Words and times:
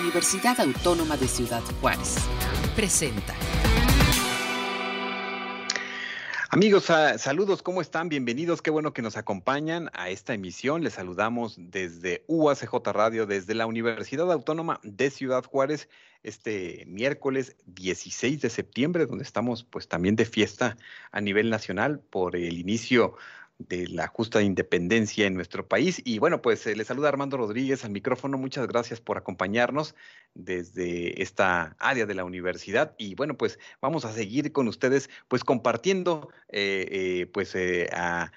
Universidad 0.00 0.60
Autónoma 0.60 1.16
de 1.16 1.28
Ciudad 1.28 1.62
Juárez. 1.80 2.16
Presenta. 2.74 3.34
Amigos, 6.50 6.84
saludos, 6.84 7.62
¿cómo 7.62 7.80
están? 7.80 8.08
Bienvenidos, 8.08 8.62
qué 8.62 8.70
bueno 8.70 8.92
que 8.92 9.02
nos 9.02 9.16
acompañan 9.16 9.90
a 9.92 10.10
esta 10.10 10.34
emisión. 10.34 10.82
Les 10.82 10.94
saludamos 10.94 11.54
desde 11.58 12.24
UACJ 12.26 12.74
Radio, 12.92 13.26
desde 13.26 13.54
la 13.54 13.66
Universidad 13.66 14.30
Autónoma 14.30 14.80
de 14.82 15.10
Ciudad 15.10 15.44
Juárez, 15.44 15.88
este 16.22 16.84
miércoles 16.86 17.56
16 17.66 18.40
de 18.40 18.50
septiembre, 18.50 19.06
donde 19.06 19.24
estamos 19.24 19.64
pues 19.64 19.88
también 19.88 20.16
de 20.16 20.24
fiesta 20.24 20.76
a 21.12 21.20
nivel 21.20 21.50
nacional 21.50 22.00
por 22.00 22.36
el 22.36 22.58
inicio 22.58 23.16
de 23.58 23.86
la 23.88 24.08
justa 24.08 24.42
independencia 24.42 25.26
en 25.26 25.34
nuestro 25.34 25.68
país. 25.68 26.02
Y 26.04 26.18
bueno, 26.18 26.42
pues 26.42 26.66
eh, 26.66 26.74
le 26.76 26.84
saluda 26.84 27.08
Armando 27.08 27.36
Rodríguez 27.36 27.84
al 27.84 27.90
micrófono. 27.92 28.36
Muchas 28.38 28.66
gracias 28.66 29.00
por 29.00 29.16
acompañarnos 29.16 29.94
desde 30.34 31.22
esta 31.22 31.76
área 31.78 32.06
de 32.06 32.14
la 32.14 32.24
universidad. 32.24 32.94
Y 32.98 33.14
bueno, 33.14 33.36
pues 33.36 33.58
vamos 33.80 34.04
a 34.04 34.12
seguir 34.12 34.52
con 34.52 34.68
ustedes, 34.68 35.08
pues 35.28 35.44
compartiendo 35.44 36.30
eh, 36.48 36.88
eh, 36.90 37.26
pues 37.32 37.54
a 37.54 37.58
eh, 37.58 38.30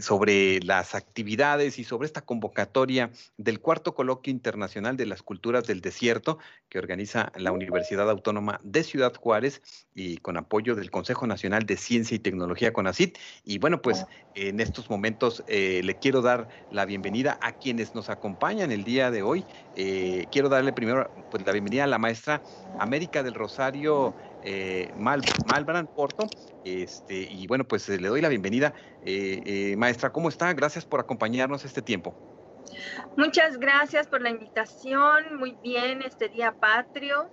sobre 0.00 0.60
las 0.60 0.94
actividades 0.94 1.78
y 1.78 1.84
sobre 1.84 2.06
esta 2.06 2.22
convocatoria 2.22 3.10
del 3.36 3.60
cuarto 3.60 3.94
coloquio 3.94 4.30
internacional 4.30 4.96
de 4.96 5.06
las 5.06 5.22
culturas 5.22 5.66
del 5.66 5.80
desierto 5.80 6.38
que 6.68 6.78
organiza 6.78 7.32
la 7.36 7.52
Universidad 7.52 8.08
Autónoma 8.08 8.60
de 8.62 8.84
Ciudad 8.84 9.14
Juárez 9.14 9.62
y 9.94 10.18
con 10.18 10.36
apoyo 10.36 10.74
del 10.74 10.90
Consejo 10.90 11.26
Nacional 11.26 11.66
de 11.66 11.76
Ciencia 11.76 12.14
y 12.14 12.18
Tecnología 12.18 12.72
CONACIT. 12.72 13.18
Y 13.44 13.58
bueno, 13.58 13.82
pues 13.82 14.06
en 14.34 14.60
estos 14.60 14.88
momentos 14.88 15.42
eh, 15.46 15.80
le 15.84 15.98
quiero 15.98 16.22
dar 16.22 16.48
la 16.70 16.84
bienvenida 16.84 17.38
a 17.42 17.52
quienes 17.52 17.94
nos 17.94 18.08
acompañan 18.08 18.72
el 18.72 18.84
día 18.84 19.10
de 19.10 19.22
hoy. 19.22 19.44
Eh, 19.76 20.26
quiero 20.30 20.48
darle 20.48 20.72
primero 20.72 21.10
pues, 21.30 21.44
la 21.44 21.52
bienvenida 21.52 21.84
a 21.84 21.88
la 21.88 21.98
maestra 21.98 22.42
América 22.78 23.22
del 23.22 23.34
Rosario 23.34 24.14
eh, 24.44 24.92
Mal, 24.96 25.22
Malbran 25.46 25.86
Porto. 25.86 26.26
Este, 26.64 27.14
y 27.14 27.46
bueno, 27.46 27.64
pues 27.64 27.88
le 27.88 28.08
doy 28.08 28.20
la 28.20 28.28
bienvenida. 28.28 28.74
Eh, 29.04 29.42
eh, 29.44 29.76
maestra, 29.76 30.10
¿cómo 30.12 30.28
está? 30.28 30.52
Gracias 30.52 30.84
por 30.84 31.00
acompañarnos 31.00 31.64
este 31.64 31.82
tiempo. 31.82 32.14
Muchas 33.16 33.58
gracias 33.58 34.06
por 34.06 34.20
la 34.20 34.30
invitación. 34.30 35.36
Muy 35.38 35.56
bien, 35.62 36.02
este 36.02 36.28
día 36.28 36.54
patrio. 36.58 37.30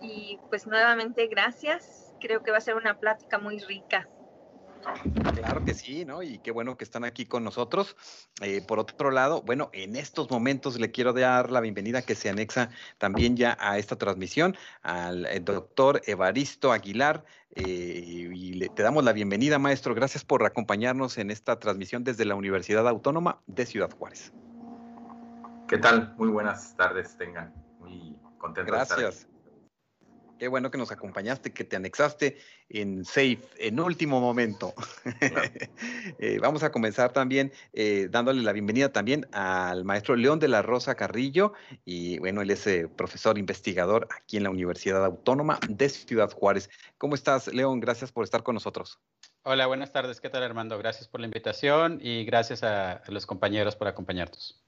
Y 0.00 0.38
pues 0.48 0.66
nuevamente 0.66 1.26
gracias. 1.26 2.14
Creo 2.20 2.42
que 2.42 2.50
va 2.50 2.58
a 2.58 2.62
ser 2.62 2.74
una 2.74 2.98
plática 2.98 3.38
muy 3.38 3.58
rica. 3.58 4.08
Claro 5.34 5.64
que 5.64 5.74
sí, 5.74 6.04
¿no? 6.04 6.22
Y 6.22 6.38
qué 6.38 6.50
bueno 6.50 6.76
que 6.76 6.84
están 6.84 7.04
aquí 7.04 7.26
con 7.26 7.44
nosotros. 7.44 7.96
Eh, 8.40 8.62
por 8.66 8.78
otro 8.78 9.10
lado, 9.10 9.42
bueno, 9.42 9.70
en 9.72 9.96
estos 9.96 10.30
momentos 10.30 10.78
le 10.78 10.90
quiero 10.90 11.12
dar 11.12 11.50
la 11.50 11.60
bienvenida 11.60 12.02
que 12.02 12.14
se 12.14 12.30
anexa 12.30 12.70
también 12.98 13.36
ya 13.36 13.56
a 13.60 13.78
esta 13.78 13.96
transmisión 13.96 14.56
al 14.82 15.26
eh, 15.26 15.40
doctor 15.40 16.00
Evaristo 16.06 16.72
Aguilar. 16.72 17.24
Eh, 17.54 18.30
y 18.32 18.54
le, 18.54 18.68
te 18.68 18.82
damos 18.82 19.04
la 19.04 19.12
bienvenida, 19.12 19.58
maestro. 19.58 19.94
Gracias 19.94 20.24
por 20.24 20.44
acompañarnos 20.44 21.18
en 21.18 21.30
esta 21.30 21.58
transmisión 21.58 22.04
desde 22.04 22.24
la 22.24 22.34
Universidad 22.34 22.86
Autónoma 22.86 23.40
de 23.46 23.66
Ciudad 23.66 23.90
Juárez. 23.90 24.32
¿Qué 25.68 25.78
tal? 25.78 26.14
Muy 26.16 26.28
buenas 26.28 26.74
tardes, 26.76 27.16
tengan. 27.16 27.52
Muy 27.78 28.16
contento 28.38 28.72
Gracias. 28.72 28.98
de 28.98 29.08
estar 29.08 29.24
aquí. 29.24 29.29
Qué 30.40 30.48
bueno 30.48 30.70
que 30.70 30.78
nos 30.78 30.90
acompañaste, 30.90 31.52
que 31.52 31.64
te 31.64 31.76
anexaste 31.76 32.38
en 32.70 33.04
Safe, 33.04 33.40
en 33.58 33.78
último 33.78 34.22
momento. 34.22 34.72
Claro. 35.18 35.42
eh, 36.18 36.38
vamos 36.40 36.62
a 36.62 36.72
comenzar 36.72 37.12
también 37.12 37.52
eh, 37.74 38.08
dándole 38.10 38.40
la 38.42 38.52
bienvenida 38.52 38.90
también 38.90 39.28
al 39.32 39.84
maestro 39.84 40.16
León 40.16 40.38
de 40.38 40.48
la 40.48 40.62
Rosa 40.62 40.94
Carrillo. 40.94 41.52
Y 41.84 42.18
bueno, 42.20 42.40
él 42.40 42.50
es 42.50 42.66
eh, 42.66 42.88
profesor 42.88 43.36
investigador 43.36 44.08
aquí 44.16 44.38
en 44.38 44.44
la 44.44 44.50
Universidad 44.50 45.04
Autónoma 45.04 45.60
de 45.68 45.90
Ciudad 45.90 46.32
Juárez. 46.32 46.70
¿Cómo 46.96 47.16
estás, 47.16 47.48
León? 47.48 47.78
Gracias 47.78 48.10
por 48.10 48.24
estar 48.24 48.42
con 48.42 48.54
nosotros. 48.54 48.98
Hola, 49.42 49.66
buenas 49.66 49.92
tardes. 49.92 50.22
¿Qué 50.22 50.30
tal, 50.30 50.42
Armando? 50.42 50.78
Gracias 50.78 51.06
por 51.06 51.20
la 51.20 51.26
invitación 51.26 51.98
y 52.00 52.24
gracias 52.24 52.62
a, 52.62 52.92
a 52.92 53.10
los 53.10 53.26
compañeros 53.26 53.76
por 53.76 53.88
acompañarnos. 53.88 54.58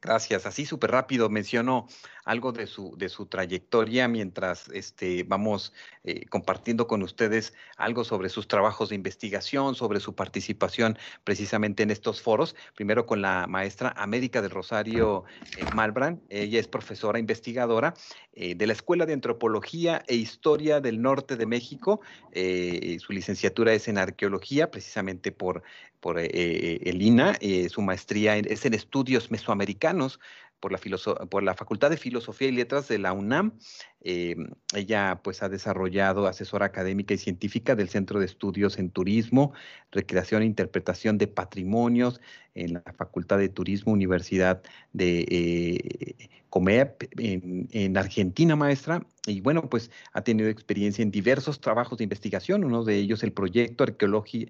Gracias. 0.00 0.46
Así 0.46 0.64
súper 0.64 0.92
rápido 0.92 1.28
menciono 1.28 1.88
algo 2.24 2.52
de 2.52 2.66
su, 2.66 2.94
de 2.96 3.08
su 3.08 3.26
trayectoria 3.26 4.06
mientras 4.06 4.68
este, 4.68 5.24
vamos 5.24 5.72
eh, 6.04 6.26
compartiendo 6.26 6.86
con 6.86 7.02
ustedes 7.02 7.54
algo 7.76 8.04
sobre 8.04 8.28
sus 8.28 8.46
trabajos 8.46 8.90
de 8.90 8.94
investigación, 8.94 9.74
sobre 9.74 9.98
su 9.98 10.14
participación 10.14 10.98
precisamente 11.24 11.82
en 11.82 11.90
estos 11.90 12.20
foros. 12.20 12.54
Primero 12.76 13.06
con 13.06 13.22
la 13.22 13.46
maestra 13.48 13.92
América 13.96 14.42
del 14.42 14.50
Rosario 14.50 15.24
eh, 15.56 15.64
Malbran. 15.74 16.20
Ella 16.28 16.60
es 16.60 16.68
profesora 16.68 17.18
investigadora 17.18 17.94
eh, 18.34 18.54
de 18.54 18.66
la 18.66 18.74
Escuela 18.74 19.04
de 19.04 19.14
Antropología 19.14 20.04
e 20.06 20.14
Historia 20.14 20.80
del 20.80 21.00
Norte 21.00 21.36
de 21.36 21.46
México. 21.46 22.00
su 22.32 23.12
licenciatura 23.12 23.72
es 23.72 23.88
en 23.88 23.98
arqueología, 23.98 24.70
precisamente 24.70 25.32
por, 25.32 25.62
por 25.98 26.18
el 26.18 27.02
INA. 27.02 27.38
su 27.68 27.82
maestría 27.82 28.36
es 28.36 28.64
en 28.64 28.74
estudios 28.74 29.30
mesoamericanos 29.30 29.87
por 30.60 30.72
la, 30.72 30.78
por 31.28 31.42
la 31.42 31.54
Facultad 31.54 31.90
de 31.90 31.96
Filosofía 31.96 32.48
y 32.48 32.52
Letras 32.52 32.88
de 32.88 32.98
la 32.98 33.12
UNAM. 33.12 33.58
Eh, 34.00 34.36
ella 34.74 35.20
pues 35.24 35.42
ha 35.42 35.48
desarrollado 35.48 36.28
asesora 36.28 36.66
académica 36.66 37.14
y 37.14 37.18
científica 37.18 37.74
del 37.74 37.88
Centro 37.88 38.20
de 38.20 38.26
Estudios 38.26 38.78
en 38.78 38.90
Turismo, 38.90 39.52
Recreación 39.90 40.42
e 40.42 40.46
Interpretación 40.46 41.18
de 41.18 41.26
Patrimonios 41.26 42.20
en 42.54 42.74
la 42.74 42.82
Facultad 42.96 43.38
de 43.38 43.48
Turismo, 43.48 43.92
Universidad 43.92 44.62
de 44.92 45.26
eh, 45.28 46.30
COMEP 46.50 47.04
en, 47.18 47.68
en, 47.72 47.96
Argentina, 47.96 48.56
maestra. 48.56 49.06
Y 49.26 49.40
bueno, 49.40 49.68
pues 49.68 49.90
ha 50.12 50.22
tenido 50.22 50.48
experiencia 50.48 51.02
en 51.02 51.10
diversos 51.10 51.60
trabajos 51.60 51.98
de 51.98 52.04
investigación, 52.04 52.64
uno 52.64 52.84
de 52.84 52.96
ellos 52.96 53.22
el 53.22 53.32
proyecto 53.32 53.84
Arqueología 53.84 54.48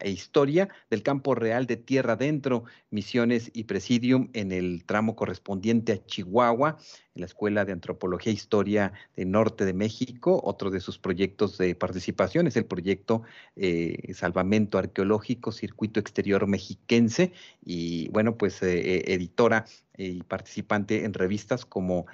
e 0.00 0.10
Historia 0.10 0.68
del 0.90 1.02
Campo 1.02 1.34
Real 1.34 1.66
de 1.66 1.76
Tierra 1.76 2.12
Adentro, 2.12 2.64
Misiones 2.90 3.50
y 3.52 3.64
Presidium 3.64 4.28
en 4.32 4.52
el 4.52 4.84
tramo 4.84 5.16
correspondiente 5.16 5.92
a 5.92 6.04
Chihuahua, 6.04 6.78
en 7.14 7.20
la 7.20 7.26
Escuela 7.26 7.64
de 7.64 7.72
Antropología 7.72 8.32
e 8.32 8.34
Historia 8.34 8.92
del 9.16 9.30
Norte 9.30 9.64
de 9.64 9.72
México. 9.72 10.40
Otro 10.44 10.70
de 10.70 10.80
sus 10.80 10.98
proyectos 10.98 11.58
de 11.58 11.74
participación 11.74 12.46
es 12.46 12.56
el 12.56 12.66
proyecto 12.66 13.22
eh, 13.56 14.12
Salvamento 14.14 14.78
Arqueológico, 14.78 15.52
Circuito 15.52 16.00
Exterior 16.00 16.46
Mexiquense, 16.46 17.32
y 17.64 18.08
bueno, 18.08 18.36
pues 18.36 18.62
eh, 18.62 19.12
editora 19.12 19.64
y 19.96 20.22
participante 20.24 21.04
en 21.04 21.14
revistas 21.14 21.64
como 21.64 22.00
uh, 22.00 22.06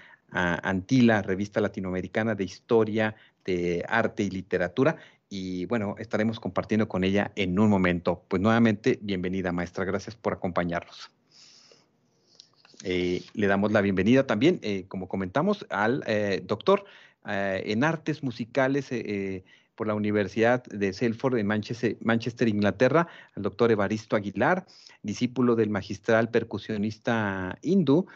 Antila, 0.62 1.22
revista 1.22 1.60
latinoamericana 1.60 2.34
de 2.34 2.44
historia, 2.44 3.16
de 3.44 3.84
arte 3.88 4.22
y 4.22 4.30
literatura. 4.30 4.96
Y 5.30 5.64
bueno, 5.66 5.94
estaremos 5.98 6.40
compartiendo 6.40 6.88
con 6.88 7.04
ella 7.04 7.32
en 7.36 7.58
un 7.58 7.70
momento. 7.70 8.24
Pues 8.28 8.42
nuevamente, 8.42 8.98
bienvenida 9.00 9.52
maestra, 9.52 9.84
gracias 9.84 10.16
por 10.16 10.32
acompañarnos. 10.34 11.10
Eh, 12.84 13.22
le 13.34 13.46
damos 13.46 13.72
la 13.72 13.80
bienvenida 13.80 14.26
también, 14.26 14.58
eh, 14.62 14.84
como 14.88 15.08
comentamos, 15.08 15.66
al 15.70 16.02
eh, 16.06 16.42
doctor 16.44 16.84
en 17.22 17.84
artes 17.84 18.22
musicales 18.22 18.88
por 19.74 19.86
la 19.86 19.94
Universidad 19.94 20.64
de 20.64 20.94
Selford 20.94 21.36
en 21.36 21.46
Manchester, 21.46 21.98
Manchester, 22.00 22.48
Inglaterra, 22.48 23.08
al 23.36 23.42
doctor 23.42 23.70
Evaristo 23.70 24.16
Aguilar, 24.16 24.64
discípulo 25.02 25.54
del 25.54 25.68
magistral 25.68 26.30
percusionista 26.30 27.58
hindú, 27.60 28.06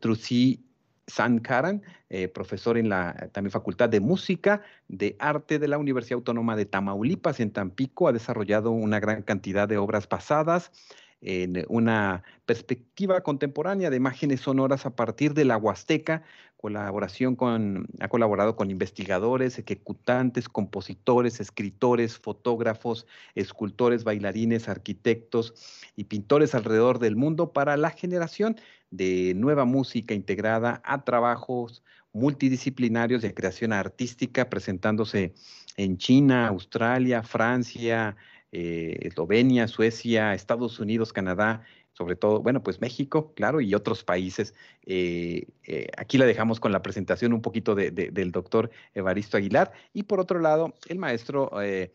Trusi 0.00 0.64
Sankaran, 1.08 1.82
eh, 2.10 2.28
profesor 2.28 2.78
en 2.78 2.88
la 2.88 3.28
también 3.32 3.50
Facultad 3.50 3.88
de 3.88 4.00
Música 4.00 4.62
de 4.88 5.16
Arte 5.18 5.58
de 5.58 5.68
la 5.68 5.78
Universidad 5.78 6.18
Autónoma 6.18 6.54
de 6.54 6.66
Tamaulipas 6.66 7.40
en 7.40 7.50
Tampico. 7.50 8.08
Ha 8.08 8.12
desarrollado 8.12 8.70
una 8.70 9.00
gran 9.00 9.22
cantidad 9.22 9.66
de 9.66 9.78
obras 9.78 10.08
basadas 10.08 10.70
en 11.20 11.64
una 11.68 12.22
perspectiva 12.46 13.20
contemporánea 13.22 13.90
de 13.90 13.96
imágenes 13.96 14.40
sonoras 14.40 14.86
a 14.86 14.94
partir 14.94 15.34
de 15.34 15.44
la 15.44 15.56
Huasteca, 15.56 16.22
colaboración 16.56 17.36
con, 17.36 17.86
ha 18.00 18.08
colaborado 18.08 18.56
con 18.56 18.70
investigadores, 18.70 19.58
ejecutantes, 19.58 20.48
compositores, 20.48 21.40
escritores, 21.40 22.18
fotógrafos, 22.18 23.06
escultores, 23.34 24.04
bailarines, 24.04 24.68
arquitectos 24.68 25.54
y 25.96 26.04
pintores 26.04 26.54
alrededor 26.54 26.98
del 26.98 27.16
mundo 27.16 27.52
para 27.52 27.76
la 27.76 27.90
generación 27.90 28.56
de 28.90 29.34
nueva 29.36 29.64
música 29.64 30.14
integrada 30.14 30.82
a 30.84 31.04
trabajos 31.04 31.82
multidisciplinarios 32.12 33.22
de 33.22 33.34
creación 33.34 33.72
artística, 33.72 34.48
presentándose 34.48 35.34
en 35.76 35.98
China, 35.98 36.48
Australia, 36.48 37.22
Francia, 37.22 38.16
eh, 38.50 38.98
Eslovenia, 39.02 39.68
Suecia, 39.68 40.32
Estados 40.32 40.80
Unidos, 40.80 41.12
Canadá, 41.12 41.64
sobre 41.92 42.16
todo, 42.16 42.40
bueno, 42.40 42.62
pues 42.62 42.80
México, 42.80 43.34
claro, 43.34 43.60
y 43.60 43.74
otros 43.74 44.04
países. 44.04 44.54
Eh, 44.86 45.46
eh, 45.64 45.88
aquí 45.98 46.16
la 46.16 46.24
dejamos 46.24 46.58
con 46.60 46.72
la 46.72 46.80
presentación 46.80 47.32
un 47.32 47.42
poquito 47.42 47.74
de, 47.74 47.90
de, 47.90 48.10
del 48.10 48.32
doctor 48.32 48.70
Evaristo 48.94 49.36
Aguilar. 49.36 49.72
Y 49.92 50.04
por 50.04 50.20
otro 50.20 50.38
lado, 50.38 50.74
el 50.88 50.98
maestro 50.98 51.50
de, 51.58 51.90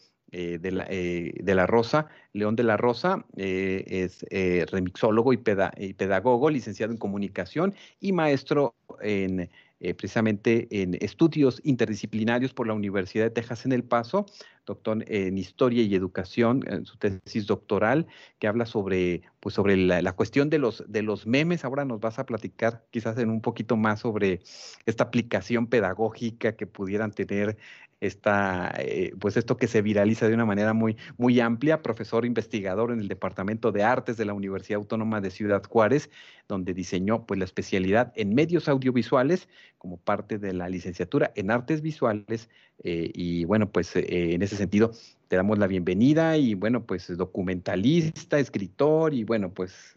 la, 0.71 1.65
Rosa, 1.65 2.07
León 2.33 2.56
de 2.56 2.63
la 2.63 2.77
Rosa, 2.77 3.25
es 3.35 4.25
remixólogo 4.71 5.33
y, 5.33 5.41
y, 5.77 5.94
pedagogo, 5.94 6.49
licenciado 6.49 6.91
en 6.91 6.99
comunicación 6.99 7.73
y 7.99 8.11
maestro 8.11 8.75
en 9.01 9.49
precisamente 9.97 10.67
en 10.81 10.95
estudios 11.01 11.59
interdisciplinarios 11.65 12.53
por 12.53 12.67
la 12.67 12.73
Universidad 12.73 13.25
de 13.25 13.31
Texas 13.31 13.65
en 13.65 13.73
El 13.73 13.83
Paso, 13.83 14.25
doctor 14.65 15.04
en 15.07 15.38
Historia 15.38 15.83
y 15.83 15.95
Educación, 15.95 16.63
en 16.68 16.86
su 16.86 16.98
tesis 16.98 17.48
doctoral, 17.48 18.07
que 18.39 18.48
habla 18.48 18.65
sobre, 18.65 19.21
pues 19.39 19.56
sobre 19.56 19.77
la, 19.77 20.12
cuestión 20.13 20.50
de 20.50 20.60
los, 20.60 20.83
de 20.88 21.01
los 21.01 21.27
memes. 21.27 21.65
Ahora 21.65 21.86
nos 21.86 22.00
vas 22.00 22.19
a 22.19 22.25
platicar 22.25 22.86
quizás 22.92 23.18
en 23.18 23.30
un 23.30 23.42
poquito 23.42 23.77
más 23.77 24.00
sobre 24.01 24.42
esta 24.86 25.06
aplicación 25.06 25.68
pedagógica 25.68 26.56
que 26.56 26.68
pudieran 26.68 27.12
tener 27.12 27.57
esta, 28.04 28.74
eh, 28.80 29.13
pues 29.18 29.38
esto 29.38 29.56
que 29.56 29.68
se 29.68 29.81
viraliza 29.81 30.27
de 30.27 30.33
una 30.33 30.45
manera 30.45 30.74
muy, 30.74 30.98
muy 31.18 31.39
amplia, 31.39 31.81
profesor 31.81 32.25
investigador 32.25 32.92
en 32.92 33.00
el 33.00 33.07
Departamento 33.07 33.71
de 33.71 33.83
Artes 33.83 34.18
de 34.18 34.25
la 34.25 34.33
Universidad 34.33 34.80
Autónoma 34.80 35.21
de 35.21 35.31
Ciudad 35.31 35.63
Juárez, 35.63 36.09
donde 36.50 36.74
diseñó 36.74 37.25
pues 37.25 37.38
la 37.38 37.45
especialidad 37.45 38.12
en 38.16 38.36
medios 38.36 38.68
audiovisuales 38.68 39.48
como 39.77 39.98
parte 39.98 40.38
de 40.38 40.54
la 40.54 40.68
licenciatura 40.68 41.31
en 41.36 41.50
artes 41.50 41.81
visuales 41.81 42.50
eh, 42.83 43.12
y 43.13 43.45
bueno, 43.45 43.71
pues 43.71 43.95
eh, 43.95 44.33
en 44.33 44.42
ese 44.42 44.52
sentido 44.57 44.91
te 45.27 45.35
damos 45.35 45.57
la 45.57 45.67
bienvenida 45.67 46.38
y 46.38 46.53
bueno, 46.53 46.85
pues 46.85 47.15
documentalista, 47.17 48.38
escritor 48.39 49.13
y 49.13 49.23
bueno, 49.23 49.51
pues 49.51 49.95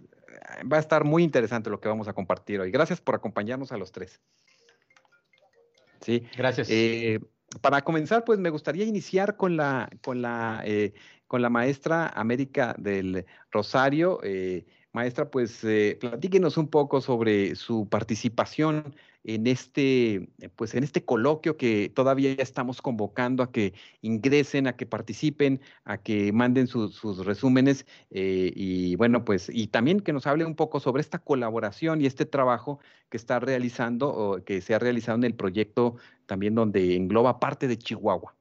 va 0.70 0.78
a 0.78 0.80
estar 0.80 1.04
muy 1.04 1.22
interesante 1.22 1.70
lo 1.70 1.80
que 1.80 1.88
vamos 1.88 2.08
a 2.08 2.12
compartir 2.12 2.60
hoy. 2.60 2.70
Gracias 2.70 3.00
por 3.00 3.14
acompañarnos 3.14 3.72
a 3.72 3.76
los 3.76 3.92
tres. 3.92 4.20
Sí, 6.00 6.22
gracias 6.36 6.68
para 7.60 7.82
comenzar, 7.82 8.24
pues 8.24 8.38
me 8.38 8.50
gustaría 8.50 8.84
iniciar 8.84 9.36
con 9.36 9.56
la, 9.56 9.88
con 10.02 10.22
la, 10.22 10.62
eh, 10.64 10.92
con 11.26 11.42
la 11.42 11.50
maestra 11.50 12.08
América 12.08 12.74
del 12.78 13.24
Rosario. 13.50 14.20
Eh, 14.22 14.64
maestra, 14.92 15.30
pues 15.30 15.62
eh, 15.64 15.96
platíquenos 16.00 16.56
un 16.56 16.68
poco 16.68 17.00
sobre 17.00 17.54
su 17.54 17.88
participación 17.88 18.94
en 19.26 19.48
este, 19.48 20.28
pues 20.54 20.74
en 20.76 20.84
este 20.84 21.04
coloquio 21.04 21.56
que 21.56 21.90
todavía 21.92 22.32
estamos 22.38 22.80
convocando 22.80 23.42
a 23.42 23.50
que 23.50 23.74
ingresen, 24.00 24.68
a 24.68 24.76
que 24.76 24.86
participen, 24.86 25.60
a 25.84 25.98
que 25.98 26.32
manden 26.32 26.68
sus 26.68 27.24
resúmenes 27.26 27.86
eh, 28.10 28.52
y 28.54 28.94
bueno, 28.94 29.24
pues 29.24 29.50
y 29.52 29.66
también 29.66 29.98
que 29.98 30.12
nos 30.12 30.28
hable 30.28 30.44
un 30.44 30.54
poco 30.54 30.78
sobre 30.78 31.00
esta 31.00 31.18
colaboración 31.18 32.00
y 32.00 32.06
este 32.06 32.24
trabajo 32.24 32.78
que 33.10 33.16
está 33.16 33.40
realizando 33.40 34.10
o 34.10 34.44
que 34.44 34.60
se 34.60 34.76
ha 34.76 34.78
realizado 34.78 35.18
en 35.18 35.24
el 35.24 35.34
proyecto 35.34 35.96
también 36.26 36.54
donde 36.54 36.94
engloba 36.94 37.40
parte 37.40 37.66
de 37.66 37.78
Chihuahua. 37.78 38.36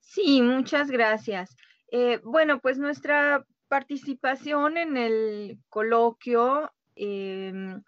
Sí, 0.00 0.42
muchas 0.42 0.90
gracias. 0.90 1.56
Eh, 1.90 2.20
bueno, 2.24 2.60
pues 2.60 2.78
nuestra 2.78 3.46
participación 3.68 4.76
en 4.76 4.98
el 4.98 5.58
coloquio 5.70 6.70
em, 6.94 7.80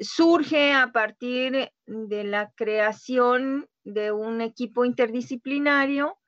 surge 0.00 0.72
a 0.72 0.92
partir 0.92 1.70
de 1.86 2.24
la 2.24 2.50
creación 2.54 3.68
de 3.84 4.12
un 4.12 4.40
equipo 4.40 4.84
interdisciplinario 4.84 6.18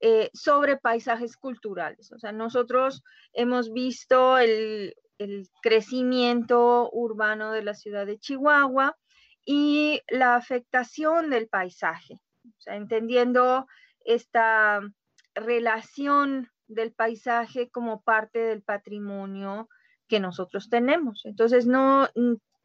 eh, 0.00 0.30
sobre 0.32 0.76
paisajes 0.76 1.36
culturales. 1.36 2.12
O 2.12 2.18
sea, 2.18 2.32
nosotros 2.32 3.02
hemos 3.32 3.72
visto 3.72 4.38
el, 4.38 4.94
crecimiento 5.62 6.88
urbano 6.92 7.52
de 7.52 7.62
la 7.62 7.74
ciudad 7.74 8.06
de 8.06 8.18
Chihuahua 8.18 8.96
y 9.44 10.00
la 10.08 10.34
afectación 10.34 11.28
del 11.28 11.46
paisaje. 11.46 12.22
Entendiendo 12.64 13.66
esta 14.06 14.80
relación 15.34 16.48
del 16.68 16.94
paisaje 16.94 17.68
como 17.68 18.00
parte 18.00 18.38
del 18.38 18.62
patrimonio 18.62 19.68
que 20.08 20.20
nosotros 20.20 20.70
tenemos. 20.70 21.20
Entonces, 21.26 21.66
no, 21.66 22.08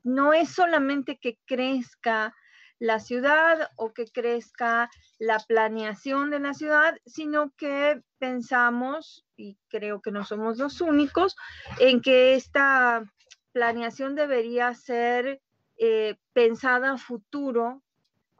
no 0.05 0.33
es 0.33 0.53
solamente 0.53 1.17
que 1.17 1.37
crezca 1.45 2.33
la 2.79 2.99
ciudad 2.99 3.69
o 3.75 3.93
que 3.93 4.05
crezca 4.05 4.89
la 5.17 5.39
planeación 5.39 6.29
de 6.29 6.39
la 6.39 6.53
ciudad, 6.53 6.95
sino 7.05 7.51
que 7.57 8.01
pensamos, 8.19 9.25
y 9.35 9.57
creo 9.67 10.01
que 10.01 10.11
no 10.11 10.23
somos 10.23 10.57
los 10.57 10.79
únicos, 10.81 11.35
en 11.79 12.01
que 12.01 12.35
esta 12.35 13.03
planeación 13.51 14.15
debería 14.15 14.73
ser 14.73 15.41
eh, 15.77 16.15
pensada 16.33 16.91
a 16.91 16.97
futuro, 16.97 17.81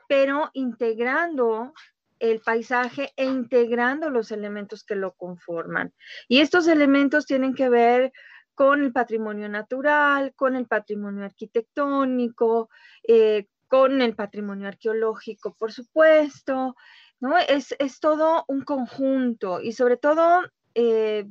pero 0.08 0.52
integrando 0.54 1.74
el 2.20 2.42
paisaje 2.42 3.12
e 3.16 3.26
integrando 3.26 4.10
los 4.10 4.32
elementos 4.32 4.84
que 4.84 4.96
lo 4.96 5.14
conforman. 5.14 5.94
Y 6.28 6.42
estos 6.42 6.68
elementos 6.68 7.26
tienen 7.26 7.56
que 7.56 7.70
ver 7.70 8.12
con 8.56 8.84
el 8.84 8.94
patrimonio 8.94 9.50
natural, 9.50 10.34
con 10.34 10.56
el 10.56 10.66
patrimonio 10.66 11.26
arquitectónico, 11.26 12.70
eh, 13.08 13.48
con 13.68 14.02
el 14.02 14.16
patrimonio 14.16 14.68
arqueológico, 14.68 15.54
por 15.56 15.74
supuesto, 15.74 16.76
¿no? 17.20 17.38
Es, 17.38 17.76
todo 18.00 18.46
un 18.48 18.62
conjunto 18.64 19.62
y 19.62 19.74
sobre 19.74 19.98
todo 19.98 20.42
eh, 20.74 21.28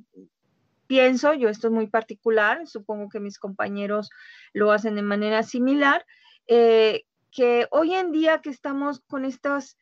pienso, 0.87 1.33
yo 1.33 1.49
esto 1.49 1.69
es 1.69 1.73
muy 1.73 1.87
particular, 1.87 2.67
supongo 2.67 3.09
que 3.09 3.21
mis 3.21 3.39
compañeros 3.39 4.11
lo 4.53 4.71
hacen 4.71 4.95
de 4.95 5.03
manera 5.03 5.43
similar, 5.43 6.05
eh, 6.47 7.05
que 7.31 7.67
hoy 7.71 7.95
en 7.95 8.13
día 8.13 8.43
que 8.43 8.51
estamos 8.51 9.01
con 9.01 9.25
estas 9.25 9.79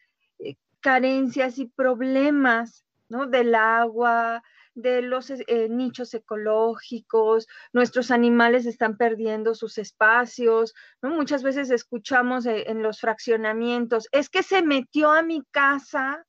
carencias 0.80 1.58
y 1.58 1.66
problemas, 1.66 2.84
¿no? 3.08 3.26
Del 3.26 3.54
agua, 3.54 4.42
de 4.74 5.02
los 5.02 5.30
eh, 5.30 5.69
nichos 5.69 6.14
ecológicos, 6.14 7.46
nuestros 7.72 8.10
animales 8.10 8.66
están 8.66 8.96
perdiendo 8.96 9.54
sus 9.54 9.78
espacios. 9.78 10.74
Muchas 11.02 11.42
veces 11.42 11.70
escuchamos 11.70 12.46
eh, 12.46 12.64
en 12.69 12.82
los 12.82 13.00
fraccionamientos, 13.00 14.08
es 14.12 14.28
que 14.28 14.42
se 14.42 14.62
metió 14.62 15.10
a 15.10 15.22
mi 15.22 15.42
casa 15.50 16.24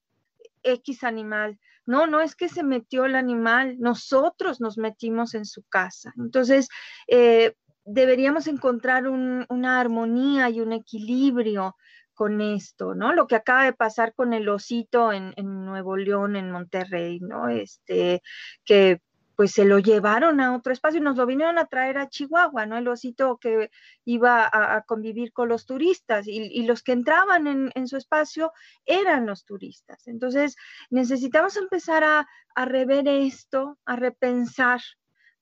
X 0.63 1.03
animal. 1.03 1.59
No, 1.85 2.07
no 2.07 2.21
es 2.21 2.35
que 2.35 2.47
se 2.47 2.63
metió 2.63 3.05
el 3.05 3.15
animal, 3.15 3.77
nosotros 3.79 4.61
nos 4.61 4.77
metimos 4.77 5.33
en 5.33 5.45
su 5.45 5.63
casa. 5.63 6.13
Entonces, 6.17 6.69
eh, 7.07 7.55
deberíamos 7.85 8.47
encontrar 8.47 9.07
una 9.07 9.79
armonía 9.79 10.49
y 10.49 10.61
un 10.61 10.71
equilibrio 10.71 11.75
con 12.13 12.41
esto, 12.41 12.95
¿no? 12.95 13.13
Lo 13.13 13.27
que 13.27 13.35
acaba 13.35 13.65
de 13.65 13.73
pasar 13.73 14.13
con 14.13 14.33
el 14.33 14.49
osito 14.49 15.11
en, 15.11 15.33
Nuevo 15.37 15.97
León, 15.97 16.35
en 16.35 16.51
Monterrey, 16.51 17.19
¿no? 17.19 17.49
Este, 17.49 18.21
que 18.65 19.01
pues 19.35 19.51
se 19.51 19.65
lo 19.65 19.79
llevaron 19.79 20.39
a 20.39 20.55
otro 20.55 20.71
espacio 20.71 20.99
y 20.99 21.03
nos 21.03 21.17
lo 21.17 21.25
vinieron 21.25 21.57
a 21.57 21.65
traer 21.65 21.97
a 21.97 22.07
Chihuahua, 22.07 22.65
¿no? 22.67 22.77
El 22.77 22.87
osito 22.87 23.37
que 23.37 23.71
iba 24.05 24.47
a, 24.51 24.83
convivir 24.83 25.33
con 25.33 25.49
los 25.49 25.65
turistas 25.65 26.27
y, 26.27 26.63
los 26.63 26.83
que 26.83 26.91
entraban 26.91 27.71
en, 27.73 27.87
su 27.87 27.97
espacio 27.97 28.51
eran 28.85 29.25
los 29.25 29.43
turistas. 29.43 30.07
Entonces, 30.07 30.55
necesitamos 30.91 31.57
empezar 31.57 32.03
a, 32.03 32.27
a 32.55 32.65
rever 32.65 33.07
esto, 33.07 33.79
a 33.85 33.95
repensar 33.95 34.81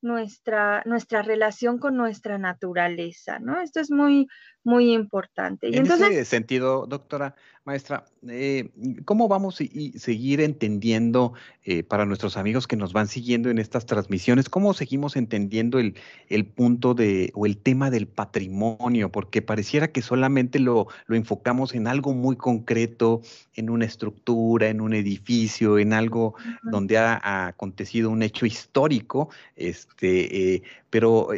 nuestra, 0.02 0.82
nuestra 0.84 1.22
relación 1.22 1.78
con 1.78 1.96
nuestra 1.96 2.36
naturaleza, 2.36 3.38
¿no? 3.38 3.60
Esto 3.60 3.80
es 3.80 3.90
muy, 3.90 4.28
muy 4.64 4.92
importante. 4.92 5.68
Y 5.70 5.76
en 5.76 5.86
ese 5.86 6.24
sentido, 6.24 6.86
doctora, 6.86 7.34
maestra, 7.64 8.04
eh, 8.28 8.70
¿cómo 9.04 9.28
vamos 9.28 9.60
a 9.60 9.98
seguir 9.98 10.40
entendiendo 10.40 11.32
eh, 11.64 11.84
para 11.84 12.06
nuestros 12.06 12.36
amigos 12.36 12.66
que 12.66 12.76
nos 12.76 12.92
van 12.92 13.06
siguiendo 13.06 13.50
en 13.50 13.58
estas 13.58 13.86
transmisiones, 13.86 14.48
cómo 14.48 14.74
seguimos 14.74 15.14
entendiendo 15.14 15.78
el, 15.78 15.94
el, 16.28 16.44
punto 16.44 16.94
de 16.94 17.30
o 17.34 17.46
el 17.46 17.56
tema 17.56 17.90
del 17.90 18.08
patrimonio? 18.08 19.12
Porque 19.12 19.42
pareciera 19.42 19.92
que 19.92 20.02
solamente 20.02 20.58
lo, 20.58 20.88
lo 21.06 21.14
enfocamos 21.14 21.74
en 21.74 21.86
algo 21.86 22.14
muy 22.14 22.34
concreto, 22.34 23.20
en 23.54 23.70
una 23.70 23.84
estructura, 23.84 24.68
en 24.68 24.80
un 24.80 24.92
edificio, 24.92 25.78
en 25.78 25.92
algo 25.92 26.34
donde 26.64 26.98
ha, 26.98 27.20
ha, 27.22 27.46
acontecido 27.48 28.10
un 28.10 28.24
hecho 28.24 28.44
histórico, 28.44 29.30
este, 29.54 30.54
eh, 30.54 30.62
pero 30.90 31.28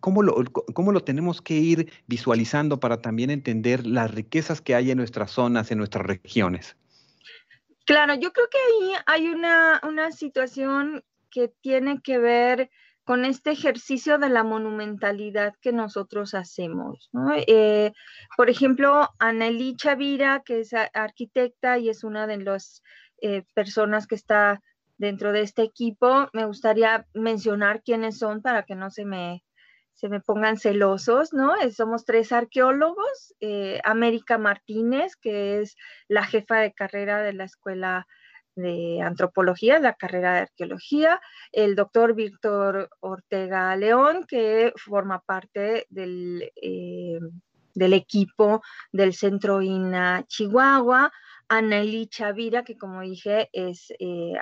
¿cómo, 0.00 0.22
lo, 0.22 0.44
¿cómo 0.74 0.92
lo 0.92 1.02
tenemos 1.02 1.40
que 1.40 1.54
ir 1.54 1.90
visualizando 2.06 2.78
para 2.78 3.00
también 3.00 3.30
entender 3.30 3.86
las 3.86 4.10
riquezas 4.12 4.60
que 4.60 4.74
hay 4.74 4.90
en 4.90 4.98
nuestras 4.98 5.38
en 5.70 5.78
nuestras 5.78 6.06
regiones? 6.06 6.76
Claro, 7.84 8.14
yo 8.14 8.32
creo 8.32 8.46
que 8.50 8.58
ahí 8.58 8.94
hay 9.06 9.28
una, 9.28 9.80
una 9.86 10.12
situación 10.12 11.04
que 11.30 11.48
tiene 11.48 12.00
que 12.00 12.18
ver 12.18 12.70
con 13.04 13.24
este 13.24 13.50
ejercicio 13.50 14.18
de 14.18 14.28
la 14.28 14.44
monumentalidad 14.44 15.54
que 15.60 15.72
nosotros 15.72 16.34
hacemos. 16.34 17.10
Eh, 17.48 17.92
por 18.36 18.48
ejemplo, 18.48 19.08
Anneli 19.18 19.74
Chavira, 19.76 20.42
que 20.44 20.60
es 20.60 20.72
arquitecta 20.72 21.78
y 21.78 21.88
es 21.88 22.04
una 22.04 22.26
de 22.26 22.38
las 22.38 22.82
eh, 23.20 23.44
personas 23.54 24.06
que 24.06 24.14
está 24.14 24.62
dentro 24.98 25.32
de 25.32 25.40
este 25.40 25.62
equipo. 25.62 26.28
Me 26.32 26.46
gustaría 26.46 27.06
mencionar 27.12 27.82
quiénes 27.82 28.18
son 28.18 28.40
para 28.40 28.62
que 28.62 28.76
no 28.76 28.90
se 28.90 29.04
me, 29.04 29.42
se 30.02 30.08
me 30.08 30.20
pongan 30.20 30.58
celosos, 30.58 31.32
¿no? 31.32 31.54
Eh, 31.60 31.70
somos 31.70 32.04
tres 32.04 32.32
arqueólogos, 32.32 33.36
eh, 33.38 33.80
América 33.84 34.36
Martínez, 34.36 35.14
que 35.14 35.60
es 35.60 35.76
la 36.08 36.24
jefa 36.24 36.56
de 36.56 36.72
carrera 36.72 37.22
de 37.22 37.32
la 37.32 37.44
Escuela 37.44 38.08
de 38.56 39.00
antropología, 39.00 39.78
la 39.78 39.94
carrera 39.94 40.32
de 40.32 40.40
arqueología, 40.40 41.20
el 41.52 41.76
doctor 41.76 42.14
Víctor 42.16 42.90
Ortega 42.98 43.76
León, 43.76 44.24
que 44.26 44.72
forma 44.74 45.20
parte 45.20 45.86
del, 45.88 46.50
eh, 46.60 47.20
del 47.72 47.92
equipo 47.92 48.60
del 48.90 49.14
Centro 49.14 49.62
INA 49.62 50.24
Chihuahua, 50.26 51.12
Anaili 51.46 52.08
Chavira, 52.08 52.64
que 52.64 52.76
como 52.76 53.02
dije 53.02 53.50
es 53.52 53.92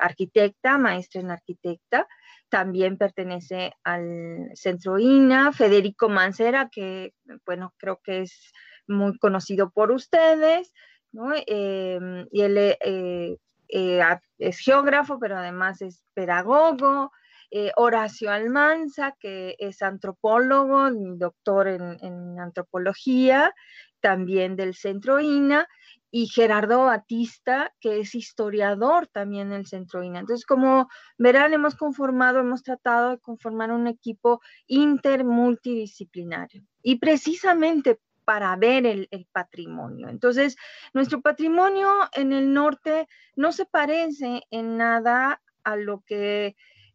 arquitecta, 0.00 0.78
maestra 0.78 1.20
en 1.20 1.30
arquitecta, 1.30 2.08
también 2.50 2.98
pertenece 2.98 3.72
al 3.84 4.50
Centro 4.54 4.98
INA, 4.98 5.52
Federico 5.52 6.08
Mancera, 6.08 6.68
que 6.70 7.14
bueno, 7.46 7.72
creo 7.78 8.00
que 8.02 8.22
es 8.22 8.52
muy 8.86 9.16
conocido 9.18 9.70
por 9.70 9.92
ustedes, 9.92 10.72
¿no? 11.12 11.32
Em, 11.46 12.26
y 12.30 12.42
él 12.42 12.58
eh, 12.58 13.38
eh, 13.68 14.18
es 14.38 14.58
geógrafo, 14.58 15.18
pero 15.18 15.38
además 15.38 15.80
es 15.80 16.02
pedagogo. 16.14 17.12
Eh, 17.52 17.72
Horacio 17.74 18.30
Almanza, 18.30 19.16
que 19.18 19.56
es 19.58 19.82
antropólogo, 19.82 20.88
doctor 21.16 21.66
en, 21.66 22.38
antropología, 22.38 23.52
también 24.00 24.54
del 24.54 24.74
Centro 24.74 25.18
INA, 25.18 25.66
y 26.10 26.26
Gerardo 26.26 26.84
Batista, 26.84 27.72
que 27.80 28.00
es 28.00 28.14
historiador 28.14 29.06
también 29.06 29.50
del 29.50 29.66
Centro 29.66 30.02
INA. 30.02 30.20
Entonces, 30.20 30.44
como 30.44 30.88
verán, 31.18 31.52
hemos 31.54 31.76
conformado, 31.76 32.40
hemos 32.40 32.62
tratado 32.62 33.10
de 33.10 33.18
conformar 33.18 33.70
un 33.70 33.86
equipo 33.86 34.40
intermultidisciplinario. 34.66 36.64
Y 36.82 36.98
precisamente 36.98 38.00
para 38.24 38.54
ver 38.56 38.86
el, 38.86 39.08
patrimonio. 39.32 40.08
Entonces, 40.08 40.56
nuestro 40.92 41.20
patrimonio 41.20 41.92
en 42.12 42.32
el 42.32 42.52
norte 42.52 43.08
no 43.34 43.50
se 43.50 43.66
parece 43.66 44.42
en 44.50 44.76
nada 44.76 45.42
a 45.64 45.76
lo 45.76 46.02
que 46.06 46.54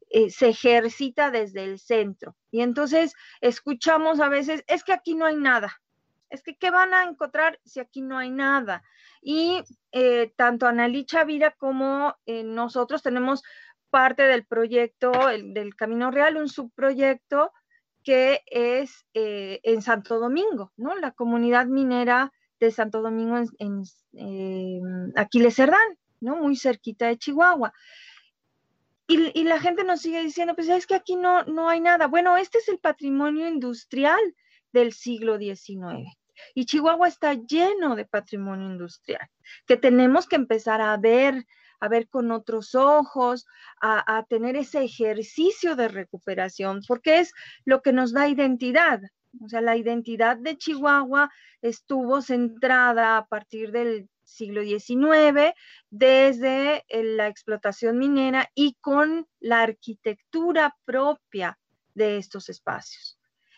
eh, 0.10 0.30
se 0.30 0.50
ejercita 0.50 1.32
desde 1.32 1.66
el 1.66 1.80
centro. 1.80 2.38
Y 2.52 2.62
entonces 2.62 3.14
escuchamos 3.42 4.22
a 4.22 4.30
veces, 4.30 4.64
es 4.68 4.86
que 4.86 4.94
aquí 4.94 5.16
no 5.16 5.26
hay 5.26 5.36
nada. 5.36 5.82
Es 6.30 6.44
que, 6.44 6.56
¿qué 6.58 6.72
van 6.72 6.94
a 6.94 7.04
encontrar 7.04 7.60
si 7.64 7.80
aquí 7.80 8.02
no 8.02 8.18
hay 8.18 8.30
nada? 8.30 8.84
Y 9.22 9.64
eh, 9.92 10.34
tanto 10.36 10.68
Analí 10.68 11.06
Chavira 11.06 11.52
como 11.52 12.16
eh, 12.26 12.44
nosotros 12.44 13.02
tenemos 13.02 13.44
parte 13.90 14.24
del 14.24 14.46
proyecto 14.46 15.12
del 15.12 15.76
Camino 15.76 16.12
Real, 16.12 16.38
un 16.38 16.50
subproyecto 16.50 17.52
que 18.04 18.42
es 18.46 19.06
eh, 19.14 19.60
en 19.64 19.82
Santo 19.82 20.20
Domingo, 20.20 20.72
¿no? 20.78 20.96
La 20.96 21.12
comunidad 21.12 21.66
minera 21.66 22.32
de 22.60 22.72
Santo 22.72 23.02
Domingo 23.02 23.38
en, 23.58 25.14
Aquiles 25.16 25.56
Cerdán, 25.56 25.98
¿no? 26.22 26.36
Muy 26.36 26.56
cerquita 26.56 27.08
de 27.08 27.18
Chihuahua. 27.18 27.74
Y, 29.08 29.44
la 29.44 29.60
gente 29.60 29.84
nos 29.84 30.02
sigue 30.02 30.22
diciendo, 30.22 30.56
pues 30.56 30.68
es 30.68 30.88
que 30.88 30.96
aquí 30.96 31.16
no, 31.16 31.44
no 31.44 31.70
hay 31.70 31.80
nada. 31.80 32.08
Bueno, 32.08 32.38
este 32.38 32.58
es 32.58 32.70
el 32.70 32.80
patrimonio 32.80 33.48
industrial 33.48 34.20
del 34.76 34.94
siglo 34.94 35.40
XIX. 35.40 36.12
Y 36.54 36.66
Chihuahua 36.66 37.08
está 37.08 37.34
lleno 37.34 37.96
de 37.96 38.06
patrimonio 38.06 38.68
industrial, 38.68 39.28
que 39.66 39.78
tenemos 39.78 40.28
que 40.28 40.36
empezar 40.36 40.82
a 40.82 40.96
ver 40.98 41.46
a 41.82 41.88
ver 41.88 42.08
con 42.10 42.32
otros 42.32 42.74
ojos, 42.74 43.46
a, 43.82 44.26
tener 44.30 44.56
ese 44.56 44.84
ejercicio 44.84 45.76
de 45.76 45.88
recuperación, 45.88 46.82
porque 46.88 47.20
es 47.20 47.34
lo 47.66 47.82
que 47.82 47.94
nos 47.94 48.14
da 48.14 48.28
identidad. 48.28 49.02
O 49.42 49.50
sea, 49.50 49.62
la 49.62 49.76
identidad 49.76 50.38
de 50.38 50.58
Chihuahua 50.58 51.30
estuvo 51.62 52.22
centrada 52.22 53.18
a 53.18 53.26
partir 53.28 53.72
del 53.72 54.10
siglo 54.24 54.64
XIX, 54.64 55.54
desde 55.90 56.86
la 56.90 57.28
explotación 57.28 57.98
minera 57.98 58.50
y 58.56 58.76
con 58.82 59.28
la 59.40 59.62
arquitectura 59.62 60.76
propia 60.86 61.60
de 61.94 62.18
estos 62.18 62.50
espacios. 62.50 63.15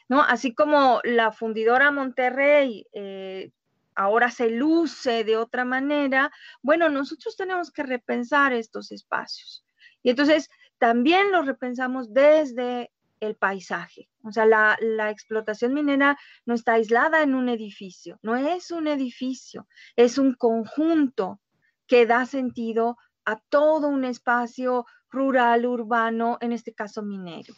¿No? 0.10 0.22
Así 0.22 0.54
como 0.54 1.02
la 1.04 1.32
fundidora 1.32 1.92
Monterrey 1.92 2.88
eh, 2.94 3.52
ahora 3.96 4.30
se 4.32 4.50
luce 4.50 5.24
de 5.24 5.38
otra 5.38 5.66
manera, 5.66 6.32
bueno, 6.62 6.90
nosotros 6.90 7.36
tenemos 7.36 7.72
que 7.72 7.84
repensar 7.84 8.54
estos 8.54 8.92
espacios. 8.92 9.66
Y 10.04 10.12
entonces 10.12 10.50
también 10.78 11.32
lo 11.32 11.42
repensamos 11.42 12.14
desde 12.14 12.92
el 13.20 13.36
paisaje. 13.36 14.10
O 14.24 14.32
sea, 14.32 14.46
la, 14.46 15.10
explotación 15.10 15.74
minera 15.74 16.18
no 16.46 16.54
está 16.54 16.74
aislada 16.74 17.24
en 17.24 17.34
un 17.34 17.50
edificio, 17.50 18.20
no 18.22 18.36
es 18.36 18.72
un 18.72 18.88
edificio, 18.88 19.68
es 19.96 20.18
un 20.18 20.36
conjunto 20.36 21.40
que 21.88 22.06
da 22.06 22.26
sentido 22.26 22.98
a 23.26 23.40
todo 23.50 23.88
un 23.88 24.06
espacio 24.06 24.86
rural, 25.10 25.66
urbano, 25.66 26.38
en 26.42 26.52
este 26.52 26.74
caso 26.74 27.02
minero. 27.02 27.54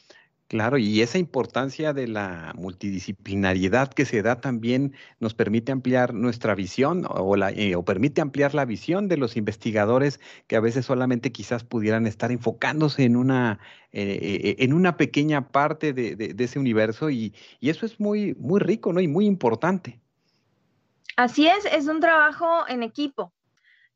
Claro, 0.50 0.80
y 0.80 1.04
esa 1.04 1.20
importancia 1.20 1.94
de 1.94 2.08
la 2.08 2.54
multidisciplinariedad 2.56 3.94
que 3.94 4.04
se 4.04 4.24
da 4.24 4.42
también 4.42 4.96
nos 5.20 5.36
permite 5.36 5.72
ampliar 5.72 6.16
nuestra 6.16 6.56
visión 6.56 7.06
o, 7.08 7.36
la, 7.36 7.52
eh, 7.52 7.76
o 7.76 7.86
permite 7.86 8.20
ampliar 8.20 8.56
la 8.56 8.66
visión 8.66 9.08
de 9.08 9.18
los 9.18 9.38
investigadores 9.38 10.20
que 10.48 10.56
a 10.56 10.60
veces 10.60 10.88
solamente 10.88 11.32
quizás 11.32 11.64
pudieran 11.64 12.08
estar 12.08 12.32
enfocándose 12.32 13.04
en 13.04 13.16
una, 13.16 13.60
eh, 13.92 14.18
eh, 14.44 14.56
en 14.58 14.74
una 14.74 14.98
pequeña 14.98 15.50
parte 15.50 15.94
de, 15.94 16.36
ese 16.40 16.58
universo 16.58 17.12
y, 17.12 17.36
y, 17.60 17.70
eso 17.70 17.86
es 17.86 18.00
muy, 18.00 18.34
muy 18.40 18.60
rico 18.60 18.92
¿no? 18.92 19.02
y 19.02 19.08
muy 19.08 19.28
importante. 19.28 20.00
Así 21.16 21.48
es, 21.48 21.64
es 21.72 21.86
un 21.86 22.00
trabajo 22.00 22.68
en 22.68 22.82
equipo. 22.82 23.32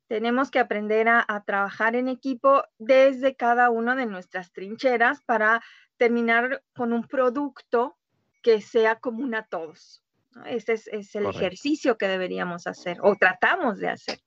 Tenemos 0.07 0.51
que 0.51 0.59
aprender 0.59 1.07
a, 1.07 1.25
a 1.27 1.43
trabajar 1.43 1.95
en 1.95 2.07
equipo 2.07 2.63
desde 2.77 3.35
cada 3.35 3.69
una 3.69 3.95
de 3.95 4.05
nuestras 4.05 4.51
trincheras 4.51 5.21
para 5.23 5.61
terminar 5.97 6.63
con 6.75 6.93
un 6.93 7.07
producto 7.07 7.97
que 8.41 8.61
sea 8.61 8.99
común 8.99 9.33
a 9.35 9.43
todos. 9.43 10.03
Ese 10.45 10.73
es, 10.73 11.15
el 11.15 11.25
ejercicio 11.27 11.97
que 11.97 12.07
deberíamos 12.07 12.67
hacer 12.67 12.97
o 13.01 13.15
tratamos 13.15 13.79
de 13.79 13.89
hacer. 13.89 14.19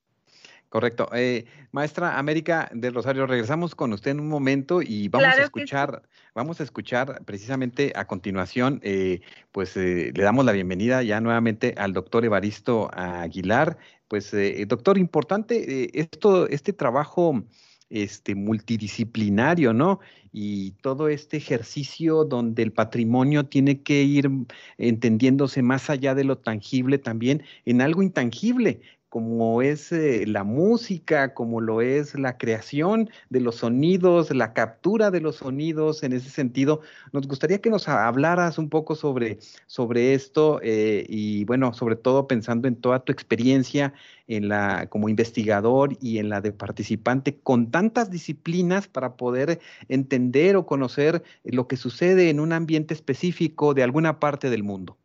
Correcto. 0.69 1.09
Eh, 1.13 1.47
maestra 1.71 2.19
América 2.19 2.69
del 2.73 2.93
Rosario, 2.93 3.27
regresamos 3.27 3.75
con 3.75 3.93
usted 3.93 4.11
en 4.11 4.21
un 4.21 4.29
momento 4.29 4.83
y 4.83 5.09
vamos 5.09 5.29
a 5.29 5.43
escuchar, 5.43 6.03
vamos 6.35 6.61
a 6.61 6.65
escuchar 6.65 7.25
precisamente 7.25 7.93
a 7.95 8.07
continuación, 8.07 8.81
eh, 8.83 9.21
pues 9.53 9.77
eh, 9.77 10.13
le 10.15 10.23
damos 10.23 10.45
la 10.45 10.53
bienvenida 10.53 11.03
ya 11.03 11.21
nuevamente 11.21 11.75
al 11.77 11.93
doctor 11.93 12.25
Evaristo 12.25 12.91
Aguilar. 12.93 13.79
Pues, 14.09 14.33
doctor, 14.69 14.99
importante 14.99 15.99
esto, 15.99 16.49
este 16.49 16.73
trabajo 16.73 17.43
este, 17.89 18.35
multidisciplinario, 18.35 19.73
¿no? 19.73 20.01
Y 20.33 20.73
todo 20.83 21.09
este 21.09 21.37
ejercicio 21.37 22.25
donde 22.25 22.63
el 22.63 22.73
patrimonio 22.73 23.47
tiene 23.47 23.83
que 23.83 24.03
ir 24.03 24.29
entendiéndose 24.77 25.63
más 25.63 25.89
allá 25.89 26.15
de 26.15 26.25
lo 26.25 26.37
tangible 26.37 26.99
también 26.99 27.43
en 27.65 27.81
algo 27.81 28.03
intangible, 28.03 28.81
como 29.09 29.63
es 29.63 29.93
eh, 29.93 30.25
la 30.27 30.45
música, 30.45 31.33
como 31.35 31.61
lo 31.61 31.81
es 31.81 32.15
la 32.19 32.37
creación 32.37 33.09
de 33.31 33.41
los 33.41 33.57
sonidos, 33.57 34.35
la 34.35 34.53
captura 34.53 35.11
de 35.11 35.21
los 35.21 35.37
sonidos 35.37 36.03
en 36.03 36.13
ese 36.13 36.31
sentido. 36.31 36.81
Nos 37.13 37.29
gustaría 37.29 37.61
que 37.61 37.71
nos 37.71 37.89
hablaras 37.89 38.59
un 38.59 38.69
poco 38.69 38.95
sobre, 38.95 39.39
sobre 39.67 40.15
esto 40.15 40.61
eh, 40.63 41.07
y 41.09 41.45
bueno, 41.45 41.73
sobre 41.73 41.97
todo 41.97 42.27
pensando 42.27 42.69
en 42.69 42.77
toda 42.77 43.01
tu 43.01 43.13
experiencia 43.13 43.95
en 44.27 44.49
la, 44.49 44.87
como 44.89 45.09
investigador 45.09 45.97
y 46.01 46.19
en 46.19 46.29
la 46.29 46.41
de 46.41 46.53
participante 46.53 47.39
con 47.39 47.71
tantas 47.71 48.11
disciplinas 48.11 48.89
para 48.89 49.17
poder 49.17 49.61
entender 49.89 50.57
o 50.57 50.67
conocer 50.67 51.23
lo 51.45 51.69
que 51.69 51.77
sucede 51.77 52.31
en 52.31 52.41
un 52.41 52.53
ambiente 52.53 52.95
específico 52.95 53.75
de 53.75 53.83
alguna 53.83 54.19
parte 54.19 54.51
del 54.51 54.63
mundo. 54.63 54.99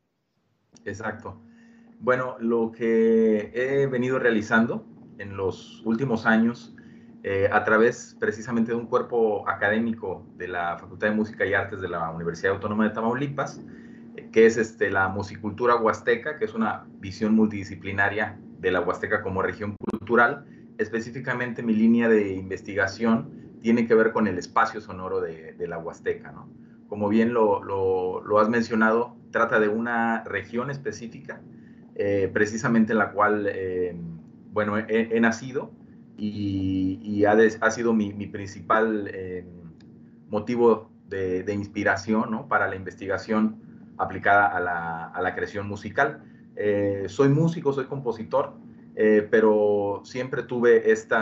Exacto. 0.85 1.39
Bueno, 2.01 2.35
lo 2.39 2.71
que 2.71 3.51
he 3.53 3.85
venido 3.85 4.17
realizando 4.17 4.83
en 5.19 5.37
los 5.37 5.83
últimos 5.85 6.25
años, 6.25 6.75
eh, 7.21 7.47
a 7.51 7.63
través 7.63 8.17
precisamente 8.19 8.71
de 8.71 8.77
un 8.77 8.87
cuerpo 8.87 9.47
académico 9.47 10.25
de 10.35 10.47
la 10.47 10.79
Facultad 10.79 11.09
de 11.09 11.15
Música 11.15 11.45
y 11.45 11.53
Artes 11.53 11.79
de 11.79 11.87
la 11.87 12.09
Universidad 12.09 12.53
Autónoma 12.53 12.85
de 12.85 12.89
Tamaulipas, 12.95 13.61
eh, 14.15 14.29
que 14.31 14.47
es 14.47 14.57
este, 14.57 14.89
la 14.89 15.09
musicultura 15.09 15.75
huasteca, 15.75 16.39
que 16.39 16.45
es 16.45 16.55
una 16.55 16.87
visión 16.97 17.35
multidisciplinaria 17.35 18.39
de 18.57 18.71
la 18.71 18.81
huasteca 18.81 19.21
como 19.21 19.43
región 19.43 19.75
cultural. 19.75 20.47
Específicamente 20.79 21.61
mi 21.61 21.75
línea 21.75 22.09
de 22.09 22.33
investigación 22.33 23.59
tiene 23.61 23.85
que 23.85 23.93
ver 23.93 24.11
con 24.11 24.25
el 24.25 24.39
espacio 24.39 24.81
sonoro 24.81 25.21
de, 25.21 25.55
la 25.67 25.77
huasteca. 25.77 26.31
¿no? 26.31 26.49
Como 26.87 27.09
bien 27.09 27.31
lo, 27.31 27.63
lo 27.63 28.39
has 28.39 28.49
mencionado, 28.49 29.15
trata 29.29 29.59
de 29.59 29.67
una 29.67 30.23
región 30.23 30.71
específica 30.71 31.43
eh, 32.03 32.31
precisamente 32.33 32.93
en 32.93 32.97
la 32.97 33.11
cual, 33.11 33.45
eh, 33.47 33.95
bueno, 34.51 34.75
he, 34.75 35.19
nacido 35.19 35.71
y, 36.17 37.23
ha, 37.25 37.69
sido 37.69 37.93
mi, 37.93 38.25
principal 38.25 39.07
eh, 39.13 39.45
motivo 40.27 40.89
de, 41.07 41.53
inspiración 41.53 42.47
para 42.47 42.67
la 42.67 42.75
investigación 42.75 43.61
aplicada 43.99 44.47
a 44.47 44.59
la, 44.59 45.05
a 45.09 45.21
la 45.21 45.35
creación 45.35 45.67
musical. 45.67 46.23
soy 47.07 47.29
músico, 47.29 47.71
soy 47.71 47.85
compositor, 47.85 48.55
pero 49.29 50.01
siempre 50.03 50.41
tuve 50.41 50.91
este 50.91 51.15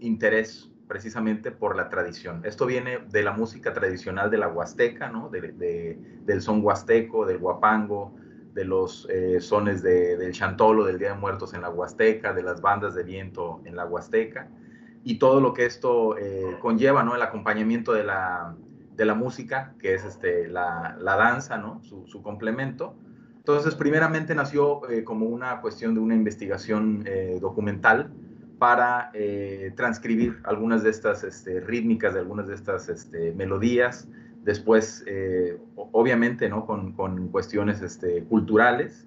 interés 0.00 0.70
precisamente 0.88 1.50
por 1.50 1.76
la 1.76 1.90
tradición. 1.90 2.40
Esto 2.46 2.64
viene 2.64 3.00
de 3.10 3.22
la 3.22 3.32
música 3.32 3.74
tradicional 3.74 4.30
de 4.30 4.38
la 4.38 4.48
Huasteca, 4.48 5.10
¿no? 5.10 5.28
del 5.28 6.40
son 6.40 6.64
huasteco, 6.64 7.26
del 7.26 7.36
guapango, 7.36 8.14
de 8.54 8.64
los 8.64 9.08
eh, 9.10 9.40
sones 9.40 9.82
del 9.82 10.32
chantolo, 10.32 10.84
del 10.84 10.98
Día 10.98 11.12
de 11.12 11.18
Muertos 11.18 11.54
en 11.54 11.62
la 11.62 11.70
Huasteca, 11.70 12.32
de 12.32 12.42
las 12.42 12.60
bandas 12.60 12.94
de 12.94 13.02
viento 13.02 13.62
en 13.64 13.76
la 13.76 13.86
Huasteca, 13.86 14.48
y 15.04 15.18
todo 15.18 15.40
lo 15.40 15.52
que 15.52 15.64
esto 15.64 16.16
eh, 16.18 16.56
conlleva, 16.60 17.02
¿no? 17.02 17.16
El 17.16 17.22
acompañamiento 17.22 17.92
de 17.92 18.04
la, 18.04 18.54
de 18.94 19.04
la 19.04 19.14
música, 19.14 19.74
que 19.78 19.94
es 19.94 20.04
este, 20.04 20.48
la, 20.48 20.96
la 21.00 21.16
danza, 21.16 21.56
¿no? 21.56 21.82
Su, 21.82 22.06
su, 22.06 22.22
complemento. 22.22 22.94
Entonces, 23.38 23.74
primeramente 23.74 24.34
nació 24.34 24.88
eh, 24.88 25.02
como 25.02 25.26
una 25.26 25.60
cuestión 25.60 25.94
de 25.94 26.00
una 26.00 26.14
investigación 26.14 27.04
documental 27.40 28.12
para 28.58 29.10
transcribir 29.74 30.38
algunas 30.44 30.84
de 30.84 30.90
estas 30.90 31.24
este, 31.24 31.58
rítmicas, 31.58 32.14
de 32.14 32.20
algunas 32.20 32.46
de 32.46 32.54
estas 32.54 32.88
este, 32.88 33.32
melodías, 33.32 34.06
después, 34.42 35.04
eh, 35.06 35.58
obviamente, 35.74 36.48
¿no? 36.48 36.66
Con, 36.66 36.92
con 36.92 37.28
cuestiones 37.28 37.80
este, 37.80 38.24
culturales 38.24 39.06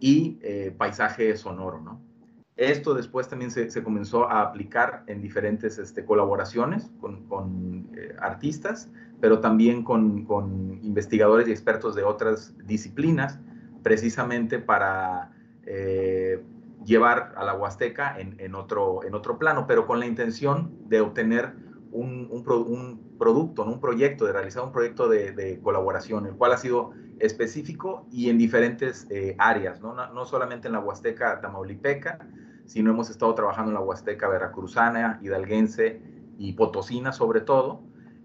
y 0.00 0.38
eh, 0.42 0.74
paisaje 0.76 1.36
sonoro, 1.36 1.80
¿no? 1.80 2.00
Esto 2.56 2.94
después 2.94 3.28
también 3.28 3.50
se, 3.50 3.70
se 3.70 3.82
comenzó 3.82 4.28
a 4.28 4.42
aplicar 4.42 5.04
en 5.06 5.22
diferentes 5.22 5.78
este, 5.78 6.04
colaboraciones 6.04 6.90
con, 7.00 7.26
con 7.26 7.88
eh, 7.96 8.14
artistas, 8.20 8.90
pero 9.20 9.40
también 9.40 9.82
con, 9.82 10.24
con, 10.26 10.78
investigadores 10.82 11.48
y 11.48 11.50
expertos 11.50 11.94
de 11.94 12.02
otras 12.02 12.54
disciplinas, 12.66 13.40
precisamente 13.82 14.58
para 14.58 15.30
llevar 16.84 17.32
a 17.36 17.44
la 17.44 17.54
Huasteca 17.54 18.18
en, 18.18 18.34
en, 18.38 18.56
otro, 18.56 19.04
en 19.04 19.14
otro 19.14 19.38
plano, 19.38 19.66
pero 19.66 19.86
con 19.86 20.00
la 20.00 20.06
intención 20.06 20.72
de 20.88 21.00
obtener 21.00 21.54
un, 21.92 22.28
un, 22.30 22.44
un 22.48 23.16
producto, 23.18 23.64
un 23.64 23.80
proyecto, 23.80 24.24
de 24.26 24.32
realizar 24.32 24.64
un 24.64 24.72
proyecto 24.72 25.08
de, 25.08 25.60
colaboración, 25.62 26.26
el 26.26 26.34
cual 26.34 26.52
ha 26.52 26.56
sido 26.56 26.92
específico 27.20 28.06
y 28.10 28.30
en 28.30 28.38
diferentes 28.38 29.06
eh, 29.10 29.36
áreas, 29.38 29.80
¿no? 29.80 29.94
¿no? 29.94 30.24
solamente 30.24 30.66
en 30.66 30.72
la 30.72 30.80
Huasteca 30.80 31.40
Tamaulipeca, 31.40 32.18
sino 32.66 32.90
hemos 32.90 33.10
estado 33.10 33.34
trabajando 33.34 33.70
en 33.70 33.74
la 33.74 33.80
Huasteca 33.80 34.28
Veracruzana, 34.28 35.20
Hidalguense 35.22 36.00
y 36.38 36.54
Potosina 36.54 37.12
sobre 37.12 37.42
todo, 37.42 37.82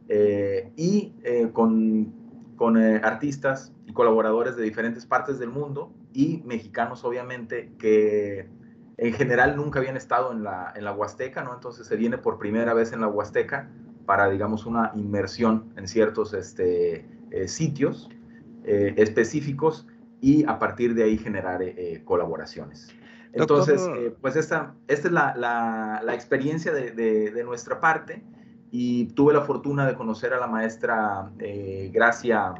eh, 0.08 0.72
y 0.78 1.14
eh, 1.24 1.50
con, 1.52 2.14
con 2.56 2.78
artistas 2.78 3.74
y 3.86 3.94
colaboradores 3.94 4.56
de 4.56 4.64
diferentes 4.64 5.06
partes 5.06 5.38
del 5.38 5.50
mundo 5.50 5.94
y 6.14 6.42
mexicanos 6.46 7.04
obviamente 7.04 7.74
que 7.78 8.48
en 8.98 9.13
general 9.13 9.56
nunca 9.56 9.80
habían 9.80 9.96
estado 9.96 10.32
en 10.32 10.44
la, 10.44 10.74
en 10.75 10.84
la 10.84 10.92
Huasteca, 10.92 11.44
¿no? 11.44 11.54
Entonces 11.54 11.86
se 11.86 11.96
viene 11.96 12.18
por 12.18 12.39
primera 12.39 12.74
vez 12.74 12.92
en 12.94 13.01
la 13.01 13.08
Huasteca 13.08 13.70
para, 14.06 14.27
digamos, 14.30 14.66
una 14.66 14.92
inmersión 14.96 15.72
en 15.75 15.88
ciertos 15.88 16.34
este, 16.34 17.06
eh, 17.30 17.48
sitios 17.48 18.10
eh, 18.63 18.96
específicos 18.98 19.86
y 20.20 20.46
a 20.46 20.58
partir 20.58 20.96
de 20.96 21.04
ahí 21.04 21.18
generar 21.18 21.62
eh, 21.62 22.01
colaboraciones. 22.06 22.89
Entonces, 23.34 23.88
pues 24.20 24.36
esta, 24.36 24.74
esta 24.88 25.08
es 25.10 25.13
la, 25.13 25.36
la, 25.36 26.01
la 26.04 26.16
experiencia 26.16 26.74
de, 26.74 26.92
de, 26.92 27.30
de, 27.30 27.44
nuestra 27.44 27.80
parte 27.80 28.24
y 28.72 29.06
tuve 29.10 29.34
la 29.34 29.42
fortuna 29.42 29.86
de 29.86 29.94
conocer 29.94 30.34
a 30.34 30.39
la 30.39 30.48
maestra 30.48 31.30
Gracia, 31.92 32.56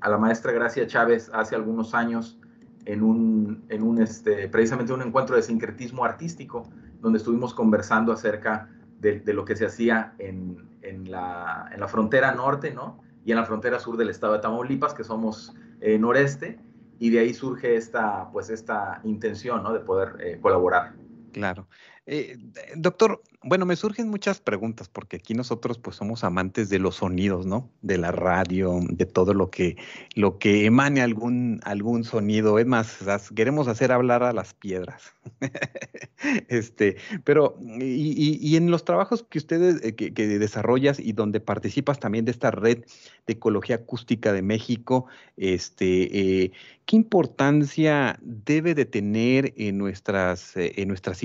a 0.00 0.10
la 0.10 0.18
maestra 0.18 0.52
Gracia 0.52 0.86
Chávez 0.86 1.30
hace 1.32 1.54
algunos 1.54 1.94
años 1.94 2.38
en 2.86 3.02
un, 3.02 3.64
en 3.68 3.82
un 3.82 4.00
este, 4.00 4.48
precisamente 4.48 4.92
un 4.92 5.02
encuentro 5.02 5.36
de 5.36 5.42
sincretismo 5.42 6.04
artístico, 6.04 6.68
donde 7.00 7.18
estuvimos 7.18 7.52
conversando 7.52 8.12
acerca 8.12 8.70
de, 9.00 9.22
lo 9.34 9.44
que 9.44 9.54
se 9.56 9.66
hacía 9.66 10.14
en, 10.18 10.68
en, 10.82 11.10
la, 11.10 11.68
en, 11.72 11.80
la, 11.80 11.88
frontera 11.88 12.32
norte, 12.32 12.72
¿no? 12.72 13.00
Y 13.24 13.32
en 13.32 13.36
la 13.36 13.44
frontera 13.44 13.78
sur 13.78 13.96
del 13.96 14.08
estado 14.08 14.32
de 14.32 14.38
Tamaulipas, 14.38 14.94
que 14.94 15.04
somos 15.04 15.54
eh, 15.80 15.98
noreste, 15.98 16.58
y 16.98 17.10
de 17.10 17.18
ahí 17.18 17.34
surge 17.34 17.76
esta, 17.76 18.30
pues, 18.32 18.50
esta 18.50 19.00
intención, 19.04 19.62
¿no? 19.62 19.72
De 19.72 19.80
poder 19.80 20.16
eh, 20.20 20.38
colaborar. 20.40 20.94
Claro. 21.32 21.66
Eh, 22.08 22.38
doctor, 22.76 23.20
bueno, 23.42 23.66
me 23.66 23.74
surgen 23.76 24.08
muchas 24.08 24.40
preguntas 24.40 24.88
porque 24.88 25.16
aquí 25.16 25.34
nosotros 25.34 25.78
pues 25.78 25.96
somos 25.96 26.22
amantes 26.24 26.68
de 26.68 26.78
los 26.78 26.96
sonidos, 26.96 27.46
¿no? 27.46 27.70
De 27.82 27.98
la 27.98 28.12
radio, 28.12 28.78
de 28.88 29.06
todo 29.06 29.34
lo 29.34 29.50
que, 29.50 29.76
lo 30.14 30.38
que 30.38 30.66
emane 30.66 31.00
algún, 31.00 31.60
algún 31.64 32.04
sonido. 32.04 32.58
Es 32.58 32.66
más, 32.66 32.98
queremos 33.34 33.68
hacer 33.68 33.90
hablar 33.90 34.22
a 34.22 34.32
las 34.32 34.54
piedras. 34.54 35.14
este, 36.48 36.96
pero, 37.24 37.58
y, 37.60 38.38
y, 38.40 38.56
en 38.56 38.70
los 38.70 38.84
trabajos 38.84 39.24
que 39.28 39.38
ustedes 39.38 39.80
eh, 39.84 39.94
que, 39.94 40.10
desarrollas 40.10 40.98
y 40.98 41.12
donde 41.12 41.40
participas 41.40 41.98
también 41.98 42.24
de 42.24 42.30
esta 42.30 42.50
red 42.50 42.84
de 43.26 43.32
ecología 43.32 43.76
acústica 43.76 44.32
de 44.32 44.42
México, 44.42 45.06
este, 45.36 46.44
eh, 46.44 46.52
¿qué 46.84 46.96
importancia 46.96 48.18
debe 48.22 48.74
de 48.74 48.86
tener 48.86 49.52
en 49.56 49.78
nuestras, 49.78 50.52
en 50.56 50.88
nuestras 50.88 51.22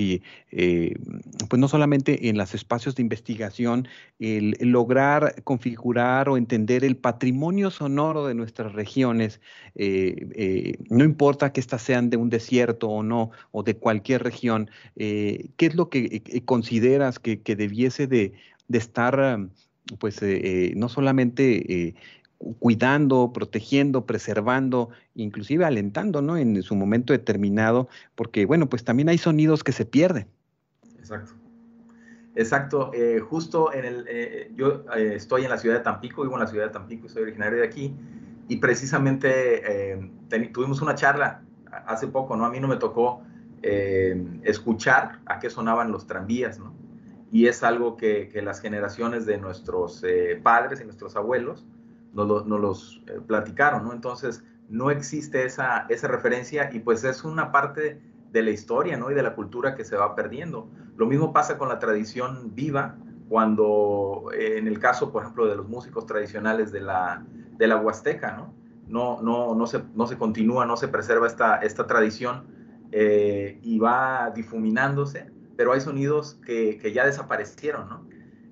pues 1.48 1.60
no 1.60 1.68
solamente 1.68 2.28
en 2.28 2.36
los 2.38 2.54
espacios 2.54 2.94
de 2.94 3.02
investigación, 3.02 3.88
el, 4.18 4.56
lograr 4.60 5.42
configurar 5.44 6.28
o 6.28 6.36
entender 6.36 6.84
el 6.84 6.96
patrimonio 6.96 7.70
sonoro 7.70 8.26
de 8.26 8.34
nuestras 8.34 8.72
regiones, 8.72 9.40
eh, 9.74 10.28
eh, 10.34 10.78
no 10.90 11.04
importa 11.04 11.52
que 11.52 11.60
éstas 11.60 11.82
sean 11.82 12.10
de 12.10 12.16
un 12.16 12.30
desierto 12.30 12.88
o 12.88 13.02
no, 13.02 13.30
o 13.50 13.62
de 13.62 13.76
cualquier 13.76 14.22
región, 14.22 14.70
¿qué 14.96 15.50
es 15.58 15.74
lo 15.74 15.88
que 15.88 16.42
consideras 16.44 17.18
que, 17.18 17.36
debiese 17.56 18.06
de, 18.06 18.32
estar, 18.68 19.48
pues, 19.98 20.20
no 20.74 20.88
solamente 20.88 21.94
cuidando, 22.58 23.32
protegiendo, 23.32 24.06
preservando, 24.06 24.90
inclusive 25.14 25.64
alentando, 25.64 26.22
¿no? 26.22 26.36
En 26.36 26.62
su 26.62 26.74
momento 26.74 27.12
determinado, 27.12 27.88
porque, 28.14 28.46
bueno, 28.46 28.68
pues 28.68 28.84
también 28.84 29.08
hay 29.08 29.18
sonidos 29.18 29.64
que 29.64 29.72
se 29.72 29.86
pierden. 29.86 30.28
Exacto. 31.02 31.32
Exacto. 32.34 32.90
Eh, 32.94 33.18
justo 33.20 33.72
en 33.72 33.84
el, 33.84 34.06
eh, 34.08 34.52
yo 34.54 34.84
eh, 34.96 35.14
estoy 35.16 35.42
en 35.44 35.50
la 35.50 35.58
ciudad 35.58 35.76
de 35.76 35.82
Tampico, 35.82 36.22
vivo 36.22 36.34
en 36.34 36.40
la 36.40 36.46
ciudad 36.46 36.66
de 36.66 36.72
Tampico, 36.72 37.08
soy 37.08 37.24
originario 37.24 37.58
de 37.58 37.66
aquí, 37.66 37.94
y 38.48 38.56
precisamente 38.56 40.00
tuvimos 40.52 40.80
una 40.82 40.94
charla 40.94 41.42
hace 41.86 42.06
poco, 42.06 42.36
¿no? 42.36 42.44
A 42.44 42.50
mí 42.50 42.60
no 42.60 42.68
me 42.68 42.76
tocó 42.76 43.22
escuchar 43.62 45.20
a 45.26 45.38
qué 45.38 45.48
sonaban 45.48 45.92
los 45.92 46.06
tranvías, 46.06 46.58
¿no? 46.58 46.74
Y 47.30 47.46
es 47.46 47.62
algo 47.62 47.96
que, 47.96 48.30
las 48.42 48.60
generaciones 48.60 49.24
de 49.24 49.38
nuestros 49.38 50.04
padres 50.42 50.80
y 50.80 50.84
nuestros 50.84 51.16
abuelos 51.16 51.64
nos, 52.12 52.46
nos 52.46 52.60
los 52.60 53.02
platicaron, 53.26 53.84
¿no? 53.84 53.92
Entonces, 53.92 54.44
no 54.68 54.90
existe 54.90 55.44
esa, 55.44 55.86
esa 55.88 56.08
referencia 56.08 56.68
y 56.72 56.80
pues 56.80 57.04
es 57.04 57.24
una 57.24 57.52
parte 57.52 58.02
de 58.32 58.42
la 58.42 58.50
historia 58.50 58.96
¿no? 58.96 59.10
y 59.10 59.14
de 59.14 59.22
la 59.22 59.34
cultura 59.34 59.74
que 59.74 59.84
se 59.84 59.96
va 59.96 60.14
perdiendo. 60.14 60.68
Lo 60.96 61.06
mismo 61.06 61.32
pasa 61.32 61.58
con 61.58 61.68
la 61.68 61.78
tradición 61.78 62.54
viva, 62.54 62.96
cuando 63.28 64.28
eh, 64.34 64.58
en 64.58 64.66
el 64.66 64.78
caso, 64.78 65.10
por 65.10 65.22
ejemplo, 65.22 65.46
de 65.46 65.56
los 65.56 65.68
músicos 65.68 66.06
tradicionales 66.06 66.70
de 66.70 66.80
la, 66.80 67.24
de 67.56 67.66
la 67.66 67.76
Huasteca, 67.76 68.32
¿no? 68.32 68.54
No, 68.88 69.22
no, 69.22 69.54
no, 69.54 69.66
se, 69.66 69.82
no 69.94 70.06
se 70.06 70.18
continúa, 70.18 70.66
no 70.66 70.76
se 70.76 70.88
preserva 70.88 71.26
esta, 71.26 71.56
esta 71.56 71.86
tradición 71.86 72.44
eh, 72.90 73.58
y 73.62 73.78
va 73.78 74.30
difuminándose, 74.34 75.30
pero 75.56 75.72
hay 75.72 75.80
sonidos 75.80 76.38
que, 76.44 76.76
que 76.76 76.92
ya 76.92 77.06
desaparecieron, 77.06 77.88
¿no? 77.88 78.06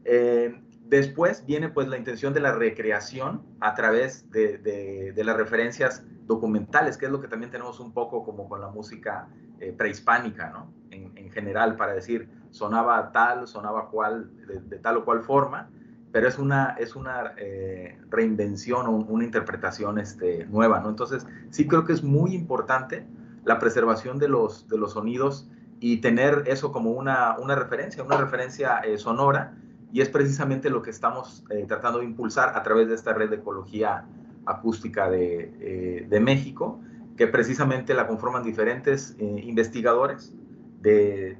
Eh, 0.04 0.58
después 0.86 1.44
viene 1.44 1.68
pues 1.68 1.86
la 1.88 1.98
intención 1.98 2.32
de 2.32 2.40
la 2.40 2.52
recreación 2.52 3.42
a 3.60 3.74
través 3.74 4.30
de, 4.30 4.56
de, 4.56 5.12
de, 5.12 5.24
las 5.24 5.36
referencias 5.36 6.04
documentales, 6.24 6.96
que 6.96 7.04
es 7.04 7.12
lo 7.12 7.20
que 7.20 7.28
también 7.28 7.50
tenemos 7.50 7.80
un 7.80 7.92
poco 7.92 8.24
como 8.24 8.48
con 8.48 8.62
la 8.62 8.68
música 8.68 9.28
eh, 9.60 9.74
prehispánica, 9.76 10.50
¿no? 10.50 10.72
En, 10.90 11.12
en, 11.16 11.30
general, 11.30 11.76
para 11.76 11.92
decir, 11.92 12.28
sonaba 12.50 13.12
tal, 13.12 13.46
sonaba 13.46 13.90
cual, 13.90 14.30
de, 14.46 14.78
tal 14.78 14.96
o 14.98 15.04
cual 15.04 15.22
forma, 15.22 15.68
pero 16.12 16.26
es 16.26 16.38
una, 16.38 16.76
es 16.78 16.96
una 16.96 17.34
eh, 17.36 17.98
reinvención 18.08 18.86
o 18.86 18.90
una 18.92 19.24
interpretación 19.24 19.98
este, 19.98 20.46
nueva, 20.46 20.80
¿no? 20.80 20.88
Entonces, 20.88 21.26
sí 21.50 21.68
creo 21.68 21.84
que 21.84 21.92
es 21.92 22.02
muy 22.02 22.34
importante 22.34 23.06
la 23.44 23.58
preservación 23.58 24.18
de 24.18 24.28
los, 24.28 24.66
de 24.68 24.78
los 24.78 24.92
sonidos 24.92 25.48
y 25.78 25.98
tener 25.98 26.44
eso 26.46 26.72
como 26.72 26.92
una, 26.92 27.38
una 27.38 27.54
referencia, 27.54 28.02
una 28.02 28.16
referencia 28.16 28.78
eh, 28.78 28.98
sonora, 28.98 29.54
y 29.92 30.00
es 30.00 30.08
precisamente 30.08 30.70
lo 30.70 30.82
que 30.82 30.90
estamos 30.90 31.44
eh, 31.50 31.64
tratando 31.66 31.98
de 31.98 32.06
impulsar 32.06 32.56
a 32.56 32.62
través 32.62 32.88
de 32.88 32.94
esta 32.94 33.12
red 33.12 33.30
de 33.30 33.36
ecología 33.36 34.06
acústica 34.46 35.10
de, 35.10 36.06
de 36.08 36.20
México, 36.20 36.80
que 37.20 37.26
precisamente 37.26 37.92
la 37.92 38.06
conforman 38.06 38.42
diferentes 38.42 39.14
eh, 39.18 39.42
investigadores 39.44 40.32
de, 40.80 41.36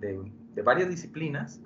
de, 0.54 0.62
varias 0.62 0.90
disciplinas 0.90 1.58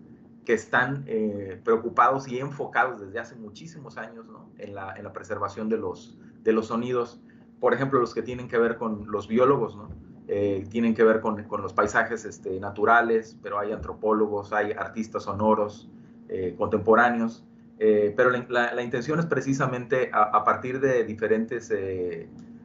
que 0.45 0.53
están 0.53 1.03
eh, 1.09 1.61
preocupados 1.65 2.29
y 2.29 2.39
enfocados 2.39 3.01
desde 3.01 3.19
hace 3.19 3.35
muchísimos 3.35 3.99
años 3.99 4.29
¿no? 4.29 4.49
en, 4.59 4.77
la, 4.77 4.95
en, 4.97 5.03
la, 5.03 5.13
preservación 5.13 5.69
de 5.69 5.79
los, 5.79 6.17
de 6.45 6.53
los 6.53 6.69
sonidos. 6.69 7.21
Por 7.59 7.75
ejemplo, 7.75 7.99
los 7.99 8.15
que 8.15 8.23
tienen 8.23 8.47
que 8.47 8.57
ver 8.57 8.77
con 8.77 9.11
los 9.11 9.27
biólogos, 9.27 9.75
¿no? 9.75 9.89
Eh, 10.29 10.65
tienen 10.71 10.95
que 10.95 11.03
ver 11.03 11.21
con, 11.21 11.43
con 11.49 11.61
los 11.61 11.73
paisajes 11.73 12.25
este, 12.25 12.61
naturales, 12.61 13.37
pero 13.43 13.59
hay 13.59 13.73
antropólogos, 13.73 14.53
hay 14.53 14.71
artistas 14.71 15.25
sonoros, 15.25 15.91
contemporáneos, 16.57 17.45
pero 17.79 18.31
la, 18.31 18.83
intención 18.83 19.19
es 19.19 19.27
precisamente 19.27 20.11
a, 20.13 20.43
partir 20.45 20.81
de 20.81 21.05
diferentes 21.05 21.71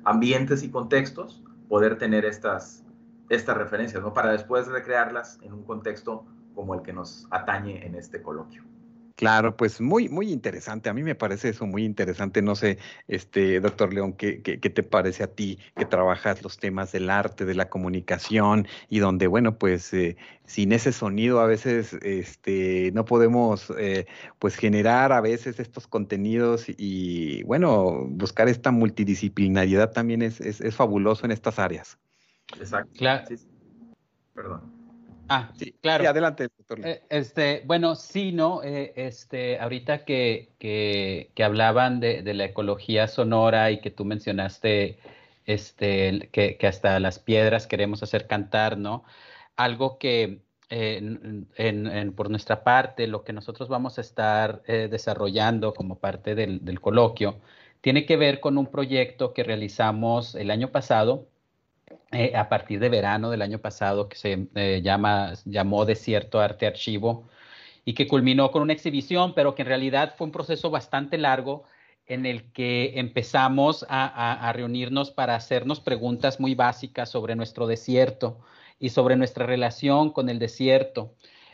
ambientes 0.10 0.64
y 0.64 0.72
contextos 0.72 1.44
poder 1.68 2.00
tener 2.00 2.26
estas, 2.26 2.84
estas 3.30 3.56
referencias, 3.56 4.02
¿no? 4.02 4.12
Para 4.12 4.32
después 4.32 4.68
recrearlas 4.68 5.38
en 5.44 5.54
un 5.54 5.64
contexto 5.64 6.26
como 6.56 6.74
el 6.74 6.82
que 6.82 6.94
nos 6.94 7.28
atañe 7.30 7.86
en 7.86 7.94
este 7.94 8.20
coloquio. 8.24 8.64
Claro, 9.20 9.58
pues 9.58 9.82
muy, 9.82 10.08
muy 10.08 10.32
interesante. 10.32 10.88
A 10.88 10.94
mí 10.94 11.04
me 11.04 11.14
parece 11.14 11.50
eso 11.50 11.66
muy 11.66 11.84
interesante. 11.84 12.42
No 12.42 12.56
sé, 12.56 12.78
este, 13.10 13.60
doctor 13.60 13.94
León, 13.94 14.14
¿qué, 14.14 14.42
qué, 14.42 14.58
te 14.58 14.82
parece 14.82 15.24
a 15.24 15.28
ti 15.28 15.60
que 15.76 15.84
trabajas 15.84 16.42
los 16.42 16.58
temas 16.58 16.94
del 16.94 17.10
arte, 17.10 17.44
de 17.44 17.54
la 17.54 17.68
comunicación 17.68 18.66
y 18.88 19.00
donde, 19.00 19.28
bueno, 19.28 19.58
pues 19.58 19.94
eh, 19.94 20.16
sin 20.46 20.72
ese 20.72 20.94
sonido 20.94 21.42
a 21.42 21.48
veces 21.48 21.98
este, 22.02 22.94
no 22.94 23.04
podemos 23.04 23.74
eh, 23.78 24.08
pues 24.40 24.56
generar 24.56 25.12
a 25.12 25.20
veces 25.20 25.60
estos 25.60 25.86
contenidos 25.86 26.68
y, 26.70 27.44
bueno, 27.44 28.06
buscar 28.08 28.48
esta 28.48 28.72
multidisciplinariedad 28.72 29.92
también 29.92 30.22
es, 30.22 30.40
es, 30.40 30.74
fabuloso 30.74 31.26
en 31.26 31.32
estas 31.32 31.60
áreas. 31.60 31.98
Exacto. 32.58 32.94
Claro. 32.98 33.28
Perdón. 34.34 34.79
Ah, 35.30 35.52
sí, 35.56 35.74
claro. 35.82 36.10
adelante, 36.10 36.50
doctor. 36.58 36.80
Eh, 36.84 37.04
este, 37.10 37.62
bueno, 37.66 37.96
sí, 37.96 38.32
¿no? 38.32 38.64
Eh, 38.64 38.94
este, 38.96 39.60
ahorita 39.60 40.04
que, 40.04 40.50
que, 40.58 41.32
que 41.36 41.44
hablaban 41.44 42.00
de, 42.00 42.24
de, 42.24 42.34
la 42.34 42.46
ecología 42.46 43.08
sonora 43.08 43.70
y 43.70 43.80
que 43.80 43.92
tú 43.92 44.06
mencionaste 44.06 44.98
este, 45.46 46.30
que, 46.32 46.58
que, 46.58 46.68
hasta 46.68 47.00
las 47.00 47.20
piedras 47.20 47.68
queremos 47.68 48.02
hacer 48.02 48.26
cantar, 48.26 48.78
¿no? 48.78 49.04
Algo 49.56 50.00
que 50.00 50.42
eh, 50.70 50.98
en, 50.98 51.48
en, 51.58 52.14
por 52.14 52.32
nuestra 52.32 52.64
parte, 52.64 53.08
lo 53.08 53.24
que 53.24 53.34
nosotros 53.34 53.70
vamos 53.70 54.00
a 54.00 54.02
estar 54.02 54.64
desarrollando 54.64 55.74
como 55.74 56.00
parte 56.00 56.34
del, 56.34 56.66
del 56.66 56.82
coloquio, 56.82 57.40
tiene 57.82 58.06
que 58.06 58.18
ver 58.18 58.40
con 58.40 58.58
un 58.58 58.68
proyecto 58.68 59.34
que 59.34 59.44
realizamos 59.44 60.36
el 60.36 60.52
año 60.52 60.72
pasado 60.72 61.28
eh, 62.12 62.36
a 62.36 62.50
partir 62.50 62.80
de 62.80 62.90
verano 62.90 63.30
del 63.30 63.44
año 63.44 63.60
pasado 63.60 64.10
que 64.10 64.16
se 64.18 64.48
eh, 64.56 64.82
llama, 64.84 65.34
llamó 65.46 65.86
Desierto 65.86 66.40
Arte 66.40 66.66
Archivo 66.66 67.30
y 67.86 67.94
que 67.94 68.08
culminó 68.08 68.50
con 68.52 68.64
una 68.64 68.74
exhibición, 68.74 69.36
pero 69.36 69.54
que 69.54 69.62
en 69.62 69.68
realidad 69.68 70.16
fue 70.18 70.26
un 70.26 70.32
proceso 70.32 70.72
bastante 70.72 71.20
largo 71.20 71.66
en 72.08 72.26
el 72.26 72.52
que 72.52 73.00
empezamos 73.00 73.86
a, 73.90 74.52
reunirnos 74.56 75.12
para 75.12 75.36
hacernos 75.36 75.80
preguntas 75.80 76.40
muy 76.40 76.56
básicas 76.56 77.10
sobre 77.10 77.36
nuestro 77.36 77.68
desierto 77.68 78.40
y 78.80 78.90
sobre 78.90 79.16
nuestra 79.16 79.46
relación 79.46 80.12
con 80.12 80.30
el 80.30 80.40
desierto. 80.40 81.14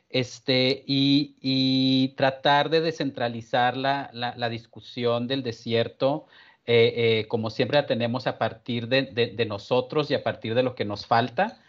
Este, 0.09 0.83
y, 0.87 2.13
tratar 2.15 2.69
de 2.69 2.79
descentralizar 2.79 3.75
la, 3.75 4.09
la 4.13 4.49
discusión 4.49 5.27
del 5.27 5.43
desierto 5.43 6.27
eh, 6.67 7.19
eh, 7.21 7.27
como 7.27 7.49
siempre 7.49 7.79
la 7.79 7.85
tenemos 7.85 8.27
a 8.27 8.37
partir 8.37 8.87
de, 8.87 9.45
nosotros 9.47 10.09
y 10.09 10.15
a 10.15 10.23
partir 10.23 10.55
de 10.55 10.63
lo 10.63 10.75
que 10.75 10.85
nos 10.85 11.05
falta 11.05 11.59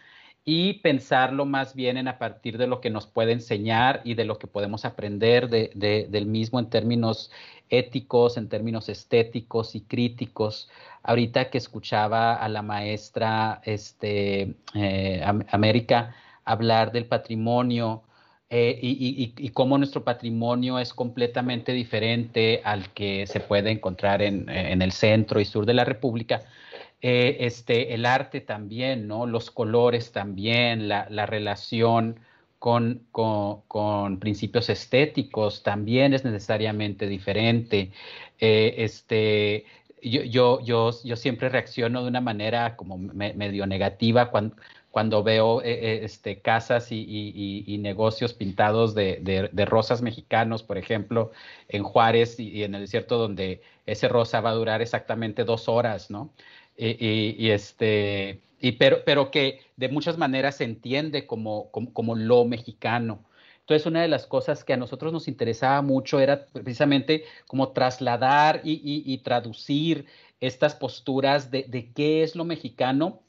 y 0.43 0.75
pensarlo 0.75 1.45
más 1.45 1.75
bien 1.75 1.97
en 1.97 2.07
a 2.07 2.17
partir 2.17 2.57
de 2.57 2.67
lo 2.67 2.81
que 2.81 2.89
nos 2.89 3.05
puede 3.05 3.33
enseñar 3.33 4.01
y 4.05 4.13
de 4.15 4.25
lo 4.25 4.39
que 4.39 4.47
podemos 4.47 4.85
aprender 4.85 5.49
del 5.49 6.25
mismo 6.25 6.59
en 6.59 6.69
términos 6.69 7.31
éticos, 7.69 8.37
en 8.37 8.47
términos 8.49 8.89
estéticos 8.89 9.75
y 9.75 9.81
críticos. 9.81 10.69
Ahorita 11.03 11.49
que 11.49 11.57
escuchaba 11.57 12.35
a 12.35 12.47
la 12.49 12.61
maestra 12.61 13.61
este, 13.65 14.55
eh, 14.73 15.21
América 15.51 16.15
hablar 16.45 16.91
del 16.91 17.05
patrimonio, 17.05 18.03
eh, 18.49 18.79
y, 18.81 19.49
cómo 19.49 19.77
nuestro 19.77 20.05
patrimonio 20.05 20.79
es 20.79 20.93
completamente 20.93 21.73
diferente 21.73 22.61
al 22.63 22.93
que 22.93 23.27
se 23.27 23.41
puede 23.41 23.71
encontrar 23.71 24.21
en, 24.21 24.49
el 24.49 24.91
centro 24.93 25.41
y 25.41 25.45
sur 25.45 25.65
de 25.65 25.73
la 25.73 25.83
República. 25.83 26.43
Eh, 27.01 27.37
este, 27.41 27.93
el 27.93 28.05
arte 28.05 28.39
también, 28.41 29.07
¿no? 29.07 29.25
Los 29.25 29.51
colores 29.51 30.13
también, 30.13 30.87
la, 30.87 31.25
relación 31.25 32.19
con, 32.59 33.03
con, 33.11 34.19
principios 34.19 34.69
estéticos 34.69 35.61
también 35.63 36.13
es 36.13 36.23
necesariamente 36.23 37.07
diferente. 37.07 37.91
Eh, 38.39 38.75
este, 38.77 39.65
yo, 40.01 40.23
yo, 40.23 40.61
yo, 40.61 40.91
yo, 41.03 41.15
siempre 41.17 41.49
reacciono 41.49 42.01
de 42.01 42.07
una 42.07 42.21
manera 42.21 42.77
como 42.77 42.97
medio 42.97 43.67
negativa 43.67 44.31
cuando, 44.31 44.55
cuando 44.97 45.21
veo 45.21 45.61
eh, 45.61 45.73
eh, 45.73 45.99
este, 46.05 46.41
casas 46.41 46.87
y, 46.89 47.77
negocios 47.79 48.33
pintados 48.33 48.95
de, 48.95 49.67
rosas 49.67 50.01
mexicanos, 50.01 50.63
por 50.63 50.79
ejemplo, 50.79 51.29
en 51.69 51.83
Juárez 51.83 52.39
y, 52.39 52.63
en 52.63 52.73
el 52.73 52.81
desierto, 52.81 53.19
donde 53.19 53.61
ese 53.85 54.07
rosa 54.07 54.41
va 54.41 54.49
a 54.49 54.53
durar 54.53 54.81
exactamente 54.81 55.43
dos 55.43 55.69
horas, 55.69 56.09
¿no? 56.09 56.33
Y, 56.75 57.51
este, 57.51 58.41
y 58.59 58.71
pero, 58.71 59.03
pero 59.05 59.29
que 59.29 59.59
de 59.75 59.87
muchas 59.89 60.17
maneras 60.17 60.55
se 60.55 60.63
entiende 60.63 61.27
como, 61.27 61.69
como, 61.69 62.15
lo 62.15 62.45
mexicano. 62.45 63.23
Entonces, 63.59 63.85
una 63.85 64.01
de 64.01 64.07
las 64.07 64.25
cosas 64.25 64.63
que 64.63 64.73
a 64.73 64.77
nosotros 64.77 65.13
nos 65.13 65.27
interesaba 65.27 65.83
mucho 65.83 66.19
era 66.19 66.47
precisamente 66.47 67.23
como 67.45 67.71
trasladar 67.71 68.61
y, 68.63 69.15
traducir 69.19 70.07
estas 70.39 70.73
posturas 70.73 71.51
de, 71.51 71.65
de, 71.67 71.91
qué 71.93 72.23
es 72.23 72.35
lo 72.35 72.45
mexicano 72.45 73.21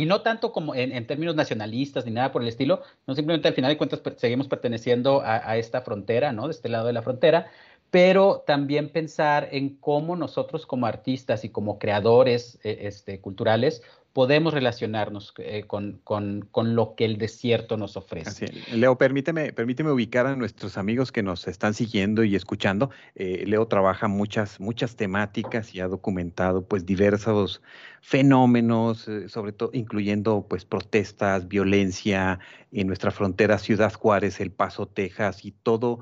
y 0.00 0.06
no 0.06 0.22
tanto 0.22 0.50
como 0.50 0.74
en, 0.74 1.06
términos 1.06 1.34
nacionalistas 1.34 2.06
ni 2.06 2.12
nada 2.12 2.32
por 2.32 2.40
el 2.40 2.48
estilo, 2.48 2.80
no 3.06 3.14
simplemente 3.14 3.48
al 3.48 3.54
final 3.54 3.70
de 3.70 3.76
cuentas 3.76 4.00
seguimos 4.16 4.48
perteneciendo 4.48 5.20
a, 5.22 5.58
esta 5.58 5.82
frontera, 5.82 6.32
¿no? 6.32 6.46
De 6.46 6.52
este 6.52 6.70
lado 6.70 6.86
de 6.86 6.94
la 6.94 7.02
frontera, 7.02 7.50
pero 7.90 8.42
también 8.46 8.88
pensar 8.88 9.50
en 9.52 9.76
cómo 9.76 10.16
nosotros 10.16 10.64
como 10.64 10.86
artistas 10.86 11.44
y 11.44 11.50
como 11.50 11.78
creadores 11.78 12.58
eh, 12.64 12.78
este, 12.84 13.20
culturales 13.20 13.82
podemos 14.12 14.52
relacionarnos 14.52 15.32
eh, 15.38 15.64
con, 15.66 16.00
lo 16.74 16.94
que 16.94 17.04
el 17.04 17.18
desierto 17.18 17.76
nos 17.76 17.96
ofrece. 17.96 18.46
Leo, 18.72 18.98
permíteme, 18.98 19.52
permíteme 19.52 19.92
ubicar 19.92 20.26
a 20.26 20.36
nuestros 20.36 20.76
amigos 20.76 21.12
que 21.12 21.22
nos 21.22 21.46
están 21.46 21.74
siguiendo 21.74 22.24
y 22.24 22.34
escuchando. 22.34 22.90
Eh, 23.14 23.44
Leo 23.46 23.66
trabaja 23.66 24.08
muchas, 24.08 24.58
muchas 24.58 24.96
temáticas 24.96 25.74
y 25.74 25.80
ha 25.80 25.88
documentado 25.88 26.66
pues 26.66 26.84
diversos 26.86 27.62
fenómenos, 28.00 29.06
eh, 29.08 29.28
sobre 29.28 29.52
todo 29.52 29.70
incluyendo 29.72 30.46
pues 30.48 30.64
protestas, 30.64 31.46
violencia 31.46 32.40
en 32.72 32.86
nuestra 32.88 33.10
frontera 33.10 33.58
Ciudad 33.58 33.92
Juárez, 33.92 34.40
El 34.40 34.50
Paso, 34.50 34.86
Texas 34.86 35.44
y 35.44 35.52
todo 35.52 36.00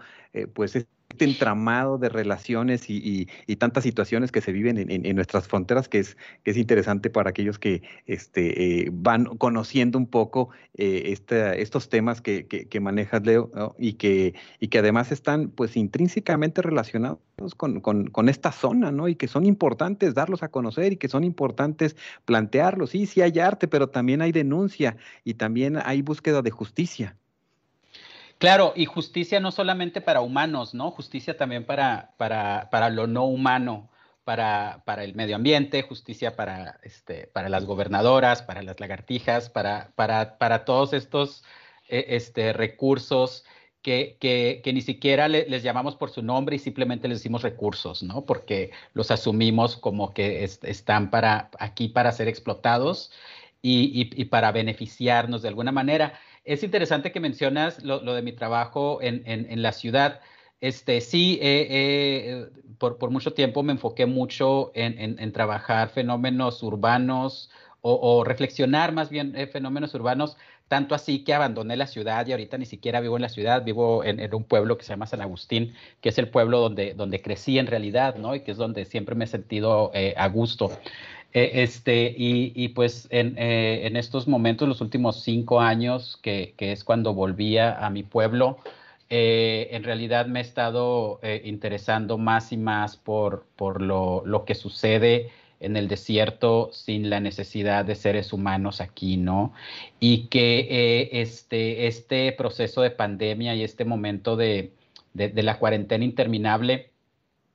pues 0.54 0.76
este 0.76 0.97
entramado 1.18 1.98
de 1.98 2.08
relaciones 2.08 2.84
y, 2.88 3.26
tantas 3.56 3.82
situaciones 3.82 4.30
que 4.30 4.40
se 4.40 4.52
viven 4.52 4.78
en, 4.78 5.16
nuestras 5.16 5.48
fronteras 5.48 5.88
que 5.88 5.98
es, 5.98 6.16
que 6.44 6.52
es 6.52 6.56
interesante 6.56 7.10
para 7.10 7.30
aquellos 7.30 7.58
que 7.58 7.82
este, 8.06 8.82
eh, 8.82 8.90
van 8.92 9.24
conociendo 9.24 9.98
un 9.98 10.06
poco 10.06 10.50
eh, 10.74 11.16
estos 11.58 11.88
temas 11.88 12.20
que, 12.20 12.46
que, 12.46 12.80
manejas, 12.80 13.22
Leo, 13.24 13.50
y, 13.78 13.94
que, 13.94 14.34
y 14.60 14.68
que 14.68 14.78
además 14.78 15.10
están 15.10 15.48
pues 15.48 15.76
intrínsecamente 15.76 16.62
relacionados 16.62 17.18
con, 17.56 17.80
con, 17.80 18.28
esta 18.28 18.52
zona, 18.52 18.92
¿no? 18.92 19.08
Y 19.08 19.16
que 19.16 19.26
son 19.26 19.46
importantes 19.46 20.14
darlos 20.14 20.42
a 20.42 20.48
conocer 20.48 20.92
y 20.92 20.96
que 20.96 21.08
son 21.08 21.24
importantes 21.24 21.96
plantearlos. 22.26 22.90
Sí, 22.90 23.06
sí 23.06 23.22
hay 23.22 23.38
arte, 23.38 23.66
pero 23.66 23.88
también 23.88 24.22
hay 24.22 24.32
denuncia 24.32 24.96
y 25.24 25.34
también 25.34 25.78
hay 25.84 26.02
búsqueda 26.02 26.42
de 26.42 26.50
justicia. 26.50 27.16
Claro, 28.38 28.72
y 28.76 28.86
justicia 28.86 29.40
no 29.40 29.50
solamente 29.50 30.00
para 30.00 30.20
humanos, 30.20 30.72
¿no? 30.72 30.92
Justicia 30.92 31.36
también 31.36 31.64
para, 31.66 32.14
para, 32.18 32.68
para 32.70 32.88
lo 32.88 33.08
no 33.08 33.24
humano, 33.24 33.90
para, 34.22 34.82
para, 34.84 35.02
el 35.02 35.14
medio 35.16 35.34
ambiente, 35.34 35.82
justicia 35.82 36.36
para, 36.36 36.78
este, 36.84 37.26
para 37.28 37.48
las 37.48 37.64
gobernadoras, 37.64 38.42
para 38.42 38.62
las 38.62 38.78
lagartijas, 38.78 39.50
para, 39.50 39.90
para, 39.96 40.38
para 40.38 40.64
todos 40.64 40.92
estos 40.92 41.42
eh, 41.88 42.06
este, 42.10 42.52
recursos 42.52 43.44
que, 43.82 44.16
que, 44.20 44.60
que, 44.62 44.72
ni 44.72 44.82
siquiera 44.82 45.28
les 45.28 45.62
llamamos 45.64 45.96
por 45.96 46.10
su 46.10 46.22
nombre 46.22 46.56
y 46.56 46.58
simplemente 46.60 47.08
les 47.08 47.18
decimos 47.18 47.42
recursos, 47.42 48.02
¿no? 48.04 48.24
Porque 48.24 48.70
los 48.92 49.10
asumimos 49.10 49.76
como 49.76 50.12
que 50.14 50.44
están 50.44 51.10
para, 51.10 51.50
aquí 51.58 51.88
para 51.88 52.12
ser 52.12 52.28
explotados 52.28 53.10
y, 53.62 54.00
y, 54.00 54.22
y 54.22 54.26
para 54.26 54.52
beneficiarnos 54.52 55.42
de 55.42 55.48
alguna 55.48 55.72
manera 55.72 56.20
es 56.48 56.62
interesante 56.62 57.12
que 57.12 57.20
mencionas 57.20 57.82
lo, 57.82 58.00
de 58.00 58.22
mi 58.22 58.32
trabajo 58.32 58.98
en, 59.02 59.62
la 59.62 59.72
ciudad. 59.72 60.20
Este, 60.60 61.00
sí, 61.00 61.38
por, 62.78 63.10
mucho 63.10 63.32
tiempo 63.32 63.62
me 63.62 63.72
enfoqué 63.72 64.06
mucho 64.06 64.72
en, 64.74 65.32
trabajar 65.32 65.90
fenómenos 65.90 66.62
urbanos 66.62 67.50
o, 67.80 68.24
reflexionar 68.24 68.92
más 68.92 69.08
bien 69.08 69.34
eh, 69.36 69.46
fenómenos 69.46 69.94
urbanos, 69.94 70.36
tanto 70.66 70.94
así 70.94 71.24
que 71.24 71.32
abandoné 71.32 71.76
la 71.76 71.86
ciudad 71.86 72.26
y 72.26 72.32
ahorita 72.32 72.58
ni 72.58 72.66
siquiera 72.66 73.00
vivo 73.00 73.16
en 73.16 73.22
la 73.22 73.28
ciudad, 73.28 73.64
vivo 73.64 74.04
en, 74.04 74.34
un 74.34 74.44
pueblo 74.44 74.76
que 74.76 74.84
se 74.84 74.90
llama 74.90 75.06
San 75.06 75.22
Agustín, 75.22 75.74
que 76.00 76.10
es 76.10 76.18
el 76.18 76.28
pueblo 76.28 76.60
donde, 76.60 76.94
donde 76.94 77.22
crecí 77.22 77.58
en 77.58 77.66
realidad, 77.66 78.16
¿no? 78.16 78.34
Y 78.34 78.40
que 78.40 78.50
es 78.50 78.56
donde 78.58 78.84
siempre 78.84 79.14
me 79.14 79.24
he 79.24 79.28
sentido 79.28 79.90
eh, 79.94 80.14
a 80.16 80.28
gusto. 80.28 80.70
Eh, 81.34 81.62
este, 81.62 82.14
y, 82.16 82.68
pues 82.68 83.06
eh, 83.10 83.80
en, 83.84 83.96
estos 83.96 84.26
momentos, 84.28 84.66
los 84.68 84.80
últimos 84.80 85.22
cinco 85.22 85.60
años, 85.60 86.18
que, 86.22 86.54
es 86.58 86.84
cuando 86.84 87.14
volvía 87.14 87.84
a 87.84 87.90
mi 87.90 88.02
pueblo, 88.02 88.58
eh, 89.10 89.68
en 89.72 89.84
realidad 89.84 90.26
me 90.26 90.40
he 90.40 90.42
estado 90.42 91.20
eh, 91.22 91.42
interesando 91.44 92.18
más 92.18 92.52
y 92.52 92.56
más 92.56 92.96
por, 92.96 93.46
por 93.56 93.80
lo, 93.82 94.22
lo, 94.26 94.44
que 94.44 94.54
sucede 94.54 95.30
en 95.60 95.76
el 95.76 95.88
desierto 95.88 96.70
sin 96.72 97.10
la 97.10 97.20
necesidad 97.20 97.84
de 97.84 97.94
seres 97.94 98.32
humanos 98.32 98.80
aquí, 98.80 99.16
¿no? 99.16 99.52
Y 100.00 100.28
que 100.28 101.08
este, 101.12 101.86
este 101.86 102.32
proceso 102.32 102.82
de 102.82 102.90
pandemia 102.90 103.54
y 103.54 103.64
este 103.64 103.84
momento 103.84 104.36
de, 104.36 104.72
de, 105.14 105.42
la 105.42 105.58
cuarentena 105.58 106.04
interminable 106.04 106.90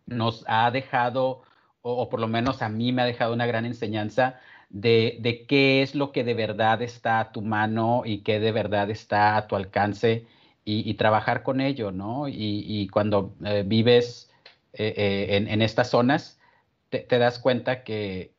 nos 0.06 0.44
ha 0.48 0.70
dejado, 0.72 1.44
o, 1.84 2.10
por 2.10 2.20
lo 2.20 2.28
menos 2.28 2.62
a 2.62 2.70
mí 2.70 2.92
me 2.92 3.04
ha 3.04 3.06
dejado 3.06 3.34
una 3.34 3.46
gran 3.46 3.66
enseñanza 3.66 4.40
de, 4.70 5.46
qué 5.48 5.84
es 5.84 5.94
lo 5.96 6.12
que 6.12 6.24
de 6.24 6.34
verdad 6.34 6.82
está 6.82 7.20
a 7.20 7.32
tu 7.32 7.42
mano 7.42 8.04
y 8.06 8.20
qué 8.20 8.40
de 8.40 8.52
verdad 8.52 8.90
está 8.90 9.38
a 9.38 9.48
tu 9.48 9.56
alcance 9.56 10.26
y, 10.66 10.94
trabajar 10.94 11.44
con 11.44 11.60
ello, 11.60 11.92
¿no? 11.92 12.28
Y, 12.30 12.88
cuando 12.88 13.36
eh, 13.46 13.64
vives 13.66 14.32
eh, 14.72 14.94
eh, 14.98 15.46
en, 15.48 15.62
estas 15.62 15.90
zonas, 15.90 16.40
te, 16.90 17.06
das 17.06 17.38
cuenta 17.38 17.84
que, 17.84 18.32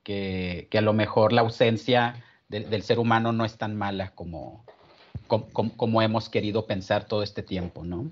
a 0.72 0.80
lo 0.80 0.94
mejor 0.94 1.32
la 1.32 1.42
ausencia 1.42 2.24
del 2.48 2.82
ser 2.82 2.98
humano 2.98 3.32
no 3.32 3.44
es 3.44 3.58
tan 3.58 3.76
mala 3.76 4.10
como, 4.14 4.64
como, 5.28 6.00
hemos 6.02 6.30
querido 6.30 6.66
pensar 6.66 7.04
todo 7.04 7.22
este 7.22 7.42
tiempo, 7.42 7.84
¿no? 7.84 8.10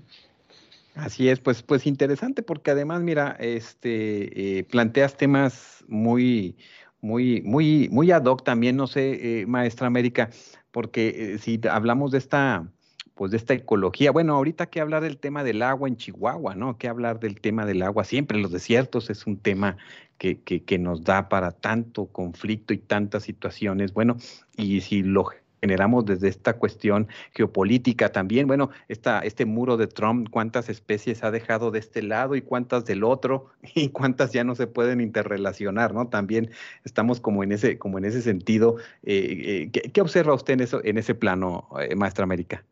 Así 0.95 1.29
es, 1.29 1.39
pues, 1.39 1.63
pues 1.63 1.87
interesante 1.87 2.43
porque 2.43 2.71
además, 2.71 3.01
mira, 3.01 3.35
este, 3.39 4.65
planteas 4.69 5.17
temas 5.17 5.83
muy, 5.87 6.55
muy, 7.01 7.41
muy, 7.41 7.89
muy 7.89 8.11
ad 8.11 8.25
hoc 8.25 8.43
también, 8.43 8.75
no 8.77 8.87
sé, 8.87 9.45
maestra 9.47 9.87
América, 9.87 10.29
porque 10.71 11.37
si 11.39 11.59
hablamos 11.67 12.11
de 12.11 12.19
esta 12.19 12.71
pues 13.15 13.31
de 13.31 13.37
esta 13.37 13.53
ecología. 13.53 14.11
Bueno, 14.11 14.35
ahorita 14.35 14.67
que 14.67 14.81
hablar 14.81 15.03
del 15.03 15.17
tema 15.17 15.43
del 15.43 15.61
agua 15.61 15.87
en 15.87 15.97
Chihuahua, 15.97 16.55
¿no? 16.55 16.77
Que 16.77 16.87
hablar 16.87 17.19
del 17.19 17.39
tema 17.41 17.65
del 17.65 17.81
agua 17.83 18.03
siempre 18.03 18.39
los 18.39 18.51
desiertos 18.51 19.09
es 19.09 19.27
un 19.27 19.37
tema 19.37 19.77
que, 20.17 20.41
que, 20.41 20.79
nos 20.79 21.03
da 21.03 21.29
para 21.29 21.51
tanto 21.51 22.07
conflicto 22.07 22.73
y 22.73 22.77
tantas 22.77 23.23
situaciones. 23.23 23.93
Bueno, 23.93 24.17
y 24.55 24.81
si 24.81 25.03
lo 25.03 25.25
generamos 25.63 26.03
desde 26.03 26.27
esta 26.27 26.57
cuestión 26.57 27.07
geopolítica 27.31 28.11
también. 28.11 28.47
Bueno, 28.47 28.69
esta, 28.89 29.21
este 29.21 29.45
muro 29.45 29.77
de 29.77 29.87
Trump, 29.87 30.27
cuántas 30.29 30.67
especies 30.67 31.23
ha 31.23 31.31
dejado 31.31 31.71
de 31.71 31.79
este 31.79 32.03
lado 32.03 32.35
y 32.35 32.41
cuántas 32.41 32.83
del 32.83 33.05
otro 33.05 33.45
y 33.73 33.87
cuántas 33.87 34.33
ya 34.33 34.43
no 34.43 34.55
se 34.55 34.67
pueden 34.67 34.99
interrelacionar, 34.99 35.93
¿no? 35.93 36.09
También 36.09 36.51
estamos 36.83 37.21
como 37.21 37.45
en 37.45 37.53
ese, 37.53 37.77
como 37.77 37.97
en 37.97 38.03
ese 38.03 38.21
sentido. 38.21 38.75
Eh, 39.03 39.69
eh, 39.73 39.89
¿qué, 39.93 40.01
observa 40.01 40.33
usted 40.33 40.55
en, 40.55 40.59
eso, 40.59 40.81
en 40.83 40.97
ese 40.97 41.15
plano, 41.15 41.69
eh, 41.79 41.95
maestra 41.95 42.25
América? 42.25 42.65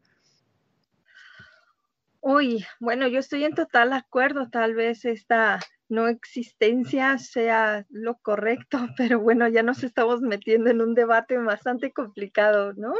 Uy, 2.19 2.65
bueno, 2.81 3.07
yo 3.07 3.19
estoy 3.19 3.45
en 3.45 3.55
total 3.55 3.93
acuerdo, 3.93 4.49
tal 4.49 4.75
vez 4.75 5.05
esta 5.05 5.61
no 5.91 6.07
existencia 6.07 7.17
sea 7.17 7.85
lo 7.89 8.17
correcto, 8.17 8.79
pero 8.97 9.19
bueno, 9.19 9.47
ya 9.47 9.61
nos 9.61 9.83
estamos 9.83 10.21
metiendo 10.21 10.69
en 10.69 10.81
un 10.81 10.95
debate 10.95 11.37
bastante 11.37 11.91
complicado, 11.91 12.73
¿no? 12.73 12.95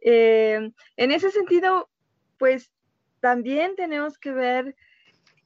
Eh, 0.00 0.70
en 0.96 1.10
ese 1.10 1.30
sentido, 1.30 1.90
pues 2.38 2.70
también 3.20 3.74
tenemos 3.76 4.16
que 4.16 4.32
ver 4.32 4.76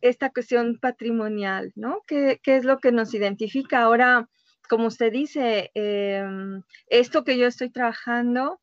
esta 0.03 0.31
cuestión 0.31 0.79
patrimonial, 0.79 1.73
¿no? 1.75 2.03
¿Qué, 2.07 2.39
es 2.45 2.65
lo 2.65 2.79
que 2.79 2.93
nos 2.93 3.15
identifica? 3.15 3.83
Ahora, 3.83 4.29
como 4.69 4.87
usted 4.87 5.11
dice, 5.11 5.71
em, 5.75 6.63
esto 6.89 7.25
que 7.25 7.39
yo 7.39 7.47
estoy 7.47 7.71
trabajando, 7.71 8.61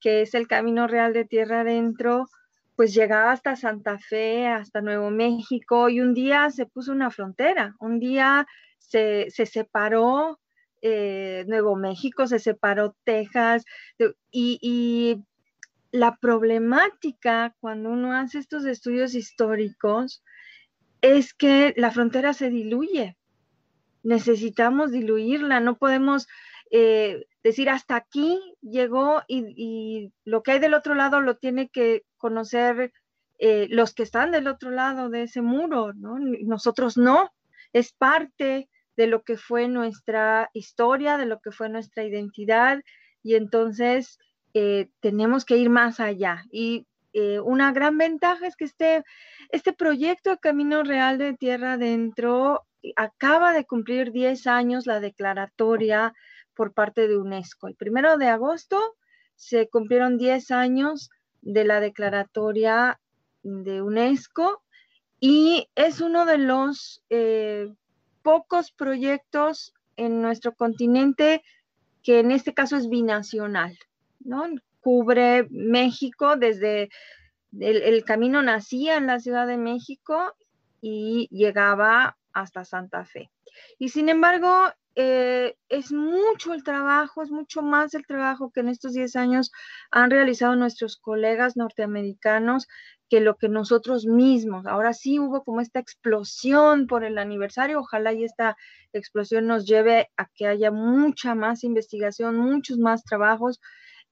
que 0.00 0.22
es 0.22 0.34
el 0.34 0.48
Camino 0.48 0.88
Real 0.88 1.12
de 1.12 1.24
Tierra 1.24 1.60
Adentro, 1.60 2.26
pues 2.76 2.94
llegaba 2.94 3.32
hasta 3.32 3.56
Santa 3.56 3.98
Fe, 3.98 4.46
hasta 4.46 4.80
Nuevo 4.80 5.10
México, 5.10 5.88
y 5.88 6.00
un 6.00 6.14
día 6.14 6.50
se 6.50 6.66
puso 6.66 6.92
una 6.92 7.10
frontera, 7.10 7.76
un 7.80 7.98
día 7.98 8.46
se, 8.78 9.30
separó 9.30 10.40
eh, 10.80 11.44
Nuevo 11.48 11.76
México, 11.76 12.26
se 12.26 12.38
separó 12.38 12.96
Texas, 13.04 13.64
y, 14.30 14.58
y, 14.60 15.24
la 15.92 16.16
problemática 16.16 17.54
cuando 17.60 17.90
uno 17.90 18.16
hace 18.16 18.38
estos 18.38 18.64
estudios 18.64 19.14
históricos 19.14 20.24
es 21.02 21.34
que 21.34 21.74
la 21.76 21.90
frontera 21.90 22.32
se 22.32 22.48
diluye. 22.48 23.18
Necesitamos 24.02 24.90
diluirla, 24.90 25.60
no 25.60 25.76
podemos 25.76 26.28
eh, 26.70 27.26
decir 27.42 27.68
hasta 27.70 27.96
aquí 27.96 28.40
llegó 28.60 29.22
y, 29.26 30.12
lo 30.24 30.42
que 30.42 30.52
hay 30.52 30.58
del 30.58 30.74
otro 30.74 30.94
lado 30.94 31.20
lo 31.20 31.36
tiene 31.36 31.68
que 31.68 32.04
conocer 32.16 32.92
eh, 33.38 33.66
los 33.70 33.94
que 33.94 34.04
están 34.04 34.30
del 34.30 34.46
otro 34.46 34.70
lado 34.70 35.08
de 35.08 35.22
ese 35.22 35.42
muro, 35.42 35.92
¿no? 35.94 36.18
Nosotros 36.18 36.96
no, 36.96 37.30
es 37.72 37.92
parte 37.92 38.68
de 38.96 39.06
lo 39.06 39.22
que 39.22 39.36
fue 39.36 39.68
nuestra 39.68 40.50
historia, 40.52 41.16
de 41.16 41.26
lo 41.26 41.40
que 41.40 41.50
fue 41.50 41.68
nuestra 41.68 42.04
identidad 42.04 42.80
y 43.22 43.34
entonces 43.34 44.18
eh, 44.54 44.88
tenemos 45.00 45.44
que 45.44 45.56
ir 45.56 45.70
más 45.70 45.98
allá. 45.98 46.44
Y 46.52 46.86
una 47.44 47.72
gran 47.72 47.98
ventaja 47.98 48.46
es 48.46 48.56
que 48.56 48.64
este, 48.64 49.04
este 49.50 49.74
proyecto 49.74 50.30
de 50.30 50.38
Camino 50.38 50.82
Real 50.82 51.18
de 51.18 51.34
Tierra 51.34 51.74
Adentro 51.74 52.62
acaba 52.96 53.52
de 53.52 53.66
cumplir 53.66 54.12
10 54.12 54.46
años 54.46 54.86
la 54.86 54.98
declaratoria 54.98 56.14
por 56.62 56.74
parte 56.74 57.08
de 57.08 57.16
UNESCO. 57.16 57.66
El 57.66 57.74
primero 57.74 58.16
de 58.18 58.28
agosto 58.28 58.78
se 59.34 59.68
cumplieron 59.68 60.16
10 60.16 60.52
años 60.52 61.10
de 61.40 61.64
la 61.64 61.80
declaratoria 61.80 63.00
de 63.42 63.82
UNESCO 63.82 64.62
y 65.18 65.66
es 65.74 66.00
uno 66.00 66.24
de 66.24 66.38
los 66.38 67.02
eh, 67.10 67.66
pocos 68.22 68.70
proyectos 68.70 69.74
en 69.96 70.22
nuestro 70.22 70.54
continente 70.54 71.42
que 72.04 72.20
en 72.20 72.30
este 72.30 72.54
caso 72.54 72.76
es 72.76 72.88
binacional, 72.88 73.76
¿no? 74.20 74.44
Cubre 74.80 75.48
México 75.50 76.36
desde 76.36 76.90
el, 77.58 77.82
el 77.82 78.04
camino 78.04 78.40
nacía 78.40 78.98
en 78.98 79.08
la 79.08 79.18
Ciudad 79.18 79.48
de 79.48 79.56
México 79.56 80.32
y 80.80 81.26
llegaba 81.32 82.16
hasta 82.32 82.64
Santa 82.64 83.04
Fe. 83.04 83.30
Y 83.78 83.90
sin 83.90 84.08
embargo, 84.08 84.72
eh, 84.94 85.56
es 85.68 85.90
mucho 85.90 86.52
el 86.52 86.64
trabajo, 86.64 87.22
es 87.22 87.30
mucho 87.30 87.62
más 87.62 87.94
el 87.94 88.06
trabajo 88.06 88.50
que 88.52 88.60
en 88.60 88.68
estos 88.68 88.92
10 88.92 89.16
años 89.16 89.50
han 89.90 90.10
realizado 90.10 90.54
nuestros 90.54 90.96
colegas 90.96 91.56
norteamericanos 91.56 92.68
que 93.08 93.20
lo 93.20 93.36
que 93.36 93.48
nosotros 93.48 94.06
mismos. 94.06 94.66
Ahora 94.66 94.92
sí 94.92 95.18
hubo 95.18 95.44
como 95.44 95.60
esta 95.60 95.80
explosión 95.80 96.86
por 96.86 97.04
el 97.04 97.18
aniversario, 97.18 97.80
ojalá 97.80 98.12
y 98.12 98.24
esta 98.24 98.56
explosión 98.92 99.46
nos 99.46 99.66
lleve 99.66 100.10
a 100.16 100.26
que 100.34 100.46
haya 100.46 100.70
mucha 100.70 101.34
más 101.34 101.64
investigación, 101.64 102.36
muchos 102.36 102.78
más 102.78 103.04
trabajos 103.04 103.60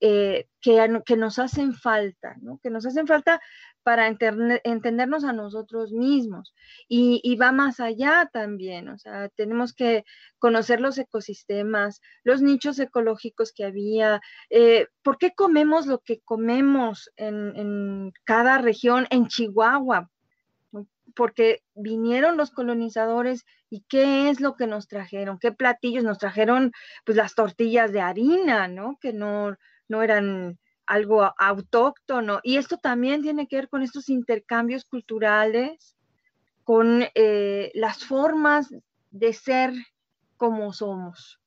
eh, 0.00 0.46
que, 0.62 1.02
que, 1.04 1.16
nos 1.16 1.38
hacen 1.38 1.74
falta, 1.74 2.35
¿no? 2.40 2.59
que 2.62 2.70
nos 2.70 2.87
hacen 2.87 3.06
falta 3.06 3.40
para 3.82 4.06
entendernos 4.06 5.24
a 5.24 5.32
nosotros 5.32 5.92
mismos. 5.92 6.54
Y, 6.88 7.36
va 7.36 7.52
más 7.52 7.80
allá 7.80 8.28
también, 8.32 8.88
o 8.88 8.98
sea, 8.98 9.28
tenemos 9.30 9.72
que 9.72 10.04
conocer 10.38 10.80
los 10.80 10.98
ecosistemas, 10.98 12.00
los 12.22 12.42
nichos 12.42 12.78
ecológicos 12.78 13.52
que 13.52 13.64
había, 13.64 14.20
eh, 14.50 14.88
por 15.02 15.18
qué 15.18 15.32
comemos 15.34 15.86
lo 15.86 16.00
que 16.00 16.20
comemos 16.20 17.10
en, 17.16 17.56
en 17.56 18.12
cada 18.24 18.58
región, 18.58 19.06
en 19.10 19.26
Chihuahua, 19.28 20.10
porque 21.14 21.62
vinieron 21.74 22.36
los 22.36 22.50
colonizadores 22.50 23.44
y 23.68 23.84
qué 23.88 24.30
es 24.30 24.40
lo 24.40 24.54
que 24.54 24.66
nos 24.66 24.88
trajeron, 24.88 25.38
qué 25.38 25.52
platillos 25.52 26.04
nos 26.04 26.18
trajeron, 26.18 26.72
pues 27.04 27.16
las 27.16 27.34
tortillas 27.34 27.92
de 27.92 28.00
harina, 28.00 28.68
¿no? 28.68 28.98
Que 29.00 29.12
no, 29.12 29.56
no 29.88 30.02
eran 30.02 30.58
algo 30.90 31.33
autóctono. 31.38 32.40
Y 32.42 32.57
esto 32.57 32.76
también 32.76 33.22
tiene 33.22 33.46
que 33.46 33.57
ver 33.57 33.68
con 33.68 33.83
estos 33.83 34.09
intercambios 34.09 34.85
culturales, 34.85 35.96
con 36.64 37.05
eh, 37.14 37.70
las 37.74 38.05
formas 38.05 38.74
de 39.12 39.33
ser 39.33 39.72
como 40.37 40.72
somos. 40.72 41.40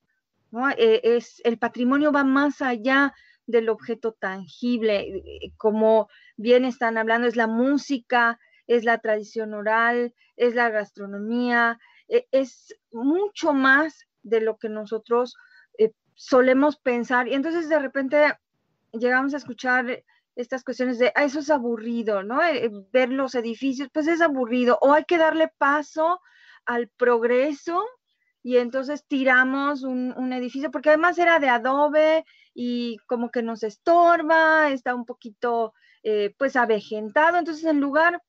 Eh, 0.78 1.02
es, 1.04 1.42
el 1.44 1.58
patrimonio 1.58 2.14
va 2.14 2.24
más 2.24 2.62
allá 2.62 3.14
del 3.46 3.68
objeto 3.68 4.14
tangible, 4.14 5.02
eh, 5.02 5.52
como 5.58 6.08
bien 6.38 6.64
están 6.64 6.98
hablando, 6.98 7.28
es 7.28 7.36
la 7.36 7.48
música, 7.48 8.40
es 8.68 8.86
la 8.86 9.00
tradición 9.00 9.54
oral, 9.54 10.14
es 10.38 10.56
la 10.56 10.70
gastronomía, 10.70 11.80
es 12.08 12.74
mucho 12.94 13.52
más 13.52 14.08
de 14.22 14.40
lo 14.40 14.58
que 14.58 14.70
nosotros 14.70 15.36
solemos 16.16 16.78
pensar. 16.78 17.28
Y 17.28 17.34
entonces 17.34 17.68
de 17.68 17.80
repente 17.80 18.38
llegamos 18.94 19.34
a 19.34 19.38
escuchar 19.38 20.04
estas 20.36 20.64
cuestiones 20.64 21.00
de, 21.00 21.12
ah, 21.16 21.24
eso 21.24 21.40
es 21.40 21.50
aburrido, 21.50 22.24
¿no? 22.24 22.44
Eh, 22.44 22.70
ver 22.92 23.10
los 23.10 23.36
edificios, 23.36 23.90
pues 23.94 24.08
es 24.08 24.22
aburrido, 24.22 24.78
o 24.82 24.94
hay 24.94 25.06
que 25.06 25.18
darle 25.18 25.50
paso 25.58 26.20
al 26.66 26.88
progreso 26.90 27.84
y 28.42 28.58
entonces 28.58 29.06
tiramos 29.08 29.84
un, 29.84 30.34
edificio, 30.34 30.72
porque 30.72 30.90
además 30.90 31.18
era 31.18 31.40
de 31.40 31.50
adobe 31.50 32.26
y 32.54 32.98
como 33.08 33.32
que 33.32 33.44
nos 33.44 33.64
estorba, 33.64 34.70
está 34.70 34.96
un 34.96 35.06
poquito, 35.06 35.74
eh, 36.04 36.34
pues, 36.38 36.56
avejentado, 36.56 37.38
entonces 37.38 37.64
en 37.66 37.80
lugar 37.80 38.22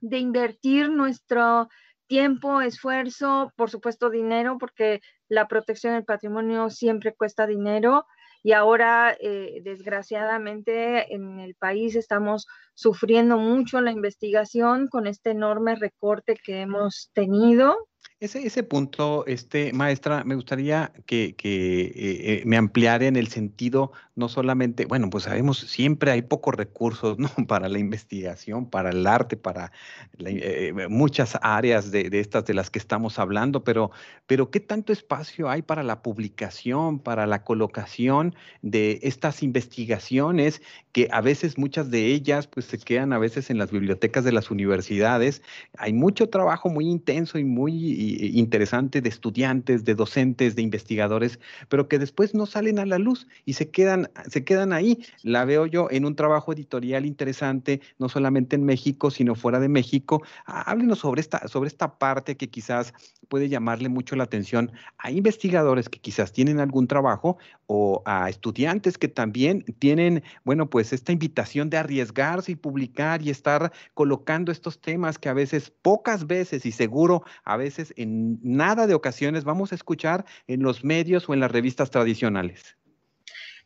de 0.00 0.18
invertir 0.18 0.90
nuestro 0.90 1.68
tiempo, 2.06 2.60
esfuerzo, 2.60 3.52
por 3.56 3.70
supuesto 3.70 4.08
dinero, 4.08 4.56
porque 4.58 5.00
la 5.28 5.48
protección 5.48 5.94
del 5.94 6.04
patrimonio 6.04 6.70
siempre 6.70 7.14
cuesta 7.14 7.46
dinero 7.46 8.06
y 8.44 8.52
ahora, 8.52 9.16
eh, 9.20 9.62
desgraciadamente, 9.64 11.14
en 11.14 11.40
el 11.40 11.54
país 11.54 11.96
estamos 11.96 12.46
sufriendo 12.74 13.38
mucho 13.38 13.80
la 13.80 13.90
investigación 13.90 14.88
con 14.88 15.06
este 15.06 15.30
enorme 15.30 15.76
recorte 15.76 16.36
que 16.36 16.60
hemos 16.60 17.10
tenido 17.14 17.88
ese, 18.24 18.46
ese 18.46 18.62
punto, 18.62 19.24
este, 19.26 19.72
maestra, 19.72 20.24
me 20.24 20.34
gustaría 20.34 20.92
que, 21.06 21.34
que 21.36 21.82
eh, 21.82 21.92
eh, 21.94 22.42
me 22.46 22.56
ampliara 22.56 23.06
en 23.06 23.16
el 23.16 23.28
sentido, 23.28 23.92
no 24.16 24.28
solamente, 24.28 24.86
bueno, 24.86 25.10
pues 25.10 25.24
sabemos, 25.24 25.58
siempre 25.58 26.10
hay 26.10 26.22
pocos 26.22 26.54
recursos, 26.54 27.18
¿no? 27.20 27.28
Para 27.46 27.68
la 27.68 27.78
investigación, 27.78 28.68
para 28.70 28.90
el 28.90 29.06
arte, 29.06 29.36
para 29.36 29.72
eh, 30.18 30.72
muchas 30.88 31.38
áreas 31.42 31.90
de, 31.90 32.10
de, 32.10 32.20
estas 32.20 32.44
de 32.46 32.54
las 32.54 32.70
que 32.70 32.78
estamos 32.78 33.18
hablando, 33.18 33.62
pero, 33.62 33.90
pero 34.26 34.50
¿qué 34.50 34.60
tanto 34.60 34.92
espacio 34.92 35.48
hay 35.48 35.62
para 35.62 35.82
la 35.82 36.02
publicación, 36.02 36.98
para 36.98 37.26
la 37.26 37.44
colocación 37.44 38.34
de 38.62 39.00
estas 39.02 39.42
investigaciones 39.42 40.62
que 40.92 41.08
a 41.10 41.20
veces 41.20 41.58
muchas 41.58 41.90
de 41.90 42.06
ellas 42.06 42.46
pues 42.46 42.66
se 42.66 42.78
quedan 42.78 43.12
a 43.12 43.18
veces 43.18 43.50
en 43.50 43.58
las 43.58 43.70
bibliotecas 43.70 44.24
de 44.24 44.32
las 44.32 44.50
universidades? 44.50 45.42
Hay 45.76 45.92
mucho 45.92 46.28
trabajo 46.28 46.70
muy 46.70 46.88
intenso 46.88 47.38
y 47.38 47.44
muy 47.44 48.13
interesante 48.20 49.00
de 49.00 49.08
estudiantes, 49.08 49.84
de 49.84 49.94
docentes, 49.94 50.56
de 50.56 50.62
investigadores, 50.62 51.38
pero 51.68 51.88
que 51.88 51.98
después 51.98 52.34
no 52.34 52.46
salen 52.46 52.78
a 52.78 52.86
la 52.86 52.98
luz 52.98 53.26
y 53.44 53.54
se 53.54 53.70
quedan, 53.70 54.10
se 54.28 54.44
quedan 54.44 54.72
ahí. 54.72 55.04
La 55.22 55.44
veo 55.44 55.66
yo 55.66 55.88
en 55.90 56.04
un 56.04 56.16
trabajo 56.16 56.52
editorial 56.52 57.06
interesante, 57.06 57.80
no 57.98 58.08
solamente 58.08 58.56
en 58.56 58.64
México, 58.64 59.10
sino 59.10 59.34
fuera 59.34 59.60
de 59.60 59.68
México. 59.68 60.22
Háblenos 60.46 61.00
sobre 61.00 61.20
esta, 61.20 61.46
sobre 61.48 61.68
esta 61.68 61.98
parte 61.98 62.36
que 62.36 62.48
quizás 62.48 62.94
puede 63.28 63.48
llamarle 63.48 63.88
mucho 63.88 64.16
la 64.16 64.24
atención 64.24 64.72
a 64.98 65.10
investigadores 65.10 65.88
que 65.88 65.98
quizás 65.98 66.32
tienen 66.32 66.60
algún 66.60 66.86
trabajo 66.86 67.38
o 67.66 68.02
a 68.06 68.28
estudiantes 68.28 68.98
que 68.98 69.08
también 69.08 69.64
tienen, 69.78 70.22
bueno, 70.44 70.68
pues 70.68 70.92
esta 70.92 71.12
invitación 71.12 71.70
de 71.70 71.78
arriesgarse 71.78 72.52
y 72.52 72.56
publicar 72.56 73.22
y 73.22 73.30
estar 73.30 73.72
colocando 73.94 74.52
estos 74.52 74.80
temas 74.80 75.18
que 75.18 75.28
a 75.28 75.34
veces, 75.34 75.70
pocas 75.70 76.26
veces 76.26 76.66
y 76.66 76.72
seguro 76.72 77.24
a 77.44 77.56
veces 77.56 77.92
en 77.96 78.38
nada 78.42 78.86
de 78.86 78.94
ocasiones 78.94 79.44
vamos 79.44 79.72
a 79.72 79.74
escuchar 79.74 80.24
en 80.46 80.62
los 80.62 80.84
medios 80.84 81.28
o 81.28 81.34
en 81.34 81.40
las 81.40 81.50
revistas 81.50 81.90
tradicionales. 81.90 82.76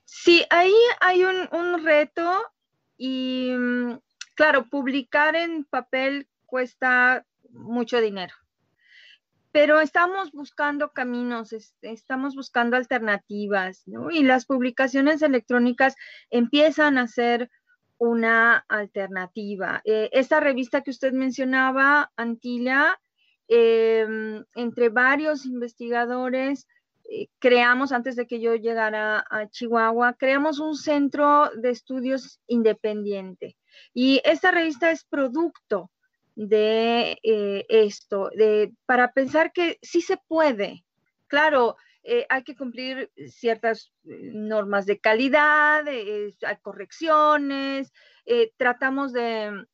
Sí, 0.04 0.44
ahí 0.50 0.74
hay 1.00 1.24
un, 1.24 1.84
reto 1.84 2.42
y 2.96 3.52
mm, 3.56 3.98
claro, 4.34 4.68
publicar 4.68 5.36
en 5.36 5.64
papel 5.64 6.28
cuesta 6.46 7.24
mucho 7.50 8.00
dinero 8.00 8.34
pero 9.52 9.80
estamos 9.80 10.32
buscando 10.32 10.90
caminos, 10.92 11.54
estamos 11.82 12.34
buscando 12.34 12.76
alternativas, 12.76 13.82
¿no? 13.86 14.10
Y 14.10 14.22
las 14.22 14.46
publicaciones 14.46 15.22
electrónicas 15.22 15.94
empiezan 16.30 16.98
a 16.98 17.06
ser 17.06 17.50
una 17.98 18.64
alternativa. 18.68 19.80
Eh, 19.84 20.10
esta 20.12 20.40
revista 20.40 20.82
que 20.82 20.90
usted 20.90 21.12
mencionaba, 21.12 22.12
Antilla, 22.16 22.98
Em, 23.48 24.44
entre 24.54 24.90
varios 24.90 25.46
investigadores, 25.46 26.68
eh, 27.10 27.28
creamos, 27.38 27.92
antes 27.92 28.14
de 28.14 28.26
que 28.26 28.40
yo 28.40 28.54
llegara 28.54 29.24
a 29.30 29.48
Chihuahua, 29.48 30.16
creamos 30.18 30.60
un 30.60 30.76
centro 30.76 31.50
de 31.56 31.70
estudios 31.70 32.40
independiente. 32.46 33.56
Y 33.94 34.20
esta 34.24 34.50
revista 34.50 34.90
es 34.90 35.04
producto 35.04 35.90
de 36.38 37.18
eh, 37.22 37.66
esto, 37.68 38.30
de, 38.34 38.72
para 38.86 39.12
pensar 39.12 39.52
que 39.52 39.78
sí 39.82 40.00
se 40.00 40.16
puede. 40.16 40.84
Claro, 41.26 41.76
eh, 42.04 42.26
hay 42.28 42.44
que 42.44 42.54
cumplir 42.54 43.10
ciertas 43.26 43.92
normas 44.04 44.86
de 44.86 45.00
calidad, 45.00 45.86
hay 45.86 46.56
correcciones, 46.62 47.92
tratamos 48.56 49.12
de 49.12 49.66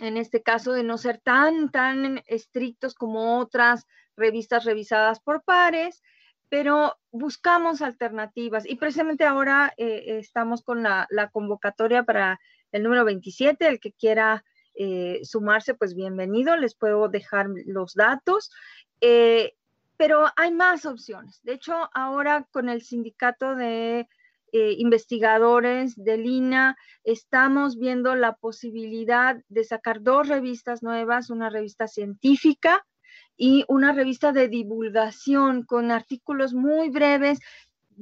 en 0.00 0.16
este 0.16 0.42
caso 0.42 0.72
de 0.72 0.84
no 0.84 0.98
ser 0.98 1.18
tan, 1.18 1.70
tan 1.70 2.22
estrictos 2.26 2.94
como 2.94 3.38
otras 3.38 3.86
revistas 4.16 4.64
revisadas 4.64 5.20
por 5.20 5.42
pares, 5.42 6.02
pero 6.48 6.98
buscamos 7.10 7.82
alternativas 7.82 8.68
y 8.68 8.76
precisamente 8.76 9.24
ahora 9.24 9.72
eh, 9.76 10.18
estamos 10.18 10.62
con 10.62 10.82
la, 10.82 11.08
convocatoria 11.32 12.04
para 12.04 12.40
el 12.72 12.82
número 12.82 13.04
27, 13.04 13.66
el 13.66 13.80
que 13.80 13.92
quiera 13.92 14.44
eh, 14.74 15.20
sumarse, 15.24 15.74
pues 15.74 15.94
bienvenido, 15.94 16.56
les 16.56 16.74
puedo 16.74 17.08
dejar 17.08 17.48
los 17.66 17.94
datos. 17.94 18.50
Eh, 19.00 19.54
pero 19.96 20.26
hay 20.36 20.52
más 20.52 20.84
opciones. 20.84 21.40
De 21.44 21.52
hecho, 21.52 21.88
ahora 21.94 22.46
con 22.50 22.68
el 22.68 22.82
sindicato 22.82 23.54
de 23.54 24.08
eh, 24.52 24.74
investigadores 24.78 25.94
de 25.96 26.18
Lina, 26.18 26.76
estamos 27.04 27.78
viendo 27.78 28.14
la 28.14 28.34
posibilidad 28.34 29.36
de 29.48 29.64
sacar 29.64 30.02
dos 30.02 30.28
revistas 30.28 30.82
nuevas, 30.82 31.30
una 31.30 31.50
revista 31.50 31.86
científica 31.86 32.84
y 33.36 33.64
una 33.68 33.92
revista 33.92 34.32
de 34.32 34.48
divulgación 34.48 35.62
con 35.62 35.90
artículos 35.90 36.52
muy 36.52 36.90
breves 36.90 37.38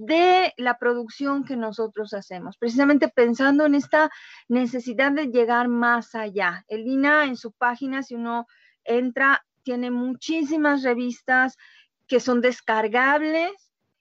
de 0.01 0.55
la 0.57 0.79
producción 0.79 1.45
que 1.45 1.57
nosotros 1.57 2.15
hacemos, 2.15 2.57
precisamente 2.57 3.09
pensando 3.09 3.67
en 3.67 3.75
esta 3.75 4.11
necesidad 4.49 5.13
de 5.13 5.27
llegar 5.27 5.69
más 5.69 6.15
allá. 6.15 6.65
El 6.69 6.85
Lina 6.85 7.25
en 7.25 7.37
su 7.37 7.53
página, 7.53 8.03
si 8.03 8.15
uno 8.15 8.47
entra, 8.85 9.45
tiene 9.63 9.91
muchísimas 9.91 10.83
revistas 10.83 11.59
que 12.07 12.19
son 12.19 12.41
descargables 12.41 13.53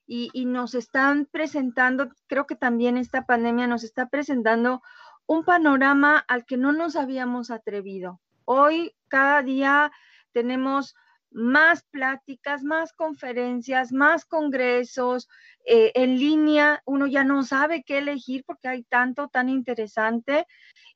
y, 0.08 0.46
nos 0.46 0.74
están 0.74 1.28
presentando, 1.30 2.10
creo 2.28 2.48
que 2.48 2.56
también 2.56 2.98
esta 2.98 3.26
pandemia 3.26 3.68
nos 3.68 3.84
está 3.84 4.08
presentando 4.08 4.82
un 5.28 5.44
panorama 5.44 6.24
al 6.30 6.46
que 6.46 6.56
no 6.56 6.72
nos 6.72 6.96
habíamos 6.96 7.52
atrevido. 7.52 8.22
Hoy, 8.46 8.96
cada 9.10 9.44
día, 9.44 9.92
tenemos 10.32 10.96
más 11.32 11.84
pláticas, 11.84 12.64
más 12.64 12.94
conferencias, 12.94 13.92
más 13.92 14.26
congresos 14.26 15.30
eh, 15.66 15.92
en 15.96 16.18
línea. 16.18 16.82
Uno 16.86 17.08
ya 17.08 17.24
no 17.24 17.44
sabe 17.44 17.84
qué 17.84 18.00
elegir 18.00 18.44
porque 18.46 18.68
hay 18.68 18.84
tanto 18.84 19.28
tan 19.28 19.50
interesante 19.50 20.46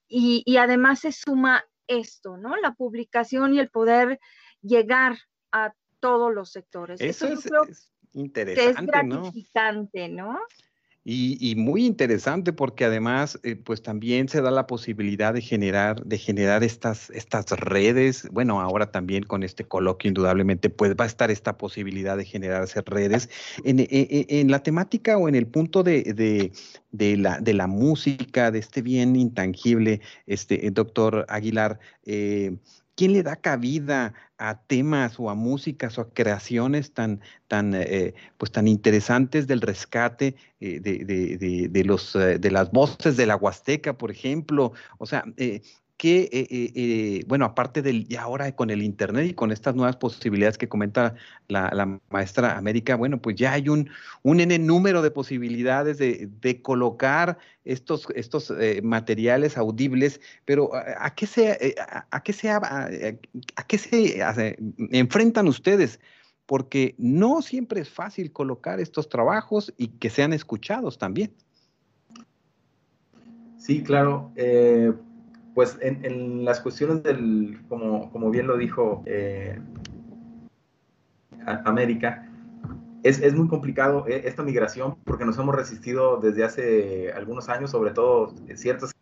y, 0.08 0.58
además 0.58 1.00
se 1.00 1.12
suma 1.12 1.66
esto, 1.88 2.38
¿no? 2.38 2.56
La 2.58 2.74
publicación 2.74 3.54
y 3.54 3.60
el 3.60 3.70
poder 3.70 4.20
llegar 4.62 5.18
a 5.52 5.74
todos 6.00 6.34
los 6.34 6.52
sectores. 6.52 7.02
Eso, 7.02 7.28
es, 7.28 7.90
interesante, 8.14 8.82
es 8.82 8.88
gratificante, 8.88 10.10
¿no? 10.10 10.40
Y, 11.06 11.56
muy 11.58 11.86
interesante 11.86 12.54
porque 12.54 12.86
además, 12.86 13.38
eh, 13.44 13.58
pues 13.58 13.82
también 13.82 14.30
se 14.30 14.42
da 14.42 14.52
la 14.52 14.68
posibilidad 14.68 15.34
de 15.34 15.42
generar, 15.42 16.02
de 16.06 16.18
generar 16.18 16.64
estas, 16.64 17.10
estas 17.10 17.50
redes. 17.52 18.30
Bueno, 18.32 18.62
ahora 18.62 18.90
también 18.90 19.24
con 19.24 19.44
este 19.44 19.66
coloquio, 19.66 20.08
indudablemente, 20.08 20.70
pues 20.70 20.96
va 20.96 21.04
a 21.04 21.08
estar 21.08 21.30
esta 21.30 21.58
posibilidad 21.58 22.16
de 22.16 22.24
generarse 22.24 22.82
redes 22.86 23.30
en, 23.66 23.80
e, 23.80 23.88
e, 23.92 24.26
en, 24.30 24.50
la 24.50 24.64
temática 24.64 25.18
o 25.18 25.28
en 25.28 25.36
el 25.36 25.46
punto 25.46 25.84
de, 25.84 26.04
de, 26.92 27.18
la, 27.18 27.38
de 27.42 27.54
la 27.54 27.68
música, 27.68 28.50
de 28.50 28.60
este 28.60 28.82
bien 28.82 29.18
intangible, 29.18 30.00
este 30.26 30.72
doctor 30.72 31.26
Aguilar. 31.28 31.80
Eh, 32.06 32.56
¿Quién 32.96 33.12
le 33.12 33.24
da 33.24 33.36
cabida 33.36 34.14
a 34.44 34.62
temas 34.68 35.20
o 35.20 35.30
a 35.30 35.36
músicas 35.36 35.98
o 35.98 36.02
a 36.02 36.14
creaciones 36.14 36.94
tan, 36.94 37.22
tan, 37.48 37.74
eh, 37.74 38.14
pues 38.38 38.52
tan 38.52 38.68
interesantes 38.68 39.48
del 39.48 39.62
rescate 39.62 40.36
eh, 40.60 40.82
de, 40.82 41.06
de, 41.06 41.70
de, 41.70 41.84
los, 41.86 42.14
eh, 42.16 42.40
de 42.40 42.52
las 42.52 42.70
voces 42.72 43.16
de 43.16 43.26
la 43.26 43.38
Huasteca, 43.38 43.98
por 43.98 44.12
ejemplo? 44.12 44.74
O 44.98 45.06
sea, 45.06 45.24
que, 46.04 46.24
eh, 46.34 46.48
eh, 46.50 46.72
eh, 46.76 47.24
bueno, 47.28 47.46
aparte 47.46 47.82
del, 47.82 48.06
y 48.10 48.18
ahora 48.18 48.54
con 48.58 48.70
el 48.70 48.84
Internet 48.84 49.26
y 49.26 49.34
con 49.34 49.54
estas 49.54 49.74
nuevas 49.74 49.96
posibilidades 49.96 50.58
que 50.58 50.68
comenta 50.68 51.16
la, 51.48 51.98
maestra 52.10 52.58
América, 52.58 52.98
bueno, 52.98 53.22
pues 53.22 53.38
ya 53.38 53.54
hay 53.54 53.70
un, 53.70 53.90
un 54.22 54.42
N 54.42 54.60
número 54.60 55.02
de 55.02 55.12
posibilidades 55.12 56.00
de, 56.00 56.62
colocar 56.62 57.38
estos, 57.64 58.06
estos 58.16 58.54
materiales 58.84 59.58
audibles, 59.58 60.20
pero 60.44 60.72
¿a, 60.76 61.16
qué 61.16 61.26
se, 61.26 61.74
a, 62.12 62.22
qué 62.22 62.34
se, 62.34 62.50
a, 62.50 62.90
qué 63.66 63.78
se 63.78 64.58
enfrentan 64.92 65.48
ustedes? 65.48 66.02
Porque 66.46 66.96
no 66.98 67.42
siempre 67.42 67.80
es 67.80 67.90
fácil 67.90 68.34
colocar 68.34 68.82
estos 68.82 69.08
trabajos 69.08 69.74
y 69.78 69.88
que 69.88 70.10
sean 70.10 70.34
escuchados 70.34 70.98
también. 70.98 71.32
Sí, 73.58 73.82
claro 73.82 74.34
pues 75.54 75.78
en, 75.82 76.46
las 76.46 76.60
cuestiones 76.60 77.04
del, 77.04 77.62
como, 77.70 78.12
como 78.12 78.32
bien 78.32 78.48
lo 78.48 78.58
dijo 78.58 79.04
eh, 79.06 79.60
América, 81.66 82.30
es, 83.04 83.20
es, 83.22 83.36
muy 83.36 83.48
complicado 83.48 84.06
eh, 84.08 84.24
esta 84.26 84.44
migración 84.44 84.96
porque 85.04 85.26
nos 85.26 85.38
hemos 85.38 85.54
resistido 85.56 86.18
desde 86.18 86.44
hace 86.44 87.12
algunos 87.14 87.50
años, 87.50 87.72
sobre 87.72 87.92
todo 87.92 88.34
ciertas 88.56 88.94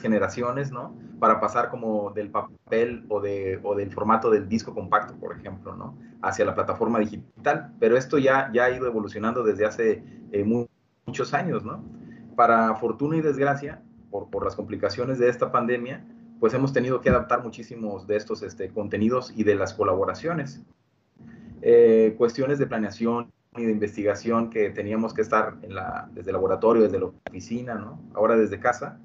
generaciones, 0.00 0.72
¿no? 0.72 0.96
Para 1.20 1.40
pasar 1.40 1.70
como 1.70 2.10
del 2.10 2.30
papel 2.30 3.04
o, 3.08 3.20
de, 3.20 3.60
o 3.62 3.74
del 3.74 3.92
formato 3.92 4.30
del 4.30 4.48
disco 4.48 4.74
compacto, 4.74 5.14
por 5.14 5.36
ejemplo, 5.36 5.76
¿no? 5.76 5.96
Hacia 6.22 6.44
la 6.44 6.54
plataforma 6.54 6.98
digital. 6.98 7.72
Pero 7.78 7.96
esto 7.96 8.18
ya, 8.18 8.50
ya 8.52 8.64
ha 8.64 8.70
ido 8.70 8.86
evolucionando 8.86 9.42
desde 9.42 9.64
hace 9.64 10.04
eh, 10.32 10.44
muchos 11.06 11.32
años, 11.34 11.64
¿no? 11.64 11.84
Para 12.34 12.74
fortuna 12.76 13.16
y 13.16 13.20
desgracia, 13.20 13.82
por, 14.14 14.30
por, 14.30 14.44
las 14.44 14.54
complicaciones 14.54 15.18
de 15.18 15.28
esta 15.28 15.50
pandemia, 15.50 16.04
pues 16.38 16.54
hemos 16.54 16.72
tenido 16.72 17.00
que 17.00 17.10
adaptar 17.10 17.42
muchísimos 17.42 18.06
de 18.06 18.14
estos 18.14 18.44
este, 18.44 18.68
contenidos 18.68 19.32
y 19.34 19.42
de 19.42 19.56
las 19.56 19.74
colaboraciones. 19.74 20.62
Eh, 21.62 22.14
cuestiones 22.16 22.60
de 22.60 22.68
planeación 22.68 23.32
y 23.56 23.64
de 23.64 23.72
investigación 23.72 24.50
que 24.50 24.70
teníamos 24.70 25.14
que 25.14 25.22
estar 25.22 25.56
en 25.62 25.74
la, 25.74 26.08
desde 26.12 26.30
el 26.30 26.34
laboratorio, 26.34 26.84
desde 26.84 27.00
la 27.00 27.06
oficina, 27.28 27.74
¿no? 27.74 28.00
ahora 28.14 28.36
desde 28.36 28.60
casa, 28.60 29.00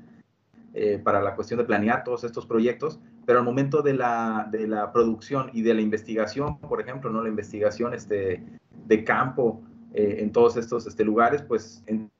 eh, 0.75 1.01
para 1.03 1.23
la 1.23 1.33
cuestión 1.33 1.57
de 1.57 1.63
planear 1.63 2.03
todos 2.03 2.23
estos 2.23 2.45
proyectos, 2.45 2.99
pero 3.25 3.39
al 3.39 3.45
momento 3.45 3.81
de 3.81 3.95
la, 3.95 4.47
de 4.51 4.67
la 4.67 4.93
producción 4.93 5.49
y 5.53 5.63
de 5.63 5.73
la 5.73 5.81
investigación, 5.81 6.59
por 6.59 6.81
ejemplo, 6.81 7.09
¿no? 7.09 7.23
la 7.23 7.29
investigación 7.29 7.95
este, 7.95 8.43
de 8.85 9.03
campo 9.03 9.63
eh, 9.95 10.17
en 10.19 10.31
todos 10.31 10.55
estos 10.55 10.85
este, 10.85 11.03
lugares, 11.03 11.41
pues 11.41 11.81
en 11.87 12.11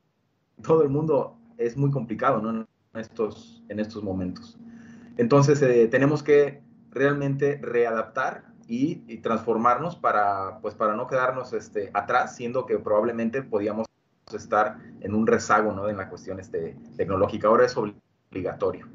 todo 0.63 0.81
el 0.81 0.89
mundo 0.89 1.35
es 1.59 1.77
muy 1.77 1.91
complicado 1.91 2.41
¿no? 2.41 2.65
Estos, 2.93 3.63
en 3.69 3.79
estos 3.79 4.03
momentos. 4.03 4.57
Entonces 5.17 5.61
eh, 5.61 5.87
tenemos 5.87 6.23
que 6.23 6.61
realmente 6.91 7.59
readaptar 7.61 8.45
y, 8.67 9.17
transformarnos 9.17 9.95
para, 9.95 10.59
pues, 10.61 10.75
para 10.75 10.95
no 10.95 11.07
quedarnos 11.07 11.53
este, 11.53 11.89
atrás, 11.93 12.35
siendo 12.35 12.67
que 12.67 12.77
probablemente 12.77 13.41
podíamos 13.41 13.87
estar 14.31 14.77
en 15.01 15.15
un 15.15 15.25
rezago 15.25 15.73
¿no? 15.73 15.89
en 15.89 15.97
la 15.97 16.07
cuestión 16.07 16.39
este, 16.39 16.77
tecnológica. 16.95 17.47
Ahora 17.47 17.65
es 17.65 17.75
obligatorio. 17.75 18.87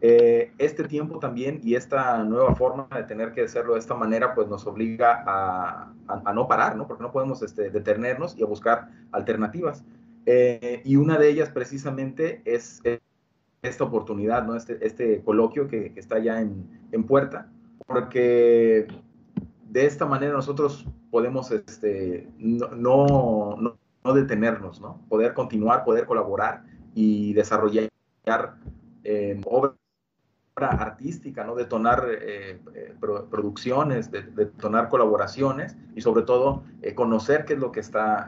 Eh, 0.00 0.52
este 0.58 0.82
tiempo 0.88 1.20
también 1.20 1.60
y 1.62 1.76
esta 1.76 2.24
nueva 2.24 2.56
forma 2.56 2.88
de 2.92 3.04
tener 3.04 3.30
que 3.30 3.42
hacerlo 3.42 3.74
de 3.74 3.78
esta 3.78 3.94
manera, 3.94 4.34
pues 4.34 4.48
nos 4.48 4.66
obliga 4.66 5.22
a, 5.24 5.92
a, 6.08 6.32
no 6.32 6.48
parar, 6.48 6.74
¿no? 6.74 6.88
Porque 6.88 7.04
no 7.04 7.12
podemos 7.12 7.40
este, 7.42 7.70
detenernos 7.70 8.36
y 8.36 8.42
a 8.42 8.46
buscar 8.46 8.88
alternativas. 9.12 9.84
Eh, 10.26 10.82
y 10.84 10.96
una 10.96 11.18
de 11.18 11.28
ellas 11.28 11.50
precisamente 11.50 12.42
es 12.44 12.82
esta 13.62 13.84
oportunidad, 13.84 14.44
¿no? 14.44 14.56
Este, 14.56 14.84
este 14.84 15.22
coloquio 15.22 15.68
que, 15.68 15.92
está 15.96 16.18
ya 16.18 16.40
en, 16.40 17.04
puerta, 17.06 17.50
porque 17.86 18.86
de 19.68 19.86
esta 19.86 20.04
manera 20.04 20.32
nosotros 20.32 20.86
podemos 21.10 21.50
este, 21.52 22.28
no, 22.38 22.68
no, 22.70 23.56
no, 23.56 23.78
no 24.04 24.12
detenernos, 24.12 24.80
¿no? 24.80 25.00
Poder 25.08 25.32
continuar, 25.32 25.84
poder 25.84 26.06
colaborar 26.06 26.64
y 26.94 27.32
desarrollar 27.34 27.88
eh, 29.04 29.40
obra 29.46 29.74
artística, 30.56 31.44
¿no? 31.44 31.54
detonar 31.54 32.06
eh, 32.10 32.60
eh, 32.74 32.94
producciones, 33.00 34.10
de, 34.10 34.22
detonar 34.22 34.88
colaboraciones 34.88 35.76
y 35.94 36.02
sobre 36.02 36.22
todo 36.22 36.64
eh, 36.82 36.94
conocer 36.94 37.44
qué 37.44 37.54
es 37.54 37.58
lo 37.58 37.72
que 37.72 37.80
está 37.80 38.26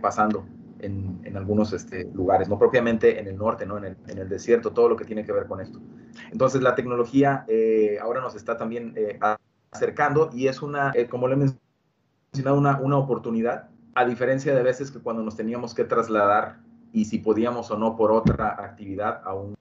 pasando 0.00 0.44
en, 0.80 1.20
en, 1.24 1.36
algunos 1.36 1.72
este, 1.72 2.04
lugares, 2.12 2.48
no 2.48 2.58
propiamente 2.58 3.18
en 3.18 3.26
el 3.26 3.36
norte, 3.36 3.66
¿no? 3.66 3.78
En 3.78 3.84
el, 3.84 3.96
en, 4.08 4.18
el, 4.18 4.28
desierto, 4.28 4.72
todo 4.72 4.88
lo 4.88 4.96
que 4.96 5.04
tiene 5.04 5.24
que 5.24 5.32
ver 5.32 5.46
con 5.46 5.60
esto. 5.60 5.80
Entonces 6.30 6.62
la 6.62 6.74
tecnología 6.74 7.46
ahora 8.00 8.20
nos 8.20 8.34
está 8.34 8.56
también 8.56 8.94
acercando 9.70 10.30
y 10.32 10.48
es 10.48 10.62
una, 10.62 10.92
como 11.10 11.28
le 11.28 11.34
he 11.34 11.52
mencionado, 12.32 12.58
una, 12.58 12.80
una 12.80 12.98
oportunidad, 12.98 13.68
a 13.94 14.04
diferencia 14.04 14.54
de 14.54 14.62
veces 14.62 14.90
que 14.90 15.00
cuando 15.00 15.22
nos 15.22 15.36
teníamos 15.36 15.74
que 15.74 15.84
trasladar 15.84 16.58
y 16.92 17.04
si 17.04 17.18
podíamos 17.18 17.70
o 17.70 17.78
no 17.78 17.96
por 17.96 18.12
otra 18.12 18.56
actividad 18.58 19.20
a 19.24 19.34
un, 19.34 19.56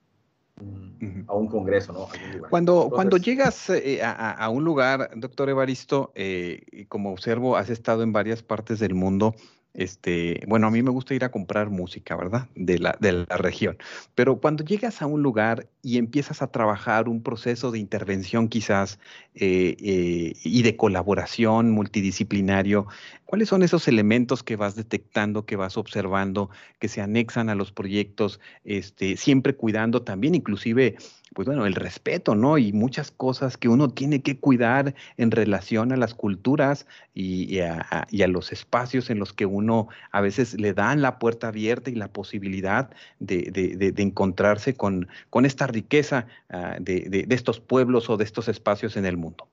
a 1.28 1.34
un 1.34 1.48
congreso, 1.48 1.92
¿no? 1.92 2.08
Cuando, 2.50 2.74
Entonces, 2.74 2.94
cuando 2.94 3.18
llegas 3.18 3.70
eh, 3.70 4.02
a, 4.02 4.32
a, 4.32 4.50
un 4.50 4.64
lugar, 4.64 5.12
doctor 5.16 5.50
Evaristo, 5.50 6.12
eh, 6.16 6.86
como 6.88 7.12
observo, 7.12 7.58
has 7.58 7.70
estado 7.70 8.04
en 8.04 8.14
varias 8.14 8.42
partes 8.42 8.80
del 8.80 8.94
mundo, 8.94 9.36
este, 9.76 10.42
bueno, 10.48 10.68
a 10.68 10.72
mí 10.72 10.82
me 10.82 10.90
gusta 10.90 11.14
ir 11.14 11.24
a 11.24 11.32
comprar 11.32 11.70
música, 11.70 12.16
¿verdad? 12.16 12.48
De 12.56 12.80
la, 12.80 12.98
de 13.00 13.12
la 13.12 13.38
región. 13.38 13.78
Pero 14.16 14.40
cuando 14.40 14.64
llegas 14.64 15.02
a 15.02 15.06
un 15.06 15.22
lugar 15.22 15.68
y 15.82 15.98
empiezas 15.98 16.42
a 16.42 16.48
trabajar 16.48 17.10
un 17.10 17.22
proceso 17.22 17.72
de 17.72 17.80
intervención 17.80 18.48
quizás 18.48 19.00
eh, 19.36 19.76
eh, 19.80 20.34
y 20.44 20.64
de 20.64 20.78
colaboración 20.78 21.72
multidisciplinario, 21.72 22.88
¿cuáles 23.26 23.50
son 23.50 23.64
esos 23.64 23.88
elementos 23.88 24.44
que 24.44 24.56
vas 24.56 24.76
detectando, 24.76 25.46
que 25.46 25.58
vas 25.58 25.78
observando, 25.78 26.50
que 26.80 26.88
se 26.88 27.02
anexan 27.02 27.50
a 27.50 27.56
los 27.56 27.72
proyectos, 27.72 28.40
este, 28.64 29.18
siempre 29.18 29.56
cuidando 29.56 30.04
también 30.04 30.36
inclusive 30.36 30.96
pues 31.36 31.48
bueno, 31.48 31.66
el 31.66 31.76
respeto, 31.76 32.34
¿no? 32.34 32.58
Y 32.58 32.72
muchas 32.72 33.12
cosas 33.12 33.58
que 33.58 33.68
uno 33.68 33.90
tiene 33.90 34.22
que 34.22 34.40
cuidar 34.40 34.96
en 35.18 35.32
relación 35.32 35.92
a 35.92 35.98
las 35.98 36.14
culturas 36.14 36.88
y, 37.14 37.60
a, 37.60 38.08
los 38.30 38.54
espacios 38.54 39.10
en 39.10 39.20
los 39.20 39.34
que 39.34 39.46
uno 39.46 39.90
a 40.14 40.22
veces 40.22 40.58
le 40.58 40.74
dan 40.74 41.02
la 41.02 41.20
puerta 41.20 41.50
abierta 41.50 41.90
y 41.90 41.96
la 41.96 42.08
posibilidad 42.08 42.90
de, 43.20 43.94
encontrarse 43.98 44.76
con, 44.76 45.10
esta 45.44 45.68
riqueza 45.68 46.26
uh, 46.54 46.82
de, 46.82 47.28
estos 47.30 47.60
pueblos 47.60 48.10
o 48.10 48.16
de 48.16 48.24
estos 48.24 48.48
espacios 48.48 48.96
en 48.96 49.06
el 49.06 49.18
mundo. 49.18 49.46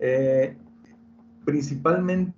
Eh, 0.00 0.54
principalmente 1.46 2.34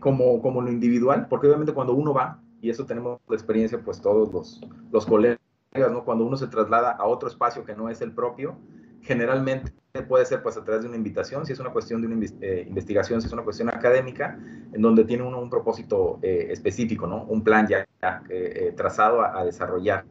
como, 0.00 0.42
como 0.42 0.60
lo 0.60 0.70
individual, 0.70 1.26
porque 1.30 1.46
obviamente 1.46 1.72
cuando 1.72 1.94
uno 1.94 2.12
va, 2.12 2.38
y 2.60 2.68
eso 2.68 2.84
tenemos 2.84 3.18
la 3.28 3.34
experiencia 3.34 3.80
pues 3.82 3.98
todos 4.02 4.30
los, 4.30 4.60
los 4.92 5.06
colegas, 5.06 5.38
¿no? 5.76 6.04
Cuando 6.04 6.24
uno 6.24 6.36
se 6.36 6.46
traslada 6.46 6.92
a 6.92 7.06
otro 7.06 7.28
espacio 7.28 7.64
que 7.64 7.74
no 7.74 7.88
es 7.88 8.00
el 8.00 8.12
propio, 8.12 8.58
generalmente 9.02 9.72
puede 10.08 10.26
ser 10.26 10.42
pues 10.42 10.56
a 10.56 10.64
través 10.64 10.82
de 10.82 10.88
una 10.88 10.96
invitación, 10.96 11.46
si 11.46 11.52
es 11.52 11.60
una 11.60 11.70
cuestión 11.70 12.00
de 12.00 12.08
una 12.08 12.26
eh, 12.40 12.64
investigación, 12.68 13.20
si 13.20 13.28
es 13.28 13.32
una 13.32 13.42
cuestión 13.42 13.68
académica, 13.68 14.38
en 14.72 14.82
donde 14.82 15.04
tiene 15.04 15.22
uno 15.22 15.40
un 15.40 15.48
propósito 15.48 16.18
eh, 16.22 16.48
específico, 16.50 17.06
¿no? 17.06 17.24
Un 17.24 17.42
plan 17.42 17.66
ya, 17.66 17.86
eh, 18.28 18.74
trazado 18.76 19.22
a, 19.22 19.44
desarrollar. 19.44 20.04